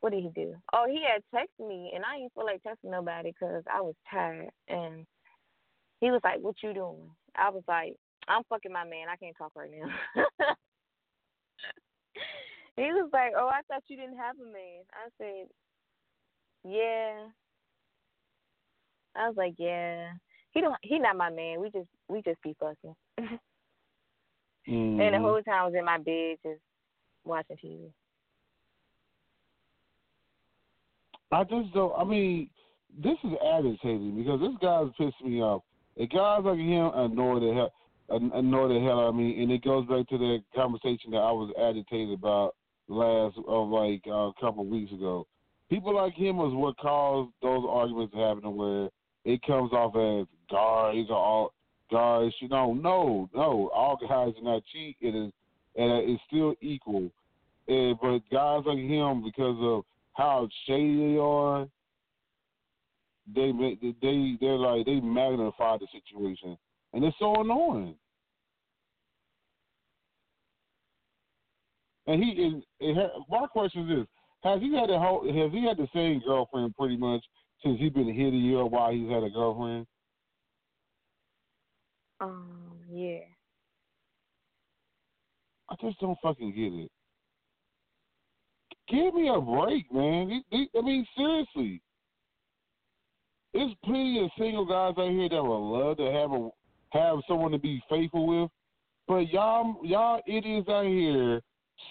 what 0.00 0.12
did 0.12 0.22
he 0.22 0.30
do? 0.30 0.54
Oh, 0.72 0.86
he 0.88 1.02
had 1.04 1.22
texted 1.34 1.68
me, 1.68 1.92
and 1.94 2.04
I 2.04 2.18
didn't 2.18 2.32
feel 2.34 2.46
like 2.46 2.62
texting 2.62 2.90
nobody 2.90 3.32
because 3.32 3.62
I 3.72 3.80
was 3.80 3.94
tired. 4.10 4.50
And 4.68 5.06
he 6.00 6.10
was 6.10 6.20
like, 6.24 6.40
"What 6.40 6.56
you 6.62 6.72
doing?" 6.74 7.10
I 7.36 7.50
was 7.50 7.62
like, 7.68 7.94
"I'm 8.28 8.42
fucking 8.48 8.72
my 8.72 8.84
man. 8.84 9.08
I 9.10 9.16
can't 9.16 9.36
talk 9.36 9.52
right 9.54 9.70
now." 9.70 9.86
he 12.76 12.82
was 12.92 13.10
like, 13.12 13.32
"Oh, 13.36 13.48
I 13.48 13.60
thought 13.68 13.84
you 13.88 13.96
didn't 13.96 14.18
have 14.18 14.36
a 14.40 14.44
man." 14.44 14.84
I 14.92 15.08
said, 15.18 15.48
"Yeah." 16.64 17.26
I 19.16 19.28
was 19.28 19.36
like, 19.36 19.54
"Yeah." 19.58 20.12
He 20.52 20.60
don't. 20.60 20.76
He 20.82 20.98
not 20.98 21.16
my 21.16 21.30
man. 21.30 21.60
We 21.60 21.70
just 21.70 21.88
we 22.08 22.22
just 22.22 22.42
be 22.42 22.56
fucking. 22.58 22.96
And 24.66 25.14
the 25.14 25.18
Mhm. 25.18 25.22
whole 25.22 25.42
time 25.42 25.54
I 25.62 25.64
was 25.64 25.74
in 25.74 25.84
my 25.84 25.98
bed 25.98 26.36
just 26.44 26.60
watching 27.24 27.56
TV. 27.56 27.92
I 31.32 31.44
just 31.44 31.72
don't. 31.74 31.92
I 31.96 32.04
mean, 32.04 32.48
this 33.02 33.16
is 33.24 33.32
agitating 33.54 34.16
because 34.16 34.40
this 34.40 34.56
guy's 34.60 34.88
pissed 34.98 35.24
me 35.24 35.40
off. 35.40 35.62
And 35.96 36.10
guys 36.10 36.40
like 36.44 36.58
him 36.58 36.90
annoy 36.94 37.40
the 37.40 37.54
hell. 37.54 37.72
an- 38.10 38.32
annoy 38.34 38.68
the 38.68 38.80
hell 38.80 39.00
out 39.00 39.08
of 39.08 39.14
me, 39.14 39.42
and 39.42 39.50
it 39.50 39.62
goes 39.62 39.86
back 39.86 40.08
to 40.08 40.18
the 40.18 40.42
conversation 40.54 41.12
that 41.12 41.18
I 41.18 41.32
was 41.32 41.52
agitated 41.60 42.18
about 42.18 42.54
last 42.88 43.36
of 43.46 43.68
like 43.68 44.02
uh, 44.06 44.28
a 44.28 44.32
couple 44.40 44.62
of 44.62 44.68
weeks 44.68 44.92
ago. 44.92 45.26
People 45.68 45.94
like 45.94 46.14
him 46.14 46.40
is 46.40 46.52
what 46.52 46.76
caused 46.78 47.30
those 47.42 47.64
arguments 47.68 48.12
to 48.14 48.20
happen, 48.20 48.56
where 48.56 48.88
it 49.24 49.40
comes 49.42 49.72
off 49.72 49.94
as 49.94 50.26
guys 50.50 51.06
are 51.10 51.14
all 51.14 51.52
guys. 51.90 52.32
You 52.40 52.48
know, 52.48 52.72
no, 52.74 53.28
no, 53.34 53.70
all 53.72 53.96
guys 53.96 54.34
are 54.36 54.42
not 54.42 54.62
cheat. 54.72 54.96
It 55.00 55.14
is, 55.14 55.32
and 55.76 56.10
it's 56.10 56.22
still 56.26 56.54
equal. 56.60 57.10
And, 57.68 57.96
but 58.00 58.18
guys 58.32 58.64
like 58.66 58.78
him, 58.78 59.22
because 59.22 59.56
of 59.60 59.84
how 60.14 60.48
shady 60.66 61.14
they 61.14 61.18
are, 61.18 61.66
they 63.34 63.52
make 63.52 63.80
they 63.80 64.36
they're 64.40 64.56
like 64.56 64.86
they 64.86 65.00
magnify 65.00 65.78
the 65.78 65.86
situation, 65.92 66.56
and 66.92 67.04
it's 67.04 67.16
so 67.18 67.34
annoying. 67.40 67.94
And 72.06 72.22
he 72.22 72.30
is. 72.30 72.64
and 72.80 72.96
ha- 72.96 73.24
my 73.28 73.46
question 73.46 73.88
is 73.88 73.98
this: 74.00 74.06
Has 74.42 74.60
he 74.60 74.74
had 74.74 74.90
a 74.90 74.98
whole, 74.98 75.24
has 75.24 75.52
he 75.52 75.64
had 75.66 75.76
the 75.76 75.88
same 75.94 76.20
girlfriend 76.26 76.74
pretty 76.76 76.96
much 76.96 77.24
since 77.62 77.78
he's 77.78 77.92
been 77.92 78.12
here 78.12 78.28
a 78.28 78.30
year 78.30 78.64
while 78.64 78.90
he's 78.90 79.08
had 79.08 79.22
a 79.22 79.30
girlfriend? 79.30 79.86
Um, 82.20 82.78
yeah. 82.90 83.20
I 85.70 85.74
just 85.80 86.00
don't 86.00 86.18
fucking 86.20 86.52
get 86.52 86.72
it. 86.72 86.90
Give 88.90 89.14
me 89.14 89.28
a 89.28 89.40
break, 89.40 89.92
man. 89.92 90.42
I 90.52 90.80
mean, 90.82 91.06
seriously. 91.16 91.80
There's 93.52 93.72
plenty 93.84 94.22
of 94.24 94.30
single 94.38 94.64
guys 94.64 94.94
out 94.98 95.10
here 95.10 95.28
that 95.28 95.42
would 95.42 95.78
love 95.78 95.96
to 95.98 96.04
have 96.04 96.32
a 96.32 96.50
have 96.92 97.18
someone 97.28 97.52
to 97.52 97.58
be 97.58 97.80
faithful 97.88 98.26
with, 98.26 98.50
but 99.06 99.30
y'all 99.30 99.76
y'all 99.84 100.20
idiots 100.26 100.68
out 100.68 100.86
here 100.86 101.40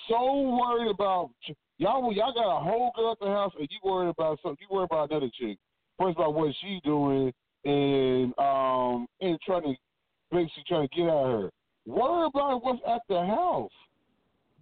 so 0.07 0.41
worried 0.41 0.89
about 0.89 1.31
y'all. 1.77 2.13
Y'all 2.13 2.33
got 2.33 2.57
a 2.57 2.63
whole 2.63 2.91
girl 2.95 3.11
at 3.13 3.19
the 3.19 3.27
house, 3.27 3.53
and 3.57 3.67
you 3.69 3.77
worried 3.83 4.09
about 4.09 4.39
something. 4.41 4.65
You 4.69 4.75
worried 4.75 4.89
about 4.91 5.11
another 5.11 5.29
chick. 5.39 5.57
First 5.97 6.17
about 6.17 6.33
what 6.33 6.53
she 6.61 6.79
doing, 6.83 7.33
and 7.65 8.33
um, 8.37 9.07
and 9.21 9.37
trying 9.45 9.63
to 9.63 9.73
basically 10.31 10.63
trying 10.67 10.87
to 10.87 10.95
get 10.95 11.07
at 11.07 11.25
her. 11.25 11.49
Worry 11.85 12.27
about 12.27 12.63
what's 12.63 12.81
at 12.87 13.01
the 13.09 13.25
house. 13.25 13.71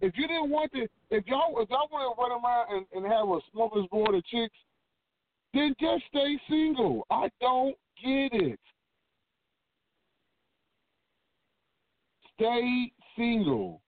If 0.00 0.14
you 0.16 0.28
didn't 0.28 0.50
want 0.50 0.72
to, 0.72 0.86
if 1.10 1.26
y'all 1.26 1.60
if 1.60 1.70
y'all 1.70 1.88
want 1.90 2.16
to 2.16 2.22
run 2.22 2.32
around 2.32 2.66
and, 2.70 2.86
and 2.94 3.12
have 3.12 3.28
a 3.28 3.40
smorgasbord 3.54 4.16
of 4.16 4.24
chicks, 4.26 4.54
then 5.54 5.74
just 5.80 6.04
stay 6.08 6.38
single. 6.48 7.06
I 7.10 7.28
don't 7.40 7.76
get 8.02 8.32
it. 8.32 8.60
Stay 12.34 12.92
single. 13.16 13.80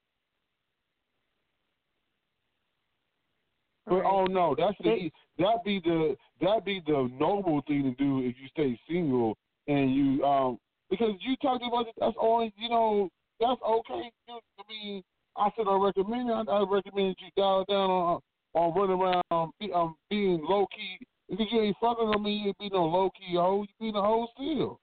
But 3.86 4.04
oh 4.04 4.26
no, 4.26 4.54
that's 4.56 4.76
the 4.82 5.10
that 5.38 5.64
be 5.64 5.80
the 5.84 6.16
that 6.40 6.64
be 6.64 6.82
the 6.86 7.10
noble 7.18 7.62
thing 7.66 7.82
to 7.82 7.94
do 8.02 8.20
if 8.20 8.36
you 8.40 8.48
stay 8.52 8.78
single 8.88 9.36
and 9.66 9.94
you 9.94 10.24
um 10.24 10.58
because 10.90 11.14
you 11.20 11.36
talked 11.36 11.64
about 11.66 11.88
it. 11.88 11.94
That's 11.98 12.16
only 12.20 12.52
you 12.56 12.68
know 12.68 13.08
that's 13.40 13.60
okay. 13.66 14.10
I 14.28 14.62
mean, 14.68 15.02
I 15.36 15.50
said 15.56 15.66
I 15.68 15.76
recommend 15.76 16.30
it. 16.30 16.48
I, 16.48 16.64
recommend 16.68 17.16
you 17.20 17.28
dial 17.36 17.64
down 17.68 17.90
on 17.90 18.20
on 18.54 18.74
running 18.74 19.00
around 19.00 19.52
be, 19.60 19.72
um 19.72 19.94
being 20.08 20.44
low 20.48 20.66
key 20.74 21.06
because 21.28 21.46
you 21.50 21.60
ain't 21.60 21.76
fucking 21.80 22.08
on 22.08 22.22
me. 22.22 22.32
You 22.32 22.48
ain't 22.48 22.58
be 22.58 22.68
no 22.70 22.84
low 22.84 23.10
key 23.10 23.36
hoe. 23.36 23.62
You 23.62 23.92
be 23.92 23.98
a 23.98 24.02
hoe 24.02 24.26
still. 24.34 24.80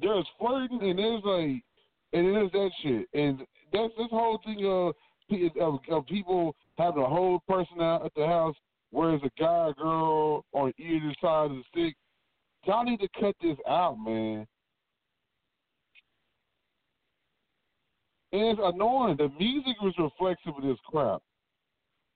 There's 0.00 0.26
flirting 0.38 0.82
and 0.82 0.98
there's 0.98 1.22
like 1.24 1.62
and 2.12 2.34
there's 2.34 2.52
that 2.52 2.70
shit 2.82 3.08
and 3.14 3.40
that's 3.72 3.92
this 3.96 4.10
whole 4.10 4.40
thing 4.44 4.64
of 4.66 4.94
of, 5.60 5.78
of 5.90 6.06
people 6.06 6.54
having 6.78 7.02
a 7.02 7.08
whole 7.08 7.40
person 7.48 7.80
out 7.80 8.04
at 8.04 8.12
the 8.14 8.26
house, 8.26 8.54
whereas 8.90 9.20
a 9.24 9.30
guy 9.40 9.46
or 9.46 9.74
girl 9.74 10.44
on 10.52 10.72
either 10.78 11.14
side 11.20 11.50
of 11.50 11.56
the 11.56 11.62
stick. 11.70 11.94
Y'all 12.64 12.84
need 12.84 13.00
to 13.00 13.08
cut 13.20 13.34
this 13.42 13.56
out, 13.68 13.96
man. 13.98 14.46
It's 18.32 18.60
annoying. 18.62 19.16
The 19.16 19.28
music 19.38 19.80
was 19.82 19.94
reflexive 19.98 20.54
of 20.56 20.62
this 20.62 20.78
crap. 20.86 21.22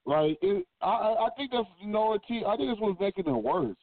Like 0.05 0.39
it, 0.43 0.67
I, 0.81 0.87
I 0.87 1.29
think 1.37 1.53
that's 1.53 1.69
you 1.81 1.89
know 1.89 2.19
T. 2.27 2.43
I 2.47 2.57
think 2.57 2.71
that's 2.71 2.81
what's 2.81 3.01
making 3.01 3.27
it 3.27 3.43
worse. 3.43 3.77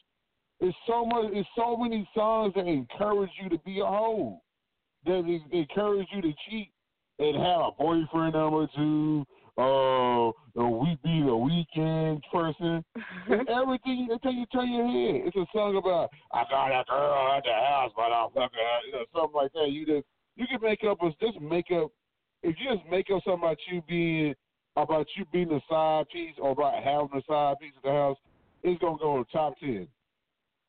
It's 0.59 0.77
so 0.85 1.05
much. 1.05 1.31
It's 1.31 1.47
so 1.55 1.77
many 1.77 2.07
songs 2.13 2.53
that 2.55 2.67
encourage 2.67 3.31
you 3.41 3.49
to 3.49 3.57
be 3.59 3.79
a 3.79 3.85
hoe, 3.85 4.41
that 5.05 5.19
en- 5.19 5.45
encourage 5.51 6.07
you 6.13 6.21
to 6.21 6.33
cheat 6.49 6.71
and 7.19 7.37
have 7.37 7.61
a 7.61 7.71
boyfriend 7.77 8.33
number 8.33 8.67
two. 8.75 9.25
Uh, 9.57 10.31
we 10.55 10.97
be 11.03 11.21
the 11.25 11.35
weekend 11.35 12.23
person. 12.31 12.83
everything 13.49 14.07
until 14.11 14.31
you 14.31 14.45
turn 14.47 14.71
your 14.71 14.87
head. 14.87 15.27
It's 15.27 15.35
a 15.35 15.45
song 15.53 15.77
about 15.77 16.09
I 16.31 16.43
got 16.49 16.67
a 16.67 16.83
girl 16.85 17.33
at 17.37 17.43
the 17.43 17.51
house, 17.51 17.91
but 17.95 18.11
I'm 18.11 18.29
fucking 18.29 18.59
her," 18.59 18.87
you 18.87 18.91
know, 18.93 19.05
something 19.13 19.35
like 19.35 19.53
that. 19.53 19.69
You 19.69 19.85
just 19.85 20.05
you 20.35 20.47
can 20.47 20.61
make 20.61 20.83
up 20.83 21.01
a 21.01 21.11
just 21.21 21.39
make 21.41 21.67
up 21.71 21.91
if 22.43 22.55
you 22.59 22.75
just 22.75 22.89
make 22.89 23.07
up 23.13 23.23
something 23.23 23.43
about 23.43 23.57
you 23.71 23.81
being 23.87 24.35
about 24.75 25.07
you 25.17 25.25
being 25.31 25.49
the 25.49 25.61
side 25.69 26.07
piece 26.11 26.35
or 26.39 26.51
about 26.51 26.83
having 26.83 27.09
the 27.13 27.21
side 27.27 27.59
piece 27.59 27.73
of 27.77 27.83
the 27.83 27.91
house, 27.91 28.17
it's 28.63 28.79
gonna 28.81 28.97
go 28.97 29.23
to 29.23 29.31
top 29.31 29.59
ten 29.59 29.87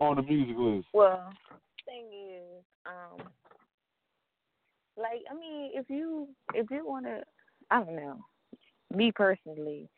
on 0.01 0.17
the 0.17 0.23
music 0.23 0.57
list. 0.59 0.87
Well, 0.93 1.33
thing 1.87 2.07
is, 2.07 2.65
um, 2.87 3.27
like 4.97 5.23
I 5.31 5.35
mean, 5.35 5.71
if 5.75 5.89
you 5.89 6.29
if 6.55 6.71
you 6.71 6.87
want 6.87 7.07
to, 7.07 7.23
I 7.71 7.85
don't 7.85 7.97
know. 7.97 8.19
Me 8.93 9.13
personally, 9.15 9.89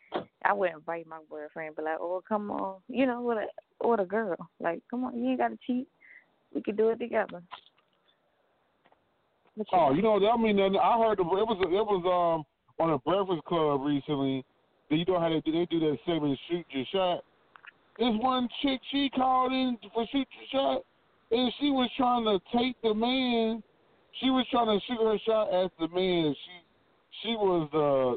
I 0.45 0.53
would 0.53 0.73
invite 0.73 1.07
my 1.07 1.19
boyfriend, 1.31 1.77
but 1.77 1.87
like, 1.87 1.99
oh 1.99 2.23
come 2.29 2.51
on, 2.51 2.77
you 2.89 3.07
know, 3.07 3.23
with 3.23 3.39
a 3.39 3.87
with 3.87 4.01
a 4.01 4.05
girl, 4.05 4.37
like, 4.61 4.81
come 4.91 5.05
on, 5.05 5.19
you 5.19 5.31
ain't 5.31 5.39
gotta 5.39 5.59
cheat. 5.67 5.89
We 6.55 6.61
could 6.61 6.77
do 6.77 6.91
it 6.91 6.99
together. 6.99 7.43
Oh, 9.73 9.93
you 9.93 10.03
know, 10.03 10.17
I 10.17 10.37
mean, 10.37 10.59
I 10.59 10.99
heard 10.99 11.21
it 11.21 11.27
was 11.27 11.59
it 11.61 11.87
was 11.87 12.03
um 12.07 12.45
on 12.79 12.95
a 12.95 12.99
Breakfast 12.99 13.45
Club 13.45 13.83
recently. 13.83 14.45
that 14.91 14.97
You 14.97 15.05
know 15.07 15.21
how 15.21 15.29
they 15.29 15.41
do 15.41 15.53
they 15.53 15.67
do 15.67 15.81
that 15.81 15.99
segment 16.07 16.39
shoot 16.49 16.65
your 16.71 16.85
shot. 16.93 17.25
This 17.99 18.15
one 18.21 18.49
chick 18.63 18.81
she 18.91 19.11
called 19.15 19.53
in 19.53 19.77
for 19.93 20.07
shoot 20.11 20.27
your 20.41 20.49
shot, 20.51 20.83
and 21.31 21.53
she 21.61 21.71
was 21.71 21.91
trying 21.97 22.25
to 22.25 22.41
take 22.57 22.81
the 22.83 22.95
man. 22.95 23.63
She 24.21 24.31
was 24.31 24.47
trying 24.51 24.67
to 24.69 24.85
shoot 24.87 25.01
her 25.01 25.19
shot 25.27 25.53
at 25.53 25.71
the 25.79 25.89
man. 25.89 26.35
She 26.35 27.29
she 27.29 27.29
was 27.37 27.69
the 27.73 28.17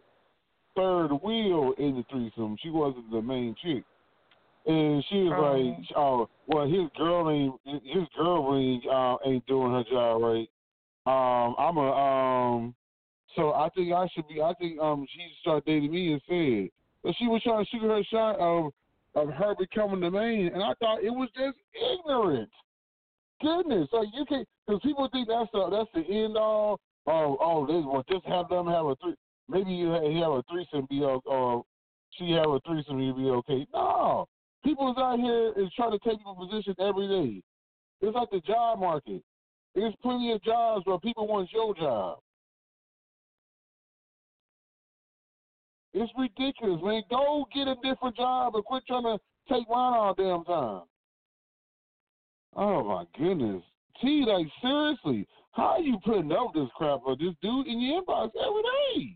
third 0.76 1.10
wheel 1.22 1.74
in 1.78 1.96
the 1.96 2.04
threesome. 2.10 2.58
She 2.62 2.70
wasn't 2.70 3.12
the 3.12 3.22
main 3.22 3.56
chick. 3.62 3.84
And 4.68 5.04
she 5.10 5.24
was 5.24 5.78
like, 5.78 5.98
"Oh, 5.98 6.28
well, 6.48 6.66
his 6.66 6.90
girl 6.98 7.30
ain't 7.30 7.84
his 7.84 8.08
girl 8.18 8.58
ain't 8.58 8.84
uh, 8.88 9.18
ain't 9.26 9.46
doing 9.46 9.72
her 9.72 9.84
job 9.92 10.22
right." 10.24 10.50
Um, 11.06 11.56
I'm 11.60 11.78
a 11.78 11.92
um, 11.92 12.76
so 13.36 13.54
I 13.54 13.70
think 13.76 13.94
I 13.94 14.08
should 14.14 14.28
be. 14.28 14.42
I 14.42 14.54
think 14.60 14.80
um, 14.80 15.06
she 15.12 15.20
should 15.20 15.42
start 15.42 15.66
dating 15.66 15.92
me 15.92 16.14
instead. 16.14 16.70
But 17.04 17.16
she 17.20 17.28
was 17.28 17.42
trying 17.44 17.64
to 17.64 17.70
shoot 17.70 17.82
her 17.82 18.04
shot 18.10 18.40
of 18.40 18.72
of 19.14 19.30
her 19.30 19.56
becoming 19.58 20.00
the 20.02 20.12
main, 20.12 20.48
and 20.48 20.64
I 20.64 20.74
thought 20.80 21.04
it 21.04 21.12
was 21.12 21.30
just 21.36 21.58
ignorant. 21.74 22.50
Goodness, 23.42 23.88
like 23.92 24.08
you 24.14 24.26
can't 24.26 24.48
because 24.66 24.82
people 24.82 25.08
think 25.12 25.28
that's 25.28 25.50
the 25.52 25.70
that's 25.70 25.90
the 25.94 26.14
end 26.14 26.38
all. 26.38 26.80
Oh, 27.08 27.38
oh, 27.40 27.68
this 27.68 27.86
well, 27.86 28.04
just 28.10 28.26
have 28.26 28.50
them 28.50 28.66
have 28.68 28.86
a 28.86 28.96
three. 28.96 29.16
Maybe 29.48 29.72
you 29.74 29.92
ha- 29.92 30.08
you 30.08 30.24
have 30.24 30.32
a 30.32 30.44
threesome, 30.50 30.88
be 30.90 31.04
or 31.04 31.64
she 32.18 32.32
have 32.32 32.50
a 32.50 32.60
threesome, 32.66 33.00
you 33.00 33.14
be 33.14 33.30
okay. 33.30 33.68
No, 33.74 34.28
people 34.64 34.92
is 34.92 34.98
out 34.98 35.20
here 35.20 35.54
is 35.56 35.72
trying 35.76 35.92
to 35.92 36.00
take 36.00 36.18
people 36.18 36.36
position 36.36 36.76
every 36.80 37.08
day. 37.08 37.42
It's 38.02 38.16
like 38.16 38.30
the 38.32 38.40
job 38.42 38.80
market. 38.80 39.22
There's 39.76 39.94
plenty 40.02 40.32
of 40.32 40.42
jobs 40.42 40.86
where 40.86 40.98
people 41.00 41.28
want 41.28 41.52
your 41.52 41.76
job. 41.76 42.20
It's 45.94 46.12
ridiculous, 46.18 46.82
man. 46.84 47.04
Go 47.10 47.46
get 47.54 47.68
a 47.68 47.76
different 47.84 48.16
job 48.16 48.56
and 48.56 48.64
quit 48.66 48.84
trying 48.88 49.04
to 49.04 49.18
take 49.50 49.68
mine 49.70 49.94
all 49.94 50.14
damn 50.14 50.44
time. 50.44 50.82
Oh 52.56 52.84
my 52.84 53.06
goodness. 53.18 53.64
T, 54.02 54.26
like 54.28 54.48
seriously, 54.62 55.28
how 55.52 55.64
are 55.64 55.80
you 55.80 55.98
putting 56.06 56.32
up 56.32 56.54
this 56.54 56.68
crap 56.76 57.02
with 57.06 57.20
this 57.20 57.34
dude 57.42 57.68
in 57.68 57.80
your 57.80 58.02
inbox 58.02 58.32
every 58.36 58.62
day? 58.62 59.16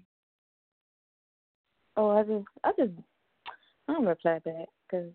Oh, 1.97 2.11
I 2.11 2.23
just, 2.23 2.45
I 2.63 2.71
just, 2.77 2.93
I 3.87 3.93
don't 3.93 4.05
reply 4.05 4.39
back 4.45 4.67
because 4.89 5.11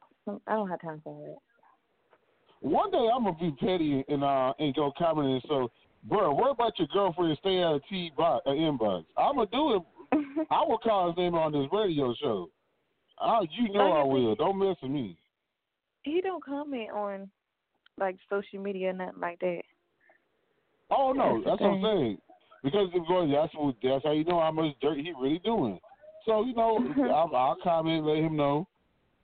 I 0.47 0.55
don't 0.55 0.69
have 0.69 0.83
time 0.83 1.01
for 1.03 1.19
that. 1.19 1.54
One 2.65 2.91
day 2.91 3.09
I'm 3.15 3.25
gonna 3.25 3.37
be 3.39 3.55
petty 3.61 4.03
and 4.09 4.25
uh 4.25 4.55
and 4.59 4.75
go 4.75 4.91
comment 4.97 5.29
and 5.29 5.43
so, 5.47 5.71
bro, 6.05 6.33
what 6.33 6.51
about 6.51 6.79
your 6.79 6.89
girlfriend 6.95 7.37
staying 7.41 7.63
out 7.63 7.75
of 7.75 7.83
T 7.91 8.11
box, 8.17 8.43
uh, 8.47 8.53
inbox? 8.53 9.05
I'm 9.19 9.35
gonna 9.35 9.51
do 9.53 9.75
it. 9.75 10.47
I 10.51 10.65
will 10.67 10.79
call 10.79 11.09
his 11.09 11.17
name 11.19 11.35
on 11.35 11.53
this 11.53 11.69
radio 11.71 12.15
show. 12.23 12.49
I, 13.21 13.43
you 13.61 13.71
know 13.71 13.93
I 13.93 14.03
will. 14.03 14.35
Don't 14.35 14.59
mess 14.59 14.77
with 14.83 14.91
me. 14.93 15.19
He 16.05 16.23
don't 16.23 16.43
comment 16.43 16.91
on 16.91 17.31
like 17.99 18.17
social 18.31 18.63
media 18.63 18.91
or 18.91 18.93
nothing 18.95 19.21
like 19.21 19.41
that. 19.41 19.61
Oh 20.91 21.13
no, 21.13 21.43
That's 21.45 21.59
that's, 21.59 21.61
what 21.61 21.69
I'm 21.69 21.83
saying. 21.83 22.19
Because 22.63 22.89
if 22.95 23.07
going, 23.07 23.31
that's 23.31 23.53
what 23.55 23.75
that's 23.83 24.05
how 24.05 24.13
you 24.13 24.25
know 24.25 24.41
how 24.41 24.53
much 24.53 24.75
dirt 24.81 24.97
he 24.97 25.13
really 25.21 25.39
doing. 25.45 25.79
So 26.25 26.47
you 26.47 26.55
know, 26.55 26.79
I'll, 27.15 27.37
I'll 27.37 27.59
comment, 27.63 28.07
let 28.07 28.17
him 28.17 28.37
know. 28.37 28.67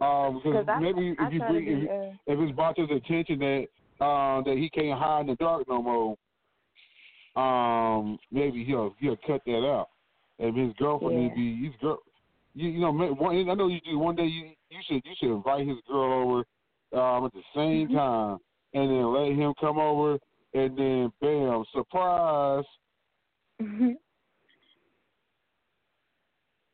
Because 0.01 0.42
'Cause 0.42 0.68
I- 0.68 0.80
maybe 0.80 1.14
I 1.18 1.26
if 1.26 1.32
you 1.34 1.40
bring, 1.40 1.64
be, 1.66 1.72
if, 1.72 1.90
uh, 1.90 2.16
if 2.26 2.38
it's 2.40 2.57
brought 2.57 2.74
to 2.76 2.86
his 2.86 2.96
attention 2.96 3.38
that 3.40 3.66
uh, 4.03 4.40
that 4.42 4.57
he 4.57 4.70
can't 4.70 4.98
hide 4.98 5.20
in 5.20 5.26
the 5.26 5.36
dark 5.36 5.68
no 5.68 5.82
more, 5.82 6.16
um, 7.36 8.18
maybe 8.32 8.64
he'll 8.64 8.94
he'll 8.98 9.18
cut 9.26 9.42
that 9.44 9.66
out. 9.66 9.90
If 10.38 10.55
his 10.55 10.72
girlfriend 10.78 11.22
Yeah. 11.28 11.34
be 11.34 11.66
his 11.66 11.74
girl, 11.82 11.98
you, 12.55 12.70
you 12.70 12.80
know, 12.80 12.92
one, 12.92 13.36
I 13.51 13.55
know 13.55 13.68
you 13.68 13.80
do. 13.82 13.98
One 13.98 14.16
day 14.16 14.24
you 14.24 14.53
you 14.70 14.78
should 14.86 15.03
you 15.05 15.12
should 15.18 15.34
invite 15.34 15.68
his 15.68 15.76
girl 15.86 16.12
over 16.14 16.38
um, 16.98 17.26
at 17.26 17.32
the 17.34 17.42
same 17.55 17.88
Mm-hmm. 17.88 17.96
time, 17.98 18.38
and 18.72 18.90
then 18.90 19.12
let 19.12 19.32
him 19.32 19.53
come 19.61 19.78
over, 19.78 20.18
and 20.55 20.78
then 20.78 21.12
bam, 21.20 21.62
surprise. 21.74 22.64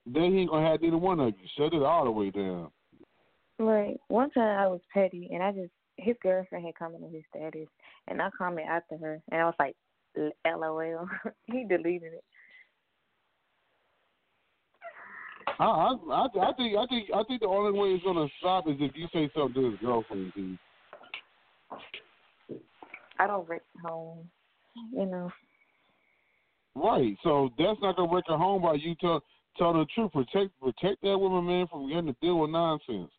Then 0.08 0.32
he 0.32 0.38
ain't 0.42 0.50
gonna 0.50 0.64
have 0.64 0.80
neither 0.80 0.96
one 0.96 1.18
of 1.18 1.34
you. 1.36 1.48
Shut 1.56 1.74
it 1.74 1.82
all 1.82 2.04
the 2.04 2.10
way 2.12 2.30
down. 2.30 2.70
Right. 3.58 3.98
One 4.08 4.30
time 4.30 4.58
I 4.58 4.66
was 4.66 4.80
petty, 4.92 5.30
and 5.32 5.42
I 5.42 5.52
just 5.52 5.70
his 5.96 6.16
girlfriend 6.22 6.66
had 6.66 6.74
commented 6.74 7.10
his 7.12 7.22
status, 7.34 7.68
and 8.08 8.20
I 8.20 8.28
commented 8.36 8.70
after 8.70 8.98
her, 8.98 9.20
and 9.30 9.40
I 9.40 9.44
was 9.44 9.54
like, 9.58 9.76
"LOL." 10.46 11.08
he 11.46 11.64
deleted 11.64 12.12
it. 12.12 12.24
I, 15.58 15.64
I 15.64 15.94
I 16.10 16.26
I 16.26 16.52
think 16.54 16.76
I 16.76 16.86
think 16.86 17.08
I 17.14 17.22
think 17.24 17.40
the 17.40 17.46
only 17.46 17.78
way 17.78 17.88
it's 17.88 18.04
gonna 18.04 18.26
stop 18.38 18.68
is 18.68 18.76
if 18.78 18.92
you 18.94 19.06
say 19.12 19.30
something 19.34 19.62
to 19.62 19.70
his 19.70 19.80
girlfriend. 19.80 20.58
I 23.18 23.26
don't 23.26 23.48
wreck 23.48 23.62
home, 23.82 24.28
you 24.92 25.06
know. 25.06 25.30
Right. 26.74 27.16
So 27.24 27.50
that's 27.56 27.80
not 27.80 27.96
gonna 27.96 28.12
wreck 28.12 28.24
her 28.28 28.36
home 28.36 28.62
by 28.62 28.74
you 28.74 28.94
tell 28.96 29.22
telling 29.56 29.78
the 29.78 29.86
truth. 29.94 30.12
Protect 30.12 30.60
protect 30.60 31.00
that 31.02 31.16
woman, 31.16 31.46
man, 31.46 31.66
from 31.68 31.88
getting 31.88 32.06
to 32.06 32.16
deal 32.20 32.40
with 32.40 32.50
nonsense. 32.50 33.10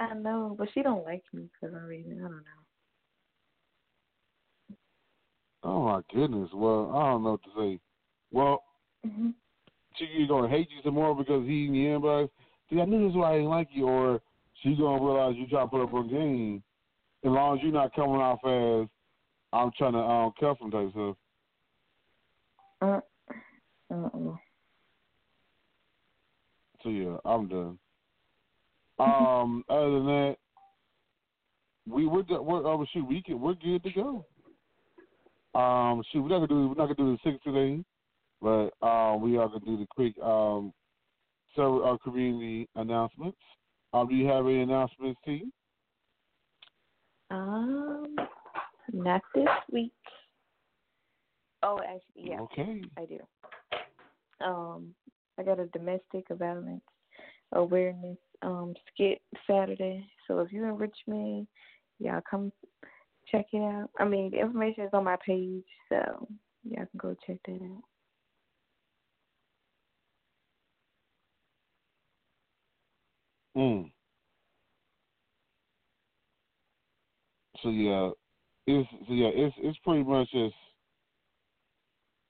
I 0.00 0.14
know, 0.14 0.54
but 0.58 0.68
she 0.72 0.82
don't 0.82 1.04
like 1.04 1.22
me 1.32 1.48
for 1.60 1.70
some 1.70 1.84
reason. 1.84 2.18
I 2.18 2.22
don't 2.22 2.32
know. 2.32 2.62
Oh 5.64 5.84
my 5.84 6.00
goodness. 6.12 6.50
Well, 6.52 6.90
I 6.94 7.10
don't 7.10 7.22
know 7.22 7.32
what 7.32 7.42
to 7.44 7.50
say. 7.56 7.80
Well, 8.32 8.62
hmm 9.04 9.30
she 9.96 10.04
either 10.04 10.28
gonna 10.28 10.48
hate 10.48 10.68
you 10.70 10.80
some 10.82 10.94
more 10.94 11.14
because 11.14 11.46
he 11.46 11.66
in 11.66 11.72
the 11.72 11.78
inbox. 11.78 12.30
See, 12.70 12.80
I 12.80 12.86
knew 12.86 13.04
this 13.04 13.10
is 13.10 13.16
why 13.16 13.32
I 13.32 13.34
didn't 13.34 13.50
like 13.50 13.68
you, 13.72 13.86
or 13.86 14.20
she 14.62 14.74
gonna 14.74 15.04
realize 15.04 15.34
you 15.36 15.46
trying 15.48 15.66
to 15.66 15.70
put 15.70 15.82
up 15.82 15.92
a 15.92 16.08
game. 16.08 16.62
As 17.24 17.30
long 17.30 17.56
as 17.56 17.62
you're 17.62 17.72
not 17.72 17.94
coming 17.94 18.16
off 18.16 18.40
as 18.44 18.88
I'm 19.52 19.70
trying 19.76 19.92
to 19.92 19.98
um, 19.98 20.32
cuff 20.40 20.60
him 20.60 20.70
type 20.70 20.90
stuff. 20.90 21.16
Uh, 22.80 23.00
uh-uh. 23.94 24.36
So 26.82 26.88
yeah, 26.88 27.16
I'm 27.24 27.48
done. 27.48 27.78
Um, 29.02 29.64
other 29.68 29.90
than 29.90 30.06
that, 30.06 30.36
we 31.88 32.06
we're 32.06 32.22
we're 32.22 32.66
oh 32.66 32.84
shoot, 32.92 33.06
we 33.06 33.22
can 33.22 33.40
we're 33.40 33.54
good 33.54 33.82
to 33.82 33.90
go. 33.90 34.26
Um, 35.58 36.02
shoot, 36.10 36.22
we're 36.22 36.28
not 36.28 36.36
gonna 36.36 36.48
do 36.48 36.68
we're 36.68 36.74
not 36.74 36.94
gonna 36.94 36.94
do 36.94 37.12
the 37.12 37.30
six 37.30 37.42
today, 37.44 37.82
but 38.40 38.70
um, 38.86 39.20
we 39.20 39.36
are 39.36 39.48
gonna 39.48 39.60
do 39.64 39.76
the 39.78 39.86
quick 39.90 40.18
um, 40.22 40.72
several 41.54 41.84
uh, 41.84 41.98
community 41.98 42.68
announcements. 42.76 43.38
Um, 43.92 44.08
do 44.08 44.14
you 44.14 44.26
have 44.28 44.46
any 44.46 44.62
announcements, 44.62 45.20
T? 45.24 45.44
Um, 47.30 48.16
not 48.92 49.22
this 49.34 49.48
week. 49.70 49.92
Oh, 51.62 51.78
actually, 51.80 52.30
yeah. 52.30 52.40
Okay. 52.40 52.82
I 52.96 53.04
do. 53.04 53.18
Um, 54.44 54.94
I 55.38 55.42
got 55.42 55.60
a 55.60 55.66
domestic 55.66 56.26
violence 56.30 56.82
awareness 57.52 58.18
um 58.42 58.74
skit 58.92 59.20
Saturday. 59.46 60.06
So 60.26 60.40
if 60.40 60.52
you're 60.52 60.68
in 60.68 60.76
Richmond, 60.76 61.46
y'all 61.98 62.20
come 62.28 62.52
check 63.30 63.46
it 63.52 63.58
out. 63.58 63.90
I 63.98 64.04
mean, 64.04 64.30
the 64.30 64.40
information 64.40 64.84
is 64.84 64.90
on 64.92 65.04
my 65.04 65.16
page, 65.24 65.64
so 65.88 66.28
y'all 66.64 66.86
can 66.86 66.98
go 66.98 67.16
check 67.26 67.38
that 67.46 67.60
out. 67.62 67.82
Mm. 73.56 73.90
So 77.62 77.68
yeah, 77.68 78.10
it's 78.66 78.88
so 79.06 79.14
yeah, 79.14 79.28
it's 79.32 79.54
it's 79.58 79.78
pretty 79.84 80.02
much 80.04 80.28
just 80.32 80.54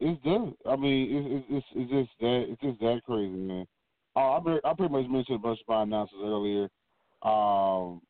it's 0.01 0.23
done. 0.25 0.55
I 0.69 0.77
mean, 0.77 1.09
it's 1.11 1.47
it's 1.49 1.67
it's 1.75 1.91
just 1.91 2.11
that 2.21 2.47
it's 2.49 2.61
just 2.61 2.81
that 2.81 3.01
crazy, 3.07 3.31
man. 3.31 3.67
Uh, 4.15 4.33
I 4.33 4.59
I 4.65 4.75
pretty 4.75 4.93
much 4.93 5.09
mentioned 5.09 5.37
a 5.37 5.39
bunch 5.39 5.61
of 5.61 5.69
my 5.69 5.83
announcements 5.83 6.25
earlier. 6.25 6.69
Um, 7.23 8.01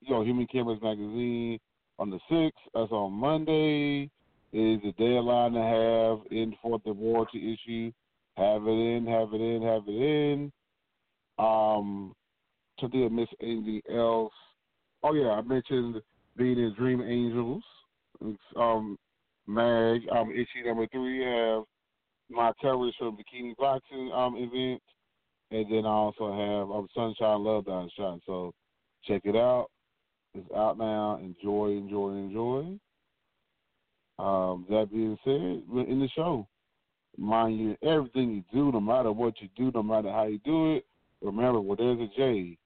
you 0.00 0.10
know, 0.10 0.22
Human 0.22 0.46
Cameras 0.46 0.80
Magazine 0.82 1.58
on 1.98 2.10
the 2.10 2.18
sixth. 2.30 2.60
That's 2.74 2.92
on 2.92 3.12
Monday. 3.12 4.10
Is 4.54 4.80
the 4.82 4.92
deadline 4.98 5.52
to 5.52 5.62
have 5.62 6.30
in 6.30 6.54
for 6.60 6.78
the 6.84 6.92
warranty 6.92 7.54
issue. 7.54 7.90
Have 8.36 8.66
it 8.66 8.70
in, 8.70 9.06
have 9.06 9.32
it 9.32 9.40
in, 9.40 9.62
have 9.62 9.82
it 9.86 9.92
in. 9.92 10.52
Um, 11.38 12.14
to 12.78 12.88
do 12.88 13.08
miss 13.08 13.28
anything 13.40 13.80
else. 13.90 14.32
Oh 15.02 15.14
yeah, 15.14 15.30
I 15.30 15.42
mentioned 15.42 16.02
being 16.36 16.58
in 16.58 16.74
Dream 16.74 17.00
Angels. 17.00 17.62
Um, 18.56 18.98
mag 19.46 20.02
um 20.14 20.32
issue 20.32 20.66
number 20.66 20.86
three. 20.88 21.24
Have 21.24 21.64
my 22.30 22.52
for 22.60 22.90
the 22.98 23.10
bikini 23.10 23.56
boxing 23.56 24.12
um 24.12 24.36
event, 24.36 24.82
and 25.52 25.70
then 25.70 25.84
I 25.84 25.90
also 25.90 26.32
have 26.32 26.70
um 26.70 26.88
Sunshine 26.94 27.44
Love 27.44 27.66
Down 27.66 27.90
Shot. 27.96 28.20
So 28.26 28.52
check 29.04 29.22
it 29.24 29.36
out. 29.36 29.68
It's 30.34 30.50
out 30.56 30.78
now. 30.78 31.18
Enjoy, 31.22 31.72
enjoy, 31.76 32.10
enjoy. 32.12 32.78
Um, 34.18 34.66
that 34.70 34.90
being 34.90 35.18
said, 35.24 35.62
we're 35.68 35.86
in 35.86 36.00
the 36.00 36.08
show. 36.14 36.46
Mind 37.18 37.58
you, 37.58 37.76
everything 37.82 38.32
you 38.32 38.44
do, 38.52 38.72
no 38.72 38.80
matter 38.80 39.12
what 39.12 39.34
you 39.40 39.48
do, 39.56 39.70
no 39.74 39.82
matter 39.82 40.10
how 40.10 40.24
you 40.24 40.38
do 40.44 40.74
it, 40.74 40.86
remember, 41.20 41.60
where 41.60 41.76
there's 41.76 42.00
a 42.00 42.08
J, 42.16 42.56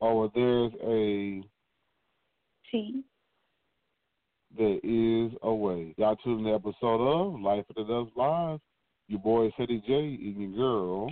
or 0.00 0.30
there's 0.34 0.72
a 0.82 1.42
T. 2.70 3.02
there 4.56 4.78
is 4.82 5.32
a 5.42 5.54
way. 5.54 5.94
Y'all 5.96 6.16
tune 6.16 6.40
in 6.40 6.44
the 6.44 6.52
episode 6.52 7.00
of 7.00 7.40
Life 7.40 7.64
After 7.70 7.84
Dusk 7.84 8.10
Live. 8.16 8.60
Your 9.08 9.20
boy 9.20 9.50
Ceddy 9.58 9.84
J 9.86 9.94
and 9.94 10.40
your 10.40 10.50
girl. 10.50 11.10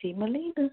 Tee 0.00 0.14
Malinaaa. 0.14 0.70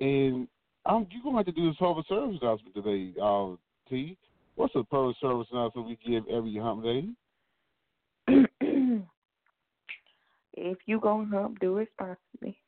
And 0.00 0.48
um, 0.86 1.06
you're 1.10 1.22
gonna 1.22 1.38
have 1.38 1.46
to 1.46 1.52
do 1.52 1.68
this 1.68 1.76
public 1.78 2.06
service 2.08 2.38
announcement 2.42 2.74
today, 2.74 3.14
uh, 3.20 3.52
T. 3.88 4.18
What's 4.56 4.74
the 4.74 4.84
public 4.84 5.16
service 5.20 5.46
announcement 5.52 5.88
we 5.88 5.98
give 6.06 6.24
every 6.28 6.56
hump 6.56 6.84
day? 6.84 7.08
if 10.54 10.78
you 10.86 11.00
gonna 11.00 11.26
hump, 11.30 11.60
do 11.60 11.78
it 11.78 11.88
responsibly. 11.98 12.58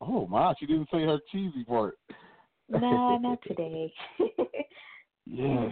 Oh 0.00 0.26
my, 0.26 0.54
she 0.58 0.66
didn't 0.66 0.88
say 0.90 1.02
her 1.02 1.18
cheesy 1.30 1.64
part. 1.64 1.98
Nah, 2.68 3.18
not 3.18 3.38
today. 3.46 3.92
Yes. 5.26 5.70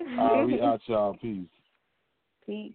All 0.18 0.38
right, 0.38 0.46
we 0.46 0.60
out, 0.60 0.80
y'all. 0.86 1.16
Peace. 1.20 1.48
Peace. 2.46 2.74